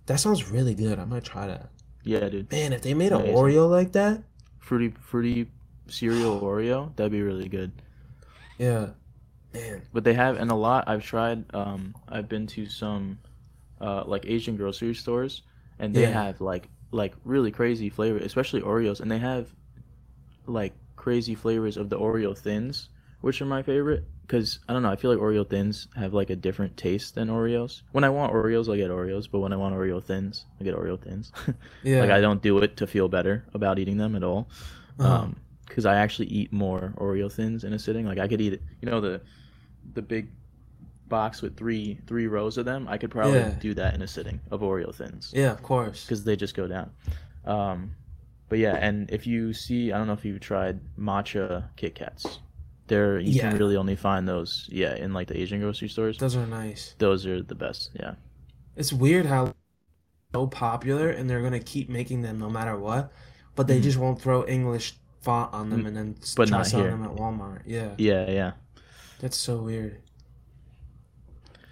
that 0.07 0.19
sounds 0.19 0.49
really 0.51 0.75
good. 0.75 0.99
I 0.99 1.05
might 1.05 1.23
try 1.23 1.47
that. 1.47 1.69
Yeah, 2.03 2.29
dude. 2.29 2.47
Man, 2.51 2.73
if 2.73 2.81
they 2.81 2.93
made 2.95 3.11
an 3.13 3.19
Amazing. 3.19 3.21
Oreo 3.21 3.69
like 3.69 3.91
that, 3.93 4.23
Fruity 4.59 4.89
fruity 4.89 5.49
cereal 5.87 6.41
Oreo, 6.41 6.93
that'd 6.97 7.11
be 7.11 7.21
really 7.21 7.47
good. 7.47 7.71
yeah, 8.57 8.89
man. 9.53 9.83
But 9.93 10.03
they 10.03 10.13
have 10.13 10.37
and 10.37 10.51
a 10.51 10.55
lot 10.55 10.83
I've 10.87 11.03
tried 11.03 11.45
um 11.55 11.95
I've 12.07 12.27
been 12.29 12.47
to 12.47 12.67
some 12.67 13.19
uh 13.81 14.03
like 14.05 14.25
Asian 14.27 14.55
grocery 14.57 14.95
stores 14.95 15.43
and 15.79 15.95
they 15.95 16.05
Yeah. 16.05 16.07
have 16.07 16.41
like 16.41 16.69
like 16.91 17.13
really 17.23 17.51
crazy 17.51 17.89
flavor, 17.89 18.17
especially 18.17 18.61
Oreos 18.61 18.99
and 18.99 19.11
they 19.11 19.19
have 19.19 19.53
like 20.47 20.73
crazy 20.95 21.35
flavors 21.35 21.77
of 21.77 21.89
the 21.89 21.97
Oreo 21.97 22.37
thins, 22.37 22.89
which 23.21 23.41
are 23.41 23.45
my 23.45 23.61
favorite 23.63 24.05
cuz 24.27 24.59
I 24.67 24.73
don't 24.73 24.81
know, 24.83 24.91
I 24.91 24.95
feel 24.95 25.11
like 25.11 25.19
Oreo 25.19 25.47
thins 25.47 25.87
have 25.95 26.13
like 26.13 26.29
a 26.29 26.35
different 26.35 26.77
taste 26.77 27.15
than 27.15 27.27
Oreos. 27.29 27.81
When 27.91 28.03
I 28.03 28.09
want 28.09 28.33
Oreos, 28.33 28.71
I 28.73 28.77
get 28.77 28.89
Oreos, 28.91 29.27
but 29.31 29.39
when 29.39 29.53
I 29.53 29.55
want 29.57 29.75
Oreo 29.75 30.01
thins, 30.01 30.45
I 30.59 30.63
get 30.63 30.75
Oreo 30.75 30.99
thins. 30.99 31.31
Yeah. 31.83 32.01
like 32.01 32.11
I 32.11 32.21
don't 32.21 32.41
do 32.41 32.57
it 32.59 32.77
to 32.77 32.87
feel 32.87 33.07
better 33.07 33.45
about 33.53 33.77
eating 33.79 33.97
them 33.97 34.15
at 34.15 34.23
all. 34.23 34.49
Uh-huh. 34.99 35.23
Um, 35.23 35.35
because 35.67 35.85
I 35.85 35.95
actually 35.95 36.27
eat 36.27 36.53
more 36.53 36.93
Oreo 36.97 37.31
thins 37.31 37.63
in 37.63 37.73
a 37.73 37.79
sitting. 37.79 38.05
Like 38.05 38.19
I 38.19 38.27
could 38.27 38.39
eat 38.39 38.53
it, 38.53 38.61
you 38.81 38.89
know 38.89 39.01
the 39.01 39.21
the 39.93 40.01
big 40.01 40.29
box 41.07 41.41
with 41.41 41.55
three 41.57 41.99
three 42.07 42.27
rows 42.27 42.57
of 42.57 42.65
them. 42.65 42.87
I 42.87 42.97
could 42.97 43.11
probably 43.11 43.39
Yeah. 43.39 43.55
do 43.59 43.73
that 43.75 43.93
in 43.95 44.01
a 44.01 44.07
sitting 44.07 44.39
of 44.51 44.61
Oreo 44.61 44.93
thins 44.93 45.31
Yeah, 45.35 45.51
of 45.51 45.61
course. 45.63 46.03
because 46.05 46.23
they 46.23 46.35
just 46.35 46.55
go 46.55 46.67
down. 46.67 46.91
Um, 47.45 47.91
but 48.49 48.59
yeah, 48.59 48.75
and 48.75 49.09
if 49.11 49.25
you 49.27 49.53
see, 49.53 49.91
I 49.91 49.97
don't 49.97 50.07
know 50.07 50.13
if 50.13 50.25
you've 50.25 50.39
tried 50.39 50.79
matcha 50.97 51.69
Kit 51.75 51.95
Kats. 51.95 52.39
They're 52.87 53.19
you 53.19 53.33
Yeah. 53.33 53.49
can 53.49 53.57
really 53.59 53.75
only 53.77 53.95
find 53.95 54.27
those, 54.27 54.67
yeah, 54.71 54.95
in 54.95 55.13
like 55.13 55.27
the 55.27 55.37
Asian 55.39 55.59
grocery 55.59 55.89
stores. 55.89 56.17
Those 56.17 56.35
are 56.35 56.45
nice. 56.47 56.95
Those 56.99 57.25
are 57.25 57.41
the 57.41 57.55
best. 57.55 57.91
Yeah, 57.99 58.15
It's 58.75 58.93
weird 58.93 59.25
how 59.25 59.53
so 60.33 60.47
popular 60.47 61.09
and 61.09 61.29
they're 61.29 61.41
gonna 61.41 61.59
keep 61.59 61.89
making 61.89 62.21
them 62.21 62.37
no 62.39 62.49
matter 62.49 62.77
what, 62.77 63.11
but 63.55 63.67
they 63.67 63.79
Mhm. 63.79 63.83
just 63.83 63.97
won't 63.97 64.21
throw 64.21 64.45
English 64.45 64.97
font 65.21 65.53
on 65.53 65.69
them 65.69 65.83
Mm, 65.83 65.87
and 65.87 65.97
then 65.97 66.15
but 66.35 66.49
try 66.49 66.57
not 66.57 66.67
selling 66.67 66.87
here. 66.87 66.91
them 66.91 67.03
at 67.03 67.11
Walmart. 67.15 67.61
Yeah, 67.65 67.95
yeah, 67.97 68.29
yeah. 68.29 68.51
that's 69.19 69.37
so 69.37 69.61
weird. 69.63 70.01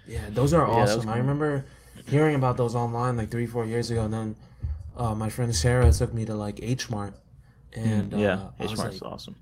Yeah, 0.06 0.20
those 0.30 0.52
are 0.52 0.66
Yeah, 0.66 0.82
awesome. 0.82 1.08
I 1.08 1.16
remember 1.18 1.64
hearing 2.06 2.34
about 2.34 2.56
those 2.56 2.74
online 2.74 3.16
like 3.16 3.30
three, 3.30 3.46
four 3.46 3.64
years 3.64 3.90
ago, 3.90 4.04
and 4.04 4.12
then 4.12 4.36
uh, 4.96 5.14
my 5.14 5.30
friend 5.30 5.54
Sarah 5.54 5.90
took 5.92 6.12
me 6.12 6.24
to 6.26 6.34
like 6.34 6.60
H 6.62 6.90
Mart, 6.90 7.14
and 7.74 8.12
Mm, 8.12 8.20
yeah, 8.20 8.34
uh, 8.34 8.50
H 8.60 8.76
Mart's 8.76 9.00
like, 9.00 9.12
awesome. 9.12 9.36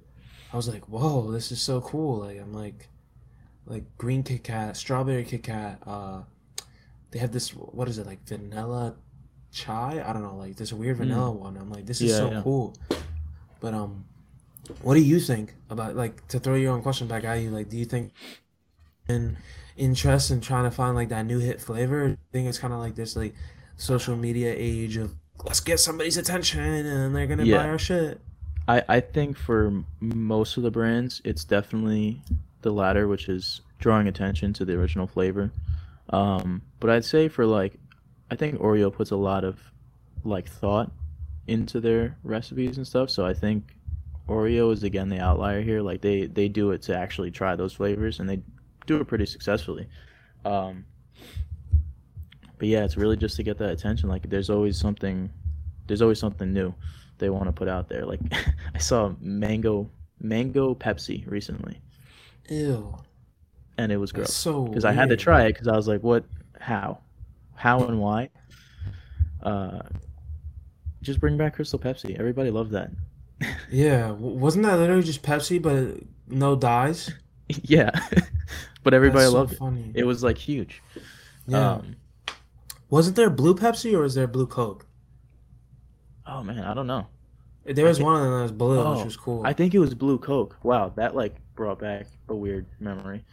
I 0.52 0.56
was 0.56 0.68
like, 0.68 0.88
whoa, 0.88 1.30
this 1.32 1.50
is 1.50 1.60
so 1.60 1.80
cool. 1.80 2.18
Like 2.20 2.38
I'm 2.40 2.52
like, 2.52 2.88
like 3.66 3.84
green 3.98 4.22
Kit 4.22 4.44
Kat, 4.44 4.76
strawberry 4.76 5.24
Kit 5.24 5.42
Kat. 5.42 5.82
Uh, 5.86 6.22
they 7.10 7.18
have 7.18 7.32
this. 7.32 7.50
What 7.50 7.88
is 7.88 7.98
it 7.98 8.06
like 8.06 8.26
vanilla 8.26 8.94
chai? 9.50 10.02
I 10.06 10.12
don't 10.12 10.22
know. 10.22 10.36
Like 10.36 10.56
this 10.56 10.72
weird 10.72 10.98
vanilla 10.98 11.30
one. 11.30 11.56
I'm 11.56 11.70
like, 11.70 11.86
this 11.86 12.00
is 12.00 12.12
Mm. 12.12 12.14
Yeah, 12.14 12.18
so 12.18 12.30
yeah. 12.30 12.42
cool. 12.42 12.76
But 13.60 13.74
um, 13.74 14.04
what 14.82 14.94
do 14.94 15.00
you 15.00 15.20
think 15.20 15.54
about 15.70 15.96
like 15.96 16.26
to 16.28 16.38
throw 16.38 16.54
your 16.54 16.72
own 16.72 16.82
question 16.82 17.06
back 17.08 17.24
at 17.24 17.34
you? 17.40 17.50
Like, 17.50 17.68
do 17.68 17.76
you 17.76 17.84
think 17.84 18.12
in 19.08 19.36
interest 19.76 20.30
in 20.30 20.40
trying 20.40 20.64
to 20.64 20.70
find 20.70 20.94
like 20.94 21.08
that 21.10 21.26
new 21.26 21.38
hit 21.38 21.60
flavor? 21.60 22.04
I 22.04 22.16
think 22.32 22.48
it's 22.48 22.58
kind 22.58 22.72
of 22.72 22.80
like 22.80 22.94
this 22.94 23.16
like 23.16 23.34
social 23.76 24.16
media 24.16 24.54
age 24.56 24.96
of 24.96 25.14
let's 25.44 25.60
get 25.60 25.80
somebody's 25.80 26.16
attention 26.16 26.60
and 26.60 27.14
they're 27.14 27.26
gonna 27.26 27.46
buy 27.46 27.68
our 27.68 27.78
shit. 27.78 28.20
I, 28.68 28.82
I 28.88 29.00
think 29.00 29.36
for 29.36 29.82
most 30.00 30.56
of 30.56 30.62
the 30.62 30.70
brands, 30.70 31.20
it's 31.24 31.44
definitely 31.44 32.20
the 32.62 32.70
latter, 32.70 33.08
which 33.08 33.28
is 33.28 33.60
drawing 33.80 34.06
attention 34.06 34.52
to 34.54 34.64
the 34.64 34.74
original 34.74 35.06
flavor. 35.06 35.50
Um, 36.10 36.62
but 36.78 36.90
I'd 36.90 37.04
say 37.04 37.28
for 37.28 37.44
like, 37.44 37.74
I 38.30 38.36
think 38.36 38.60
Oreo 38.60 38.92
puts 38.92 39.10
a 39.10 39.16
lot 39.16 39.44
of 39.44 39.58
like 40.24 40.48
thought 40.48 40.90
into 41.46 41.80
their 41.80 42.16
recipes 42.22 42.76
and 42.76 42.86
stuff. 42.86 43.10
So 43.10 43.26
I 43.26 43.34
think 43.34 43.74
Oreo 44.28 44.72
is 44.72 44.84
again 44.84 45.08
the 45.08 45.18
outlier 45.18 45.60
here. 45.60 45.82
Like 45.82 46.00
they 46.00 46.26
they 46.26 46.48
do 46.48 46.70
it 46.70 46.82
to 46.82 46.96
actually 46.96 47.30
try 47.30 47.56
those 47.56 47.72
flavors, 47.72 48.20
and 48.20 48.28
they 48.28 48.40
do 48.86 49.00
it 49.00 49.06
pretty 49.06 49.26
successfully. 49.26 49.88
Um, 50.44 50.84
but 52.58 52.68
yeah, 52.68 52.84
it's 52.84 52.96
really 52.96 53.16
just 53.16 53.36
to 53.36 53.42
get 53.42 53.58
that 53.58 53.70
attention. 53.70 54.08
Like 54.08 54.28
there's 54.28 54.50
always 54.50 54.78
something, 54.78 55.30
there's 55.86 56.02
always 56.02 56.18
something 56.18 56.52
new 56.52 56.74
they 57.18 57.30
want 57.30 57.46
to 57.46 57.52
put 57.52 57.68
out 57.68 57.88
there. 57.88 58.04
Like 58.04 58.20
I 58.74 58.78
saw 58.78 59.14
mango 59.20 59.90
mango 60.20 60.74
Pepsi 60.74 61.28
recently, 61.30 61.80
Ew. 62.48 62.96
and 63.78 63.90
it 63.90 63.96
was 63.96 64.10
That's 64.12 64.28
gross 64.28 64.34
so 64.34 64.64
because 64.64 64.84
I 64.84 64.92
had 64.92 65.08
to 65.08 65.16
try 65.16 65.44
it 65.46 65.54
because 65.54 65.68
I 65.68 65.76
was 65.76 65.88
like, 65.88 66.02
what, 66.02 66.24
how, 66.60 67.00
how 67.54 67.84
and 67.84 67.98
why. 68.00 68.30
Uh, 69.42 69.80
just 71.02 71.18
bring 71.18 71.36
back 71.36 71.56
Crystal 71.56 71.78
Pepsi. 71.78 72.18
Everybody 72.18 72.50
loved 72.50 72.70
that. 72.72 72.90
Yeah, 73.72 74.12
wasn't 74.12 74.66
that 74.66 74.78
literally 74.78 75.02
just 75.02 75.22
Pepsi, 75.22 75.60
but 75.60 76.00
no 76.28 76.54
dyes? 76.54 77.10
yeah, 77.62 77.90
but 78.82 78.94
everybody 78.94 79.26
so 79.26 79.32
loved 79.32 79.52
it. 79.52 79.58
funny. 79.58 79.92
It 79.94 80.04
was 80.04 80.22
like 80.22 80.38
huge. 80.38 80.82
Yeah. 81.46 81.72
Um, 81.72 81.96
Wasn't 82.90 83.16
there 83.16 83.30
blue 83.30 83.54
Pepsi 83.54 83.94
or 83.94 84.00
was 84.00 84.14
there 84.14 84.26
blue 84.26 84.46
Coke? 84.46 84.86
oh 86.26 86.42
man, 86.42 86.60
I 86.60 86.74
don't 86.74 86.86
know. 86.86 87.06
There 87.64 87.84
was 87.84 87.98
thi- 87.98 88.04
one 88.04 88.16
of 88.16 88.22
them 88.22 88.32
that 88.32 88.42
was 88.42 88.52
blue, 88.52 88.80
Oh, 88.80 88.96
which 88.96 89.04
was 89.04 89.16
cool. 89.16 89.42
I 89.44 89.52
think 89.52 89.74
it 89.74 89.78
was 89.78 89.94
Blue 89.94 90.18
Coke. 90.18 90.56
Wow, 90.62 90.92
that 90.96 91.14
like 91.14 91.36
brought 91.54 91.78
back 91.78 92.06
a 92.28 92.34
weird 92.34 92.66
memory. 92.80 93.24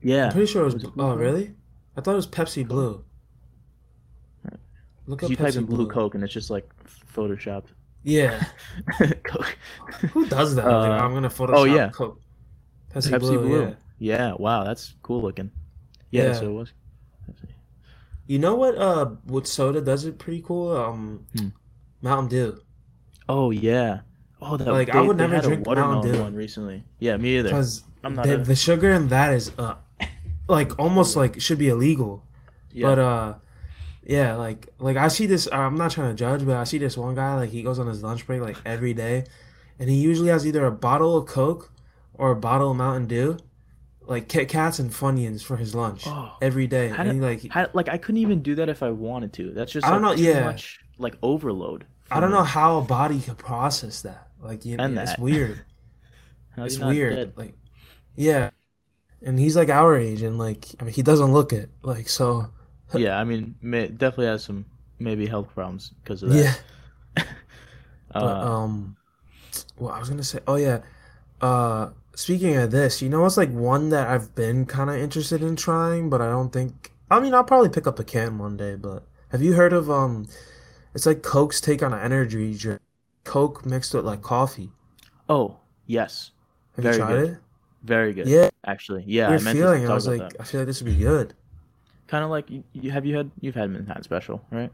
Yeah, 0.00 0.26
I'm 0.26 0.32
pretty 0.32 0.46
sure 0.52 0.62
it 0.62 0.66
was. 0.66 0.74
Was 0.74 0.84
it 0.84 0.94
blue 0.94 1.04
oh, 1.04 1.16
really? 1.16 1.54
I 1.96 2.00
thought 2.00 2.12
it 2.12 2.16
was 2.16 2.26
Pepsi 2.26 2.66
Blue. 2.66 3.04
Look 5.06 5.24
up 5.24 5.30
you 5.30 5.36
type 5.36 5.54
in 5.56 5.66
Pepsi 5.66 5.68
Blue 5.68 5.88
Coke 5.88 6.14
and 6.14 6.22
it's 6.22 6.32
just 6.32 6.48
like 6.50 6.68
photoshopped. 7.12 7.68
Yeah. 8.04 8.44
Coke. 9.24 9.56
Who 10.12 10.26
does 10.26 10.54
that? 10.54 10.64
Uh, 10.66 10.90
I'm 10.90 11.12
gonna 11.12 11.28
Photoshop 11.28 11.54
oh, 11.56 11.64
yeah. 11.64 11.88
Coke. 11.90 12.20
Pepsi, 12.94 13.10
Pepsi 13.10 13.18
Blue, 13.20 13.38
Blue. 13.40 13.62
yeah. 13.62 13.74
Yeah. 14.02 14.34
wow, 14.38 14.64
that's 14.64 14.94
cool 15.02 15.22
looking. 15.22 15.50
Yeah, 16.10 16.24
Yeah. 16.28 16.32
so 16.34 16.50
it 16.50 16.52
was. 16.54 16.72
You 18.26 18.38
know 18.38 18.54
what? 18.54 18.76
Uh, 18.76 19.06
what 19.24 19.46
soda 19.46 19.80
does 19.80 20.04
it 20.04 20.18
pretty 20.18 20.42
cool? 20.42 20.76
Um, 20.76 21.26
Hmm. 21.38 21.48
Mountain 22.00 22.28
Dew. 22.28 22.60
Oh 23.28 23.50
yeah. 23.50 24.00
Oh, 24.40 24.56
that 24.56 24.66
Like, 24.72 24.90
I 24.94 25.00
would 25.00 25.16
never 25.16 25.40
drink 25.40 25.64
Mountain 25.66 26.12
Dew. 26.12 26.20
one 26.20 26.34
recently. 26.34 26.82
Yeah, 26.98 27.16
me 27.16 27.38
either. 27.38 27.48
Because 27.48 27.84
I'm 28.02 28.14
not 28.16 28.26
the, 28.26 28.34
a- 28.34 28.38
the 28.38 28.56
sugar 28.56 28.90
in 28.90 29.08
that 29.08 29.32
is 29.32 29.52
uh, 29.58 29.74
like 30.48 30.76
almost 30.78 31.16
like 31.16 31.40
should 31.40 31.58
be 31.58 31.68
illegal. 31.68 32.24
Yeah. 32.72 32.86
But 32.88 32.98
uh, 32.98 33.34
yeah, 34.04 34.34
like 34.34 34.68
like 34.78 34.96
I 34.96 35.08
see 35.08 35.26
this. 35.26 35.46
I'm 35.52 35.76
not 35.76 35.92
trying 35.92 36.10
to 36.10 36.14
judge, 36.16 36.44
but 36.44 36.56
I 36.56 36.64
see 36.64 36.78
this 36.78 36.96
one 36.96 37.14
guy 37.14 37.34
like 37.36 37.50
he 37.50 37.62
goes 37.62 37.78
on 37.78 37.86
his 37.86 38.02
lunch 38.02 38.26
break 38.26 38.40
like 38.40 38.56
every 38.66 38.94
day, 38.94 39.24
and 39.78 39.88
he 39.88 39.96
usually 39.96 40.30
has 40.30 40.44
either 40.46 40.64
a 40.66 40.72
bottle 40.72 41.16
of 41.16 41.26
Coke 41.26 41.70
or 42.14 42.32
a 42.32 42.36
bottle 42.36 42.72
of 42.72 42.76
Mountain 42.76 43.06
Dew, 43.06 43.36
like 44.06 44.28
Kit 44.28 44.48
Kats 44.48 44.78
and 44.78 44.90
Funyuns 44.90 45.42
for 45.44 45.56
his 45.56 45.74
lunch 45.74 46.04
Oh. 46.06 46.32
every 46.40 46.66
day. 46.66 46.88
How 46.88 47.04
And 47.04 47.12
he 47.12 47.20
like 47.20 47.42
How, 47.48 47.68
like 47.74 47.88
I 47.88 47.98
couldn't 47.98 48.20
even 48.20 48.42
do 48.42 48.54
that 48.56 48.68
if 48.68 48.82
I 48.82 48.90
wanted 48.90 49.32
to. 49.34 49.52
That's 49.52 49.72
just 49.72 49.86
I 49.86 49.90
don't 49.90 50.02
like, 50.02 50.02
know, 50.02 50.14
too 50.14 50.22
yeah. 50.28 50.40
much 50.40 50.80
like 50.98 51.16
overload. 51.22 51.86
I 52.10 52.20
don't 52.20 52.30
me. 52.30 52.32
know 52.32 52.44
how 52.44 52.78
a 52.78 52.82
body 52.82 53.20
could 53.20 53.38
process 53.38 54.02
that. 54.02 54.28
Like 54.40 54.64
you, 54.64 54.78
And 54.78 54.98
it's 54.98 55.16
weird. 55.18 55.64
It's 56.56 56.78
weird. 56.78 57.12
dead? 57.14 57.32
Like 57.36 57.54
yeah, 58.16 58.50
and 59.22 59.38
he's 59.38 59.56
like 59.56 59.68
our 59.70 59.96
age, 59.96 60.22
and 60.22 60.38
like 60.38 60.66
I 60.80 60.84
mean 60.84 60.94
he 60.94 61.02
doesn't 61.02 61.32
look 61.32 61.52
it. 61.52 61.70
Like 61.82 62.08
so 62.08 62.52
yeah, 62.94 63.18
I 63.18 63.24
mean, 63.24 63.56
definitely 63.62 64.26
has 64.26 64.44
some 64.44 64.66
maybe 64.98 65.26
health 65.26 65.48
problems 65.54 65.92
because 66.02 66.22
of 66.22 66.30
that. 66.30 66.48
Yeah. 67.16 67.24
But 68.16 68.40
Uh, 68.40 68.42
um, 68.42 68.96
well, 69.78 69.92
I 69.92 69.98
was 70.00 70.08
gonna 70.10 70.22
say, 70.24 70.40
oh 70.46 70.56
yeah. 70.56 70.82
Uh, 71.40 71.90
speaking 72.14 72.56
of 72.56 72.70
this, 72.70 73.02
you 73.02 73.08
know, 73.08 73.24
it's 73.26 73.36
like 73.36 73.50
one 73.50 73.88
that 73.90 74.08
I've 74.08 74.34
been 74.34 74.66
kind 74.66 74.90
of 74.90 74.96
interested 74.96 75.42
in 75.42 75.56
trying, 75.56 76.10
but 76.10 76.20
I 76.20 76.28
don't 76.28 76.52
think. 76.52 76.92
I 77.10 77.20
mean, 77.20 77.34
I'll 77.34 77.44
probably 77.44 77.68
pick 77.68 77.86
up 77.86 77.98
a 77.98 78.04
can 78.04 78.38
one 78.38 78.56
day. 78.56 78.74
But 78.76 79.04
have 79.30 79.42
you 79.42 79.54
heard 79.54 79.72
of 79.72 79.90
um? 79.90 80.26
It's 80.94 81.06
like 81.06 81.22
Coke's 81.22 81.60
take 81.60 81.82
on 81.82 81.92
an 81.92 82.00
energy 82.00 82.54
drink. 82.56 82.80
Coke 83.24 83.64
mixed 83.64 83.94
with 83.94 84.04
like 84.04 84.22
coffee. 84.22 84.70
oh 85.28 85.58
yes, 85.86 86.30
Have 86.76 86.82
Very 86.84 86.96
you 86.96 87.00
tried 87.02 87.08
good. 87.12 87.30
it? 87.30 87.38
very 87.84 88.12
good. 88.14 88.28
Yeah. 88.28 88.48
Actually, 88.66 89.04
yeah, 89.06 89.28
I 89.28 89.38
meant 89.38 89.58
feeling. 89.58 89.82
to 89.86 89.90
I 89.90 89.94
was 89.94 90.06
like, 90.06 90.20
that. 90.20 90.36
I 90.40 90.44
feel 90.44 90.60
like 90.60 90.66
this 90.68 90.82
would 90.82 90.92
be 90.92 91.02
good. 91.02 91.34
Kind 92.06 92.24
of 92.24 92.30
like 92.30 92.50
you, 92.50 92.62
you 92.72 92.90
have 92.90 93.04
you 93.06 93.16
had 93.16 93.30
you've 93.40 93.54
had 93.54 93.70
Manhattan 93.70 94.02
Special, 94.04 94.44
right? 94.50 94.70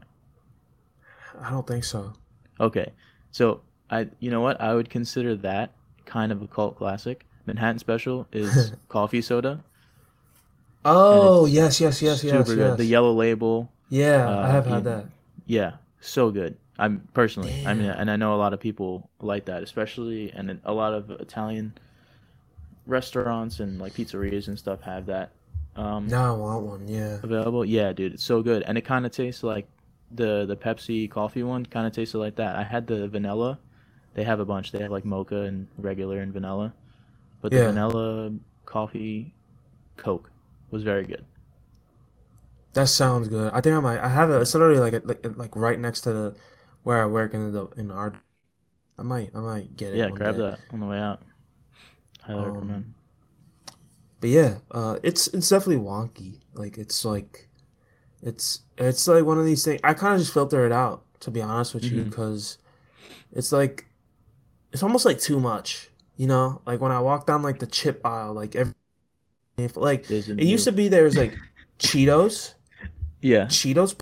I 1.41 1.49
don't 1.51 1.65
think 1.65 1.83
so. 1.83 2.13
Okay, 2.59 2.91
so 3.31 3.61
I 3.89 4.09
you 4.19 4.29
know 4.29 4.41
what 4.41 4.59
I 4.59 4.75
would 4.75 4.89
consider 4.89 5.35
that 5.37 5.71
kind 6.05 6.31
of 6.31 6.41
a 6.41 6.47
cult 6.47 6.75
classic. 6.77 7.25
Manhattan 7.49 7.79
Special 7.79 8.27
is 8.31 8.73
coffee 8.89 9.21
soda. 9.21 9.63
Oh 10.85 11.45
yes, 11.45 11.81
yes, 11.81 12.01
yes, 12.01 12.23
yes, 12.23 12.31
super 12.31 12.55
good. 12.55 12.67
yes. 12.69 12.77
The 12.77 12.85
yellow 12.85 13.11
label, 13.13 13.71
Yeah, 13.89 14.29
uh, 14.29 14.47
I 14.47 14.51
have 14.51 14.65
had 14.67 14.83
that. 14.85 15.05
yeah, 15.45 15.73
so 15.99 16.29
good. 16.31 16.57
I'm 16.77 17.07
personally, 17.13 17.65
I 17.65 17.73
mean, 17.73 17.89
and 17.89 18.09
I 18.09 18.15
know 18.15 18.33
a 18.35 18.37
lot 18.39 18.53
of 18.53 18.59
people 18.61 19.09
like 19.19 19.45
that, 19.45 19.63
especially, 19.63 20.31
and 20.31 20.61
a 20.63 20.73
lot 20.73 20.93
of 20.93 21.09
Italian 21.11 21.73
restaurants 22.85 23.59
and 23.59 23.79
like 23.79 23.93
pizzerias 23.93 24.47
and 24.47 24.57
stuff 24.57 24.81
have 24.81 25.05
that 25.07 25.31
um, 25.75 26.07
Now 26.07 26.33
I 26.33 26.37
want 26.37 26.65
one. 26.65 26.87
Yeah. 26.87 27.17
available. 27.21 27.65
Yeah, 27.65 27.91
dude, 27.93 28.13
it's 28.13 28.23
so 28.23 28.41
good, 28.41 28.63
and 28.63 28.77
it 28.77 28.81
kind 28.85 29.05
of 29.05 29.11
tastes 29.11 29.43
like 29.43 29.67
the 30.11 30.45
the 30.45 30.55
Pepsi 30.55 31.09
coffee 31.09 31.43
one. 31.43 31.65
Kind 31.65 31.87
of 31.87 31.93
tasted 31.93 32.19
like 32.19 32.35
that. 32.35 32.55
I 32.55 32.63
had 32.63 32.87
the 32.87 33.07
vanilla. 33.09 33.59
They 34.13 34.23
have 34.23 34.39
a 34.39 34.45
bunch. 34.45 34.71
They 34.71 34.79
have 34.79 34.91
like 34.91 35.03
mocha 35.05 35.41
and 35.43 35.67
regular 35.77 36.19
and 36.21 36.31
vanilla, 36.33 36.73
but 37.41 37.53
the 37.53 37.59
Yeah. 37.59 37.61
vanilla 37.61 38.33
coffee 38.65 39.35
Coke 39.97 40.31
was 40.71 40.83
very 40.83 41.05
good. 41.05 41.25
That 42.73 42.87
sounds 42.87 43.27
good. 43.27 43.51
I 43.53 43.61
think 43.61 43.75
I 43.75 43.79
might. 43.79 43.99
I 43.99 44.09
have 44.09 44.29
it. 44.29 44.41
It's 44.41 44.53
literally 44.53 44.79
like 44.79 45.03
like 45.05 45.25
like 45.37 45.55
right 45.55 45.79
next 45.79 46.01
to 46.01 46.13
the 46.13 46.35
where 46.83 47.01
I 47.01 47.05
work 47.05 47.33
in 47.33 47.51
the 47.51 47.67
in 47.77 47.91
our. 47.91 48.13
I 48.99 49.03
might 49.03 49.31
I 49.35 49.39
might 49.41 49.77
get 49.77 49.93
it. 49.93 49.97
Yeah, 49.97 50.09
grab 50.09 50.35
day. 50.35 50.37
that 50.37 50.59
on 50.71 50.79
the 50.79 50.85
way 50.85 50.99
out. 50.99 51.21
Highly 52.21 52.41
Um, 52.41 52.45
recommend. 52.45 52.93
But 54.19 54.29
yeah, 54.29 54.57
uh, 54.71 54.97
it's 55.03 55.27
it's 55.29 55.49
definitely 55.49 55.83
wonky. 55.83 56.39
Like 56.53 56.77
it's 56.77 57.05
like, 57.05 57.47
it's 58.21 58.61
it's 58.77 59.07
like 59.07 59.25
one 59.25 59.39
of 59.39 59.45
these 59.45 59.65
things. 59.65 59.81
I 59.83 59.93
kind 59.95 60.15
of 60.15 60.21
just 60.21 60.33
filter 60.33 60.65
it 60.65 60.73
out 60.73 61.03
to 61.21 61.31
be 61.31 61.41
honest 61.41 61.73
with 61.75 61.91
you 61.91 62.03
Mhm. 62.03 62.05
because 62.05 62.57
it's 63.33 63.51
like, 63.51 63.87
it's 64.73 64.83
almost 64.83 65.05
like 65.05 65.19
too 65.19 65.39
much. 65.39 65.91
You 66.19 66.27
know, 66.27 66.61
like 66.67 66.81
when 66.81 66.91
I 66.91 66.99
walk 66.99 67.25
down 67.25 67.43
like 67.43 67.59
the 67.59 67.65
chip 67.65 68.05
aisle, 68.05 68.33
like 68.33 68.53
every 68.53 68.73
like 69.75 70.05
There's 70.07 70.27
a 70.29 70.33
it 70.33 70.43
used 70.43 70.65
to 70.65 70.73
be 70.73 70.89
there 70.89 71.05
was 71.05 71.15
like 71.15 71.33
Cheetos, 71.79 72.55
Yeah, 73.21 73.45
Cheetos, 73.45 73.95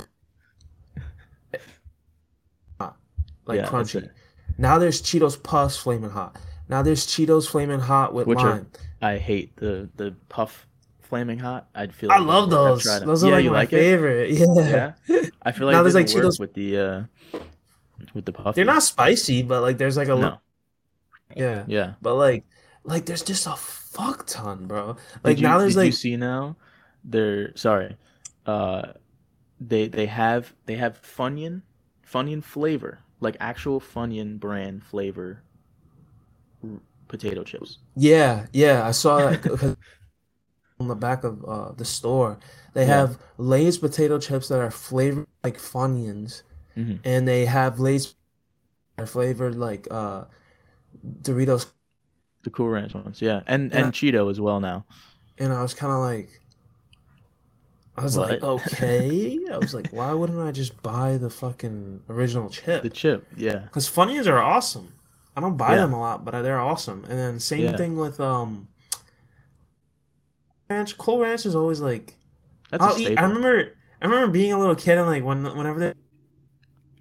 like 3.45 3.59
Yeah, 3.59 3.68
crunchy. 3.68 4.09
Now 4.57 4.80
there's 4.80 4.99
Cheetos 5.01 5.41
Puffs 5.41 5.78
flaming 5.78 6.09
hot. 6.09 6.36
Now 6.70 6.82
there's 6.82 7.05
Cheetos 7.05 7.47
flaming 7.47 7.80
hot 7.80 8.13
with 8.15 8.26
Which 8.28 8.39
are- 8.39 8.49
lime. 8.49 8.68
I 8.99 9.18
hate 9.18 9.55
the 9.57 9.88
the 9.95 10.15
puff 10.28 10.65
flaming 11.01 11.38
hot. 11.38 11.70
I'd 11.76 11.93
feel. 11.93 12.11
I 12.11 12.18
like 12.18 12.28
love 12.28 12.43
I've 12.45 12.49
those. 12.49 12.84
Those 13.01 13.24
are 13.24 13.28
yeah, 13.30 13.36
like 13.36 13.45
my 13.45 13.51
like 13.51 13.74
it? 13.74 13.78
favorite. 13.78 14.32
Yeah. 14.32 14.93
Yeah. 15.07 15.22
I 15.43 15.51
feel 15.51 15.68
like 15.68 15.74
Now 15.76 15.84
there's, 15.84 15.93
like, 15.93 16.07
Cheetos- 16.07 16.39
with 16.39 16.55
the 16.55 16.78
uh 16.80 17.03
with 18.15 18.26
the 18.26 18.34
puff. 18.34 18.55
They're 18.55 18.65
not 18.65 18.82
spicy, 18.82 19.43
but 19.43 19.61
like 19.61 19.78
there's 19.78 19.97
like 19.97 20.07
a 20.07 20.15
No. 20.15 20.39
Yeah. 21.36 21.63
Yeah. 21.67 21.93
But 22.01 22.15
like 22.15 22.45
like 22.84 23.05
there's 23.05 23.23
just 23.23 23.47
a 23.47 23.55
fuck 23.55 24.25
ton, 24.28 24.65
bro. 24.67 24.97
Like 25.23 25.38
you, 25.38 25.43
now 25.43 25.57
there's 25.59 25.75
did 25.75 25.86
you 25.86 25.91
see 25.91 26.15
now? 26.17 26.55
They're 27.03 27.55
sorry. 27.55 27.97
Uh, 28.45 28.93
they 29.59 29.88
they 29.88 30.05
have 30.05 30.53
they 30.65 30.75
have 30.75 31.01
Funyun, 31.01 31.61
Funyun 32.09 32.43
flavor, 32.43 32.99
like 33.19 33.36
actual 33.39 33.80
Funyun 33.82 34.39
brand 34.39 34.84
flavor. 34.84 35.41
r- 36.63 36.80
Potato 37.07 37.43
chips. 37.43 37.78
yeah, 37.95 38.47
yeah, 38.51 38.86
I 38.86 38.91
saw 38.91 39.17
that 39.32 39.78
on 40.80 40.88
the 40.89 40.95
back 40.95 41.23
of 41.23 41.43
uh 41.45 41.71
the 41.71 41.86
store. 41.86 42.38
They 42.73 42.86
Yeah. 42.86 42.97
have 43.07 43.17
Lay's 43.38 43.78
potato 43.78 44.19
chips 44.19 44.49
that 44.49 44.59
are 44.59 44.69
flavored 44.71 45.25
like 45.43 45.57
Funyuns 45.57 46.43
Mhm. 46.75 46.99
and 47.05 47.28
they 47.28 47.45
have 47.45 47.80
Lay's 47.80 48.13
that 48.97 49.03
are 49.03 49.07
flavored 49.07 49.55
like 49.55 49.88
uh 49.89 50.25
Doritos 51.21 51.67
The 52.43 52.49
Cool 52.49 52.69
Ranch 52.69 52.93
ones, 52.93 53.21
yeah, 53.21 53.41
and 53.47 53.71
Yeah. 53.71 53.85
and 53.85 53.93
Cheeto 53.93 54.29
as 54.31 54.39
well 54.39 54.59
now. 54.59 54.85
and 55.37 55.53
I 55.53 55.61
was 55.61 55.73
kind 55.73 55.91
of 55.93 55.99
like 55.99 56.41
I 57.97 58.03
was 58.03 58.15
like, 58.15 58.43
okay. 58.55 59.39
I 59.51 59.57
was 59.57 59.73
like, 59.73 59.91
why 59.91 60.13
wouldn't 60.13 60.39
I 60.39 60.51
just 60.51 60.81
buy 60.83 61.17
the 61.17 61.29
fucking 61.31 62.01
original 62.09 62.49
chip? 62.49 62.83
The 62.83 62.89
chip, 62.91 63.25
yeah, 63.35 63.59
Because 63.59 63.89
Funyuns 63.89 64.27
are 64.27 64.37
awesome. 64.41 64.93
I 65.35 65.41
don't 65.41 65.57
buy 65.57 65.71
Yeah. 65.75 65.81
them 65.81 65.93
a 65.93 65.99
lot, 65.99 66.23
but 66.25 66.41
they're 66.43 66.59
awesome. 66.59 67.03
And 67.09 67.17
then 67.17 67.39
same 67.39 67.61
Yeah. 67.65 67.77
thing 67.77 67.97
with 67.97 68.19
um 68.19 68.67
Ranch. 70.69 70.97
Cool 70.97 71.19
Ranch 71.19 71.45
is 71.45 71.55
always 71.55 71.79
like 71.79 72.15
that's 72.69 72.83
I'll 72.83 72.97
eat. 72.99 73.17
I 73.17 73.23
remember 73.23 73.73
I 74.01 74.05
remember 74.05 74.31
being 74.31 74.51
a 74.53 74.59
little 74.59 74.75
kid 74.75 74.97
and 74.97 75.07
like 75.07 75.23
when 75.23 75.43
whenever 75.55 75.79
they 75.79 75.93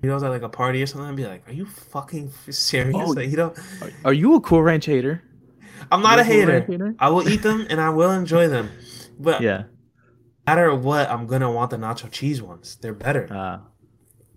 you 0.06 0.12
know 0.12 0.24
at 0.24 0.30
like 0.30 0.42
a 0.42 0.48
party 0.48 0.82
or 0.82 0.86
something, 0.86 1.08
I'd 1.08 1.16
be 1.16 1.26
like, 1.26 1.48
"Are 1.48 1.52
you 1.52 1.66
fucking 1.66 2.30
serious?" 2.50 2.96
Oh. 2.96 3.10
Like 3.10 3.28
you 3.30 3.36
know, 3.36 3.54
Are, 4.04 4.12
you 4.12 4.34
a 4.34 4.40
Cool 4.40 4.62
Ranch 4.62 4.86
hater? 4.86 5.22
I'm 5.90 6.00
not 6.02 6.14
You 6.16 6.20
a 6.20 6.24
hater. 6.24 6.94
I 6.98 7.10
will 7.10 7.28
eat 7.28 7.42
them 7.42 7.66
and 7.68 7.80
I 7.80 7.90
will 7.90 8.10
enjoy 8.12 8.48
them, 8.48 8.70
but 9.18 9.40
Yeah. 9.42 9.58
no 9.58 9.66
matter 10.46 10.74
what, 10.74 11.10
I'm 11.10 11.26
gonna 11.26 11.50
want 11.50 11.70
the 11.70 11.76
nacho 11.76 12.10
cheese 12.10 12.40
ones. 12.40 12.76
They're 12.80 12.94
better. 12.94 13.26
Uh, 13.30 13.58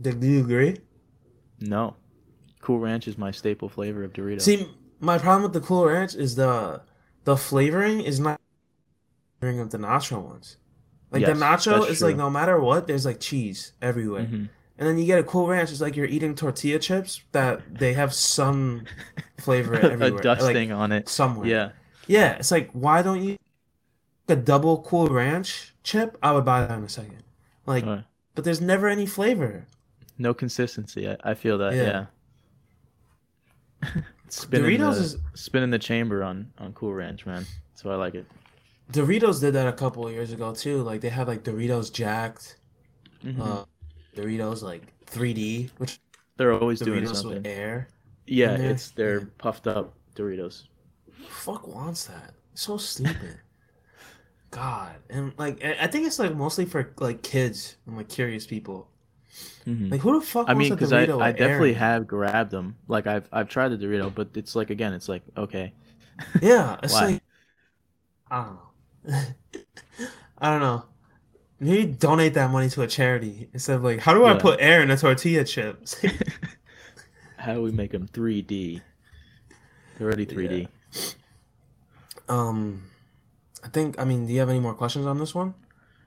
Do 0.02 0.14
do 0.14 0.28
you 0.28 0.40
agree? 0.42 0.78
no. 1.60 1.96
Cool 2.62 2.80
Ranch 2.80 3.08
is 3.08 3.18
my 3.18 3.32
staple 3.32 3.70
flavor 3.70 4.04
of 4.04 4.12
Doritos. 4.12 4.42
See, 4.42 4.68
my 5.00 5.18
problem 5.18 5.44
with 5.44 5.54
the 5.54 5.62
Cool 5.62 5.86
Ranch 5.86 6.14
is 6.14 6.36
the 6.36 6.82
the 7.24 7.38
flavoring 7.38 8.02
is 8.02 8.20
not 8.20 8.40
flavoring 9.40 9.60
of 9.62 9.70
the 9.72 9.78
nacho 9.78 10.22
ones. 10.22 10.58
Like 11.12 11.26
the 11.26 11.32
nacho 11.34 11.88
is 11.90 12.02
like 12.02 12.18
no 12.18 12.30
matter 12.30 12.60
what, 12.60 12.86
there's 12.88 13.06
like 13.06 13.20
cheese 13.20 13.74
everywhere, 13.82 14.26
Mhm. 14.26 14.50
And 14.80 14.88
then 14.88 14.98
you 14.98 15.06
get 15.06 15.20
a 15.20 15.24
Cool 15.24 15.46
Ranch. 15.48 15.72
It's 15.72 15.82
like 15.82 15.96
you're 15.96 16.08
eating 16.08 16.34
tortilla 16.34 16.80
chips 16.80 17.22
that 17.34 17.62
they 17.78 17.94
have 17.94 18.14
some 18.14 18.86
flavor 19.38 19.76
everywhere, 19.80 20.20
a 20.20 20.22
dusting 20.24 20.72
on 20.72 20.92
it. 20.92 21.08
somewhere. 21.10 21.48
Yeah. 21.48 21.70
yeah. 22.08 22.32
It's 22.38 22.50
like 22.52 22.72
why 22.72 23.02
don't 23.04 23.22
you 23.22 23.38
a 24.28 24.36
double 24.36 24.82
Cool 24.84 25.08
Ranch 25.10 25.74
chip? 25.84 26.18
I 26.24 26.32
would 26.32 26.46
buy 26.46 26.66
that 26.66 26.78
in 26.78 26.84
a 26.84 26.90
second. 26.90 27.24
Like, 27.66 27.86
but 28.36 28.44
there's 28.44 28.62
never 28.62 28.88
any 28.88 29.06
flavor. 29.06 29.66
no 30.18 30.34
consistency. 30.34 31.08
I, 31.10 31.18
I 31.24 31.34
feel 31.36 31.58
that. 31.60 31.74
Yeah. 31.76 32.06
Yeah. 33.84 34.02
spinning 34.30 34.80
Doritos 34.80 34.96
the, 34.96 35.02
is- 35.02 35.18
spinning 35.34 35.70
the 35.70 35.80
chamber 35.80 36.24
on 36.24 36.52
on 36.58 36.74
Cool 36.74 36.94
Ranch, 36.94 37.26
man. 37.26 37.46
That's 37.72 37.84
why 37.84 37.94
I 37.94 37.96
like 37.96 38.16
it. 38.16 38.26
Doritos 38.92 39.40
did 39.40 39.54
that 39.54 39.68
a 39.68 39.74
couple 39.74 40.08
of 40.08 40.14
years 40.14 40.32
ago 40.34 40.54
too. 40.54 40.82
Like 40.84 41.02
they 41.02 41.10
had 41.10 41.28
like 41.28 41.44
Doritos 41.44 41.92
Jacked, 41.94 42.58
Mhm. 43.24 43.40
uh, 43.40 43.66
Doritos 44.16 44.62
like 44.62 44.93
3D, 45.05 45.70
which 45.78 45.99
They're 46.38 46.53
always 46.53 46.82
doing 46.82 47.05
Doritos 47.05 47.16
something. 47.16 47.43
with 47.43 47.45
air. 47.45 47.89
Yeah, 48.28 48.55
it's 48.55 48.91
they're 48.91 49.22
Yeah. 49.22 49.26
puffed 49.38 49.68
up 49.68 49.95
Doritos. 50.16 50.68
Fuck 51.30 51.68
wants 51.68 52.05
that? 52.07 52.34
So 52.55 52.78
stupid. 52.78 53.39
God, 54.51 54.95
and 55.10 55.34
like 55.38 55.64
I 55.64 55.88
think 55.88 56.07
it's 56.07 56.18
like 56.20 56.36
mostly 56.36 56.66
for 56.66 56.91
like 56.99 57.22
kids 57.22 57.76
and 57.86 57.95
like 57.97 58.10
curious 58.10 58.47
people. 58.47 58.89
Mhm. 59.66 59.91
Like 59.91 60.01
who 60.01 60.20
the 60.20 60.26
fuck 60.26 60.47
I 60.47 60.53
mean, 60.55 60.74
because 60.74 60.93
I, 60.93 61.03
I 61.20 61.32
with 61.32 61.36
air 61.38 61.38
definitely 61.38 61.74
have 61.74 62.07
grabbed 62.07 62.51
them. 62.51 62.78
Like 62.88 63.07
I've 63.07 63.28
I've 63.32 63.49
tried 63.49 63.70
the 63.70 63.78
Dorito, 63.78 64.14
but 64.14 64.30
it's 64.36 64.55
like 64.55 64.70
again, 64.70 64.93
it's 64.93 65.10
like 65.10 65.24
okay, 65.38 65.74
Yeah, 66.41 66.78
it's 66.84 67.01
like 67.01 67.22
I 68.32 68.43
don't 68.43 68.55
know. 68.55 69.26
I 70.38 70.49
don't 70.51 70.62
know. 70.62 70.86
Maybe 71.60 71.86
donate 71.86 72.36
that 72.36 72.51
money 72.51 72.70
to 72.70 72.84
a 72.84 72.88
charity 72.88 73.49
instead 73.53 73.76
of 73.76 73.84
like, 73.84 73.99
how 73.99 74.14
do 74.14 74.26
I 74.26 74.36
put 74.36 74.62
air 74.62 74.82
in 74.82 74.89
a 74.91 74.97
tortilla 74.97 75.43
chips? 75.43 75.99
how 77.38 77.53
do 77.53 77.62
we 77.62 77.72
make 77.72 77.91
them 77.91 78.07
3D? 78.07 78.82
They're 79.97 80.07
already 80.07 80.26
3D. 80.26 80.68
um, 82.30 82.84
I 83.64 83.68
think. 83.68 83.99
I 83.99 84.05
mean, 84.05 84.26
do 84.26 84.34
you 84.34 84.39
have 84.39 84.49
any 84.49 84.60
more 84.60 84.74
questions 84.74 85.05
on 85.05 85.20
this 85.20 85.36
one? 85.36 85.53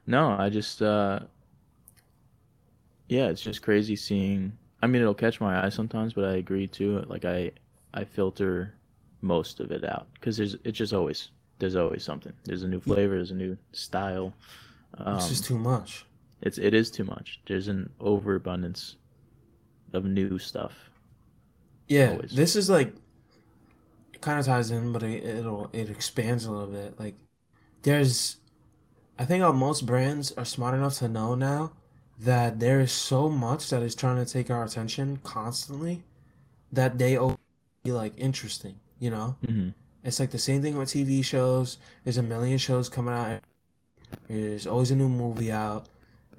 No, 0.06 0.30
I 0.38 0.48
just 0.48 0.82
uh 0.82 1.20
yeah, 3.08 3.28
it's 3.28 3.42
just 3.42 3.62
crazy 3.62 3.96
seeing 3.96 4.52
I 4.82 4.86
mean 4.86 5.02
it'll 5.02 5.14
catch 5.14 5.40
my 5.40 5.64
eye 5.64 5.68
sometimes, 5.68 6.12
but 6.12 6.24
I 6.24 6.34
agree 6.34 6.66
too. 6.66 7.04
Like 7.06 7.24
I 7.24 7.52
I 7.94 8.04
filter 8.04 8.74
most 9.20 9.60
of 9.60 9.70
it 9.70 9.84
out 9.84 10.08
cuz 10.20 10.36
there's 10.36 10.56
it's 10.64 10.78
just 10.78 10.92
always 10.92 11.30
there's 11.58 11.76
always 11.76 12.02
something. 12.02 12.32
There's 12.44 12.64
a 12.64 12.68
new 12.68 12.80
flavor, 12.80 13.14
there's 13.14 13.30
a 13.30 13.36
new 13.36 13.56
style. 13.72 14.34
Um, 14.94 15.04
It's 15.12 15.28
just 15.28 15.44
too 15.44 15.58
much. 15.58 16.06
It's 16.42 16.58
it 16.58 16.74
is 16.74 16.90
too 16.90 17.04
much. 17.04 17.40
There's 17.46 17.68
an 17.68 17.94
overabundance 17.98 18.96
of 19.92 20.04
new 20.04 20.38
stuff. 20.38 20.90
Yeah, 21.88 22.16
Always. 22.16 22.30
this 22.30 22.56
is 22.56 22.70
like 22.70 22.92
it 24.12 24.20
kind 24.20 24.38
of 24.38 24.46
ties 24.46 24.70
in, 24.70 24.92
but 24.92 25.02
it, 25.02 25.24
it'll 25.24 25.68
it 25.72 25.90
expands 25.90 26.44
a 26.44 26.50
little 26.52 26.66
bit. 26.68 26.98
Like 26.98 27.14
there's, 27.82 28.38
I 29.18 29.26
think 29.26 29.42
most 29.54 29.86
brands 29.86 30.32
are 30.34 30.44
smart 30.46 30.74
enough 30.74 30.96
to 30.98 31.08
know 31.08 31.34
now 31.34 31.72
that 32.20 32.60
there 32.60 32.80
is 32.80 32.92
so 32.92 33.28
much 33.28 33.70
that 33.70 33.82
is 33.82 33.94
trying 33.94 34.24
to 34.24 34.30
take 34.30 34.50
our 34.50 34.64
attention 34.64 35.18
constantly 35.24 36.04
that 36.72 36.98
they 36.98 37.18
be 37.84 37.92
like 37.92 38.14
interesting. 38.18 38.76
You 39.00 39.10
know, 39.10 39.36
hmm 39.46 39.74
it's 40.04 40.20
like 40.20 40.30
the 40.32 40.38
same 40.38 40.62
thing 40.62 40.76
with 40.78 40.90
TV 40.90 41.22
shows. 41.22 41.78
There's 42.04 42.18
a 42.18 42.22
million 42.22 42.58
shows 42.58 42.88
coming 42.88 43.14
out. 43.14 43.42
There's 44.28 44.66
always 44.66 44.90
a 44.90 44.96
new 44.96 45.08
movie 45.08 45.52
out, 45.52 45.86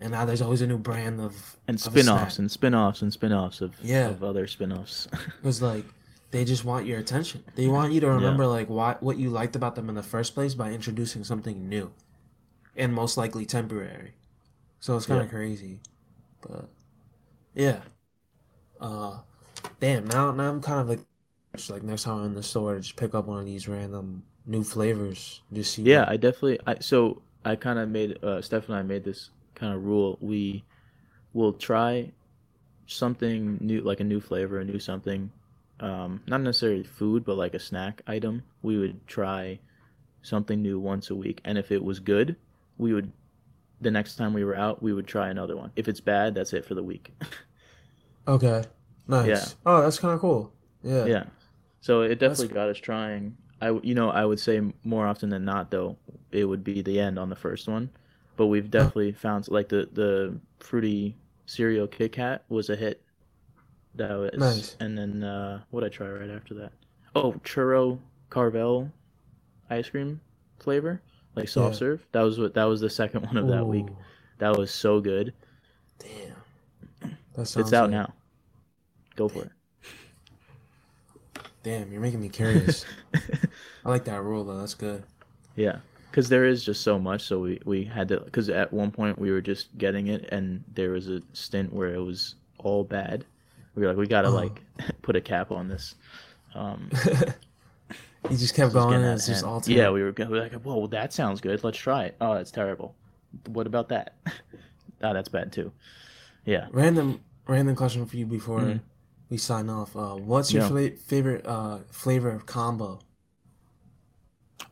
and 0.02 0.12
now 0.12 0.26
there's 0.26 0.42
always 0.42 0.62
a 0.62 0.68
new 0.68 0.78
brand 0.78 1.20
of 1.22 1.58
And 1.68 1.76
of 1.76 1.82
spin-offs 1.82 2.40
and 2.40 2.50
spin-offs 2.52 3.02
and 3.02 3.12
spin-offs 3.14 3.62
of 3.62 3.74
Yeah. 3.82 4.10
of 4.10 4.24
other 4.24 4.48
spin-offs. 4.48 5.08
Because 5.42 5.62
like 5.62 5.86
they 6.32 6.44
just 6.46 6.66
want 6.66 6.86
your 6.88 6.98
attention. 7.00 7.44
They 7.56 7.68
want 7.68 7.94
you 7.94 8.00
to 8.02 8.10
remember 8.10 8.48
like 8.48 8.68
why 8.68 8.96
what 9.00 9.18
you 9.18 9.30
liked 9.30 9.56
about 9.56 9.76
them 9.76 9.90
in 9.90 9.96
the 9.96 10.04
first 10.04 10.34
place 10.34 10.54
by 10.56 10.72
introducing 10.72 11.24
something 11.24 11.70
new, 11.70 11.92
and 12.76 12.94
most 12.94 13.18
likely 13.18 13.46
temporary. 13.46 14.14
So 14.80 14.98
it's 14.98 15.06
kind 15.06 15.22
of 15.22 15.28
Yeah. 15.28 15.32
crazy, 15.32 15.80
but 16.42 16.68
yeah. 17.54 17.82
Uh, 18.82 19.20
damn. 19.80 20.06
Now 20.08 20.32
now 20.32 20.50
I'm 20.50 20.62
kind 20.62 20.80
of 20.82 20.90
like, 20.90 21.00
like 21.70 21.84
next 21.84 22.04
time 22.04 22.18
I'm 22.20 22.26
in 22.26 22.34
the 22.34 22.44
store, 22.44 22.78
just 22.80 22.96
pick 22.96 23.14
up 23.16 23.28
one 23.28 23.40
of 23.40 23.46
these 23.46 23.68
random 23.68 24.24
new 24.46 24.64
flavors. 24.64 25.42
Just 25.54 25.74
see. 25.76 25.84
Yeah, 25.84 26.00
what- 26.02 26.10
I 26.10 26.18
definitely. 26.18 26.60
I 26.68 26.80
so 26.80 27.22
I 27.46 27.56
kind 27.56 27.80
of 27.80 27.89
made 27.89 28.24
uh, 28.24 28.41
Steph 28.41 28.68
and 28.70 28.78
I 28.78 28.82
made 28.84 29.04
this 29.04 29.30
kind 29.56 29.74
of 29.74 29.84
rule. 29.84 30.18
We 30.22 30.64
will 31.34 31.54
try 31.54 32.12
something 32.88 33.58
new, 33.62 33.82
like 33.82 34.00
a 34.00 34.04
new 34.04 34.20
flavor, 34.20 34.60
a 34.60 34.66
new 34.66 34.80
something. 34.80 35.32
Um, 35.80 36.22
not 36.28 36.41
necessarily 36.41 36.84
food, 36.84 37.26
but 37.26 37.36
like 37.38 37.54
a 37.54 37.60
snack 37.60 38.02
item. 38.08 38.44
We 38.62 38.78
would 38.78 39.06
try 39.08 39.60
something 40.22 40.62
new 40.62 40.80
once 40.80 41.10
a 41.10 41.16
week, 41.16 41.41
and 41.44 41.58
if 41.58 41.72
it 41.72 41.84
was 41.84 42.00
good, 42.00 42.36
we 42.78 42.94
would. 42.94 43.12
The 43.82 43.91
next 43.91 44.16
time 44.16 44.34
we 44.34 44.46
were 44.46 44.56
out, 44.56 44.82
we 44.82 44.94
would 44.94 45.08
try 45.08 45.28
another 45.30 45.58
one. 45.58 45.72
If 45.76 45.89
it's 45.89 46.00
bad, 46.00 46.36
that's 46.36 46.54
it 46.54 46.64
for 46.64 46.74
the 46.76 46.84
week. 46.84 47.14
Okay. 48.26 48.64
Nice. 49.10 49.28
Yeah. 49.28 49.46
Oh, 49.66 49.82
that's 49.82 50.00
kind 50.00 50.14
of 50.14 50.22
cool. 50.22 50.54
Yeah. 50.82 51.04
yeah. 51.06 51.24
So 51.82 52.04
it 52.04 52.20
That's- 52.20 52.38
definitely 52.38 52.54
got 52.56 52.70
us 52.70 52.78
trying. 52.78 53.36
I, 53.64 53.80
you 53.82 53.95
know, 53.95 54.09
I 54.09 54.26
would 54.26 54.39
say 54.39 54.61
more 54.84 55.07
often 55.07 55.30
than 55.30 55.45
not, 55.45 55.72
though, 55.72 55.95
it 56.32 56.45
would 56.45 56.64
be 56.64 56.82
the 56.82 56.99
end 56.99 57.18
on 57.18 57.30
the 57.30 57.36
first 57.36 57.68
one. 57.68 57.89
But 58.36 58.47
we've 58.47 58.70
definitely 58.70 59.11
found 59.14 59.47
like 59.49 59.70
the 59.70 59.88
the 59.93 60.38
fruity 60.59 61.16
cereal 61.45 61.88
Kit 61.88 62.11
Kat 62.14 62.43
was 62.49 62.70
a 62.70 62.76
hit. 62.76 63.01
That 63.95 64.09
was, 64.11 64.32
Nice. 64.38 64.76
and 64.80 64.97
then 64.97 65.24
uh, 65.24 65.61
what 65.70 65.84
I 65.84 65.89
try 65.89 66.07
right 66.07 66.30
after 66.32 66.55
that? 66.55 66.72
Oh, 67.16 67.34
churro 67.43 67.99
Carvel 68.32 68.91
ice 69.70 69.88
cream 69.89 70.20
flavor, 70.59 70.99
like 71.36 71.47
soft 71.47 71.76
Yeah. 71.76 71.80
serve. 71.80 72.07
That 72.11 72.22
was 72.24 72.39
what 72.39 72.53
that 72.55 72.64
was 72.66 72.82
the 72.82 72.89
second 72.89 73.26
one 73.28 73.38
of 73.38 73.47
that 73.49 73.66
week. 73.66 73.86
That 74.39 74.57
was 74.57 74.72
so 74.72 74.99
good. 74.99 75.34
Damn. 75.99 77.11
That 77.36 77.47
sounds 77.47 77.68
It's 77.68 77.74
out 77.74 77.84
like- 77.84 77.91
now. 77.91 78.14
Go 79.16 79.28
for 79.30 79.43
it. 79.43 79.51
Damn, 81.64 81.91
you're 81.91 82.01
making 82.01 82.20
me 82.20 82.30
curious. 82.30 82.84
I 83.86 83.90
like 83.90 84.06
that 84.06 84.22
rule 84.24 84.44
though. 84.44 84.58
That's 84.60 84.74
good. 84.76 85.04
Yeah, 85.56 85.78
because 86.10 86.30
there 86.30 86.46
is 86.46 86.64
just 86.64 86.82
so 86.82 86.98
much. 87.00 87.24
So 87.24 87.40
we 87.40 87.60
we 87.66 87.84
had 87.84 88.08
to. 88.10 88.20
Because 88.22 88.50
at 88.50 88.72
one 88.74 88.92
point 88.92 89.20
we 89.20 89.32
were 89.32 89.42
just 89.42 89.78
getting 89.78 90.08
it, 90.08 90.30
and 90.32 90.64
there 90.74 90.92
was 90.92 91.10
a 91.10 91.22
stint 91.34 91.72
where 91.74 91.94
it 91.94 92.00
was 92.02 92.36
all 92.60 92.84
bad. 92.84 93.26
We 93.76 93.82
were 93.82 93.90
like, 93.90 93.98
we 93.98 94.08
gotta 94.08 94.30
Oh. 94.30 94.36
like 94.36 94.62
put 95.02 95.16
a 95.16 95.22
cap 95.22 95.52
on 95.52 95.68
this. 95.68 95.96
Um, 96.56 96.90
he 98.30 98.38
just 98.38 98.56
kept 98.56 98.74
going, 98.74 98.96
and 98.96 99.06
it's 99.06 99.28
just 99.28 99.44
all 99.44 99.62
Yeah, 99.66 99.90
we 99.90 100.02
were, 100.04 100.14
we 100.18 100.26
were 100.26 100.40
like, 100.42 100.54
whoa, 100.54 100.88
that 100.88 101.12
sounds 101.14 101.42
good. 101.42 101.64
Let's 101.64 101.78
try 101.78 102.06
it. 102.06 102.16
Oh, 102.22 102.36
that's 102.36 102.52
terrible. 102.52 102.96
What 103.48 103.66
about 103.68 103.90
that? 103.90 104.14
oh, 104.28 104.32
that's 105.14 105.30
bad 105.30 105.52
too. 105.52 105.72
Yeah. 106.46 106.68
Random, 106.72 107.20
random 107.48 107.76
question 107.76 108.06
for 108.06 108.16
you 108.18 108.26
before 108.28 108.60
Mhm. 108.62 108.80
we 109.30 109.38
sign 109.38 109.70
off. 109.70 109.96
Uh, 109.96 110.16
what's 110.16 110.54
your 110.54 110.64
Yeah. 110.64 110.70
fla- 110.70 110.92
favorite 110.92 111.46
uh, 111.46 111.80
flavor 111.90 112.30
of 112.30 112.46
combo? 112.46 113.00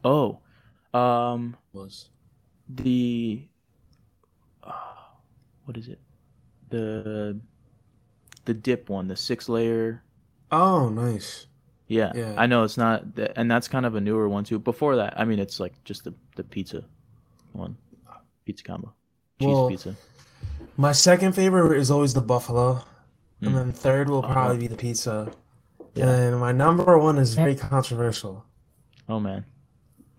Oh, 0.03 0.39
um, 0.93 1.55
Was 1.73 2.09
the 2.69 3.47
uh, 4.63 4.71
what 5.65 5.77
is 5.77 5.87
it? 5.87 5.99
The 6.69 7.39
the 8.45 8.53
dip 8.53 8.89
one, 8.89 9.07
the 9.07 9.15
six 9.15 9.47
layer. 9.49 10.03
oh 10.51 10.89
nice. 10.89 11.47
Yeah, 11.87 12.13
Yeah. 12.15 12.35
I 12.37 12.45
know 12.47 12.63
it's 12.63 12.77
not, 12.77 13.17
th- 13.17 13.33
and 13.35 13.51
that's 13.51 13.67
kind 13.67 13.85
of 13.85 13.95
a 13.95 14.01
newer 14.01 14.29
one 14.29 14.45
too. 14.45 14.59
Before 14.59 14.95
that, 14.95 15.13
I 15.19 15.25
mean, 15.25 15.39
it's 15.39 15.59
like 15.59 15.73
just 15.83 16.05
the 16.05 16.13
the 16.37 16.43
pizza 16.43 16.85
one, 17.51 17.75
pizza 18.45 18.63
combo, 18.63 18.93
cheese 19.41 19.47
Well, 19.47 19.69
pizza. 19.69 19.95
My 20.77 20.93
second 20.93 21.33
favorite 21.33 21.77
is 21.77 21.91
always 21.91 22.13
the 22.13 22.21
buffalo, 22.21 22.83
and 23.41 23.51
Mm. 23.51 23.55
then 23.55 23.71
third 23.73 24.09
will 24.09 24.23
Uh-huh. 24.23 24.33
probably 24.33 24.57
be 24.57 24.67
the 24.67 24.77
pizza. 24.77 25.31
Yeah. 25.95 26.09
And 26.09 26.39
my 26.39 26.53
number 26.53 26.97
one 26.97 27.17
is 27.17 27.35
very 27.35 27.55
controversial. 27.55 28.45
Oh 29.09 29.19
man, 29.19 29.43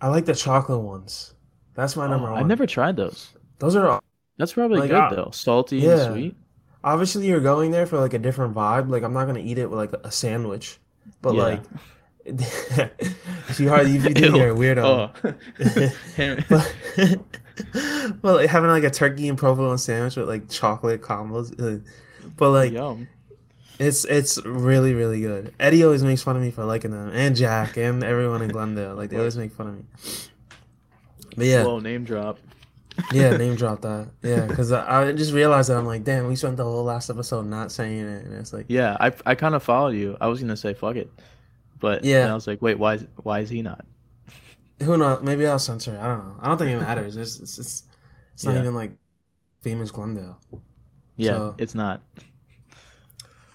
I 0.02 0.08
like 0.08 0.26
the 0.26 0.34
chocolate 0.34 0.80
ones. 0.80 1.34
That's 1.74 1.96
my 1.96 2.06
number 2.06 2.28
Oh, 2.28 2.32
one. 2.32 2.40
I've 2.40 2.46
never 2.46 2.66
tried 2.66 2.96
those. 2.96 3.32
Those 3.58 3.76
are 3.76 4.00
That's 4.36 4.52
probably 4.52 4.80
Like, 4.80 4.90
good 4.90 4.98
I- 5.00 5.14
though, 5.14 5.30
salty 5.32 5.78
yeah. 5.78 6.06
and 6.06 6.14
sweet. 6.14 6.36
obviously 6.84 7.26
you're 7.28 7.40
going 7.40 7.70
there 7.70 7.86
for 7.86 7.98
like 7.98 8.12
a 8.12 8.18
different 8.18 8.54
vibe. 8.54 8.90
Like 8.90 9.02
I'm 9.04 9.14
not 9.14 9.26
gonna 9.26 9.38
eat 9.40 9.56
it 9.58 9.70
with 9.70 9.78
like 9.78 9.92
a 10.04 10.10
sandwich, 10.10 10.78
but 11.22 11.34
Yeah. 11.34 11.42
like 11.42 11.62
you 12.26 12.34
if 13.48 13.60
you 13.60 13.66
Ew. 13.66 14.36
you're 14.36 14.54
weirdo. 14.54 14.84
Oh. 14.84 15.10
but, 16.48 18.12
but 18.22 18.34
like 18.36 18.50
having 18.50 18.70
like 18.70 18.84
a 18.84 18.90
turkey 18.90 19.28
and 19.28 19.38
provolone 19.38 19.78
sandwich 19.78 20.16
with 20.16 20.28
like 20.28 20.48
chocolate 20.48 21.02
combos, 21.02 21.52
uh, 21.60 21.80
but 22.36 22.50
like 22.50 22.72
Yum. 22.72 23.08
It's 23.78 24.04
it's 24.04 24.42
really 24.44 24.94
really 24.94 25.20
good. 25.20 25.54
Eddie 25.58 25.84
always 25.84 26.02
makes 26.02 26.22
fun 26.22 26.36
of 26.36 26.42
me 26.42 26.50
for 26.50 26.64
liking 26.64 26.90
them, 26.90 27.10
and 27.12 27.34
Jack 27.36 27.76
and 27.76 28.02
everyone 28.04 28.42
in 28.42 28.48
Glendale. 28.50 28.94
Like 28.94 29.10
they 29.10 29.16
always 29.18 29.36
make 29.36 29.52
fun 29.52 29.66
of 29.68 29.74
me. 29.76 29.84
But 31.36 31.46
yeah, 31.46 31.64
Whoa, 31.64 31.78
name 31.80 32.04
drop. 32.04 32.38
yeah, 33.12 33.36
name 33.36 33.56
drop 33.56 33.80
that. 33.82 34.08
Yeah, 34.22 34.46
because 34.46 34.70
I, 34.70 35.08
I 35.08 35.12
just 35.12 35.32
realized 35.32 35.70
that 35.70 35.78
I'm 35.78 35.86
like, 35.86 36.04
damn, 36.04 36.26
we 36.28 36.36
spent 36.36 36.56
the 36.58 36.64
whole 36.64 36.84
last 36.84 37.08
episode 37.08 37.46
not 37.46 37.72
saying 37.72 38.00
it, 38.00 38.24
and 38.26 38.34
it's 38.34 38.52
like, 38.52 38.66
Yeah, 38.68 38.96
I 39.00 39.12
I 39.24 39.34
kind 39.34 39.54
of 39.54 39.62
followed 39.62 39.94
you. 39.96 40.16
I 40.20 40.26
was 40.26 40.40
gonna 40.40 40.56
say 40.56 40.74
fuck 40.74 40.96
it, 40.96 41.10
but 41.80 42.04
Yeah. 42.04 42.26
yeah, 42.26 42.30
I 42.32 42.34
was 42.34 42.46
like, 42.46 42.60
wait, 42.60 42.78
why 42.78 42.94
is 42.94 43.06
why 43.22 43.40
is 43.40 43.48
he 43.50 43.62
not? 43.62 43.84
who 44.82 44.96
knows? 44.98 45.22
Maybe 45.22 45.46
I'll 45.46 45.60
censor 45.60 45.94
it. 45.94 46.00
I 46.00 46.08
don't 46.08 46.18
know. 46.26 46.36
I 46.40 46.48
don't 46.48 46.58
think 46.58 46.70
it 46.72 46.80
matters. 46.80 47.16
It's 47.16 47.38
it's 47.38 47.58
it's, 47.58 47.82
it's 48.34 48.44
not 48.44 48.54
Yeah. 48.54 48.60
even 48.62 48.74
like 48.74 48.92
famous 49.62 49.90
Glendale. 49.92 50.38
Yeah, 51.16 51.30
So- 51.36 51.54
it's 51.58 51.74
not. 51.74 52.02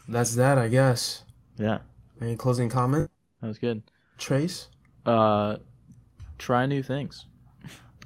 That's 0.07 0.35
that, 0.35 0.57
I 0.57 0.67
guess. 0.67 1.23
Yeah, 1.57 1.79
Any 2.21 2.35
closing 2.35 2.69
comment, 2.69 3.09
that 3.41 3.47
was 3.47 3.57
good. 3.57 3.81
Trace? 4.17 4.67
Uh, 5.05 5.57
try 6.37 6.65
new 6.65 6.83
things, 6.83 7.25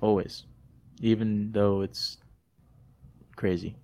always, 0.02 0.46
even 1.02 1.52
though 1.52 1.82
it's 1.82 2.18
crazy. 3.36 3.76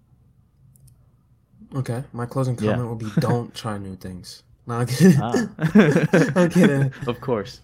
Okay, 1.76 2.04
my 2.14 2.26
closing 2.26 2.56
Yeah. 2.60 2.72
comment 2.72 2.88
will 2.88 2.96
be: 2.96 3.12
Don't 3.20 3.54
try 3.54 3.78
new 3.78 3.96
things. 3.96 4.44
No, 4.68 4.76
I'm 4.76 4.88
kidding. 4.88 5.20
Ah. 5.22 5.50
I'm 6.36 6.50
kidding. 6.50 6.92
of 7.08 7.20
course. 7.22 7.62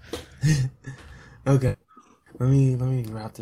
Okay, 1.47 1.76
let 2.39 2.49
me 2.49 2.76
let 2.76 2.89
me 2.89 3.06
wrap 3.12 3.34
this. 3.34 3.41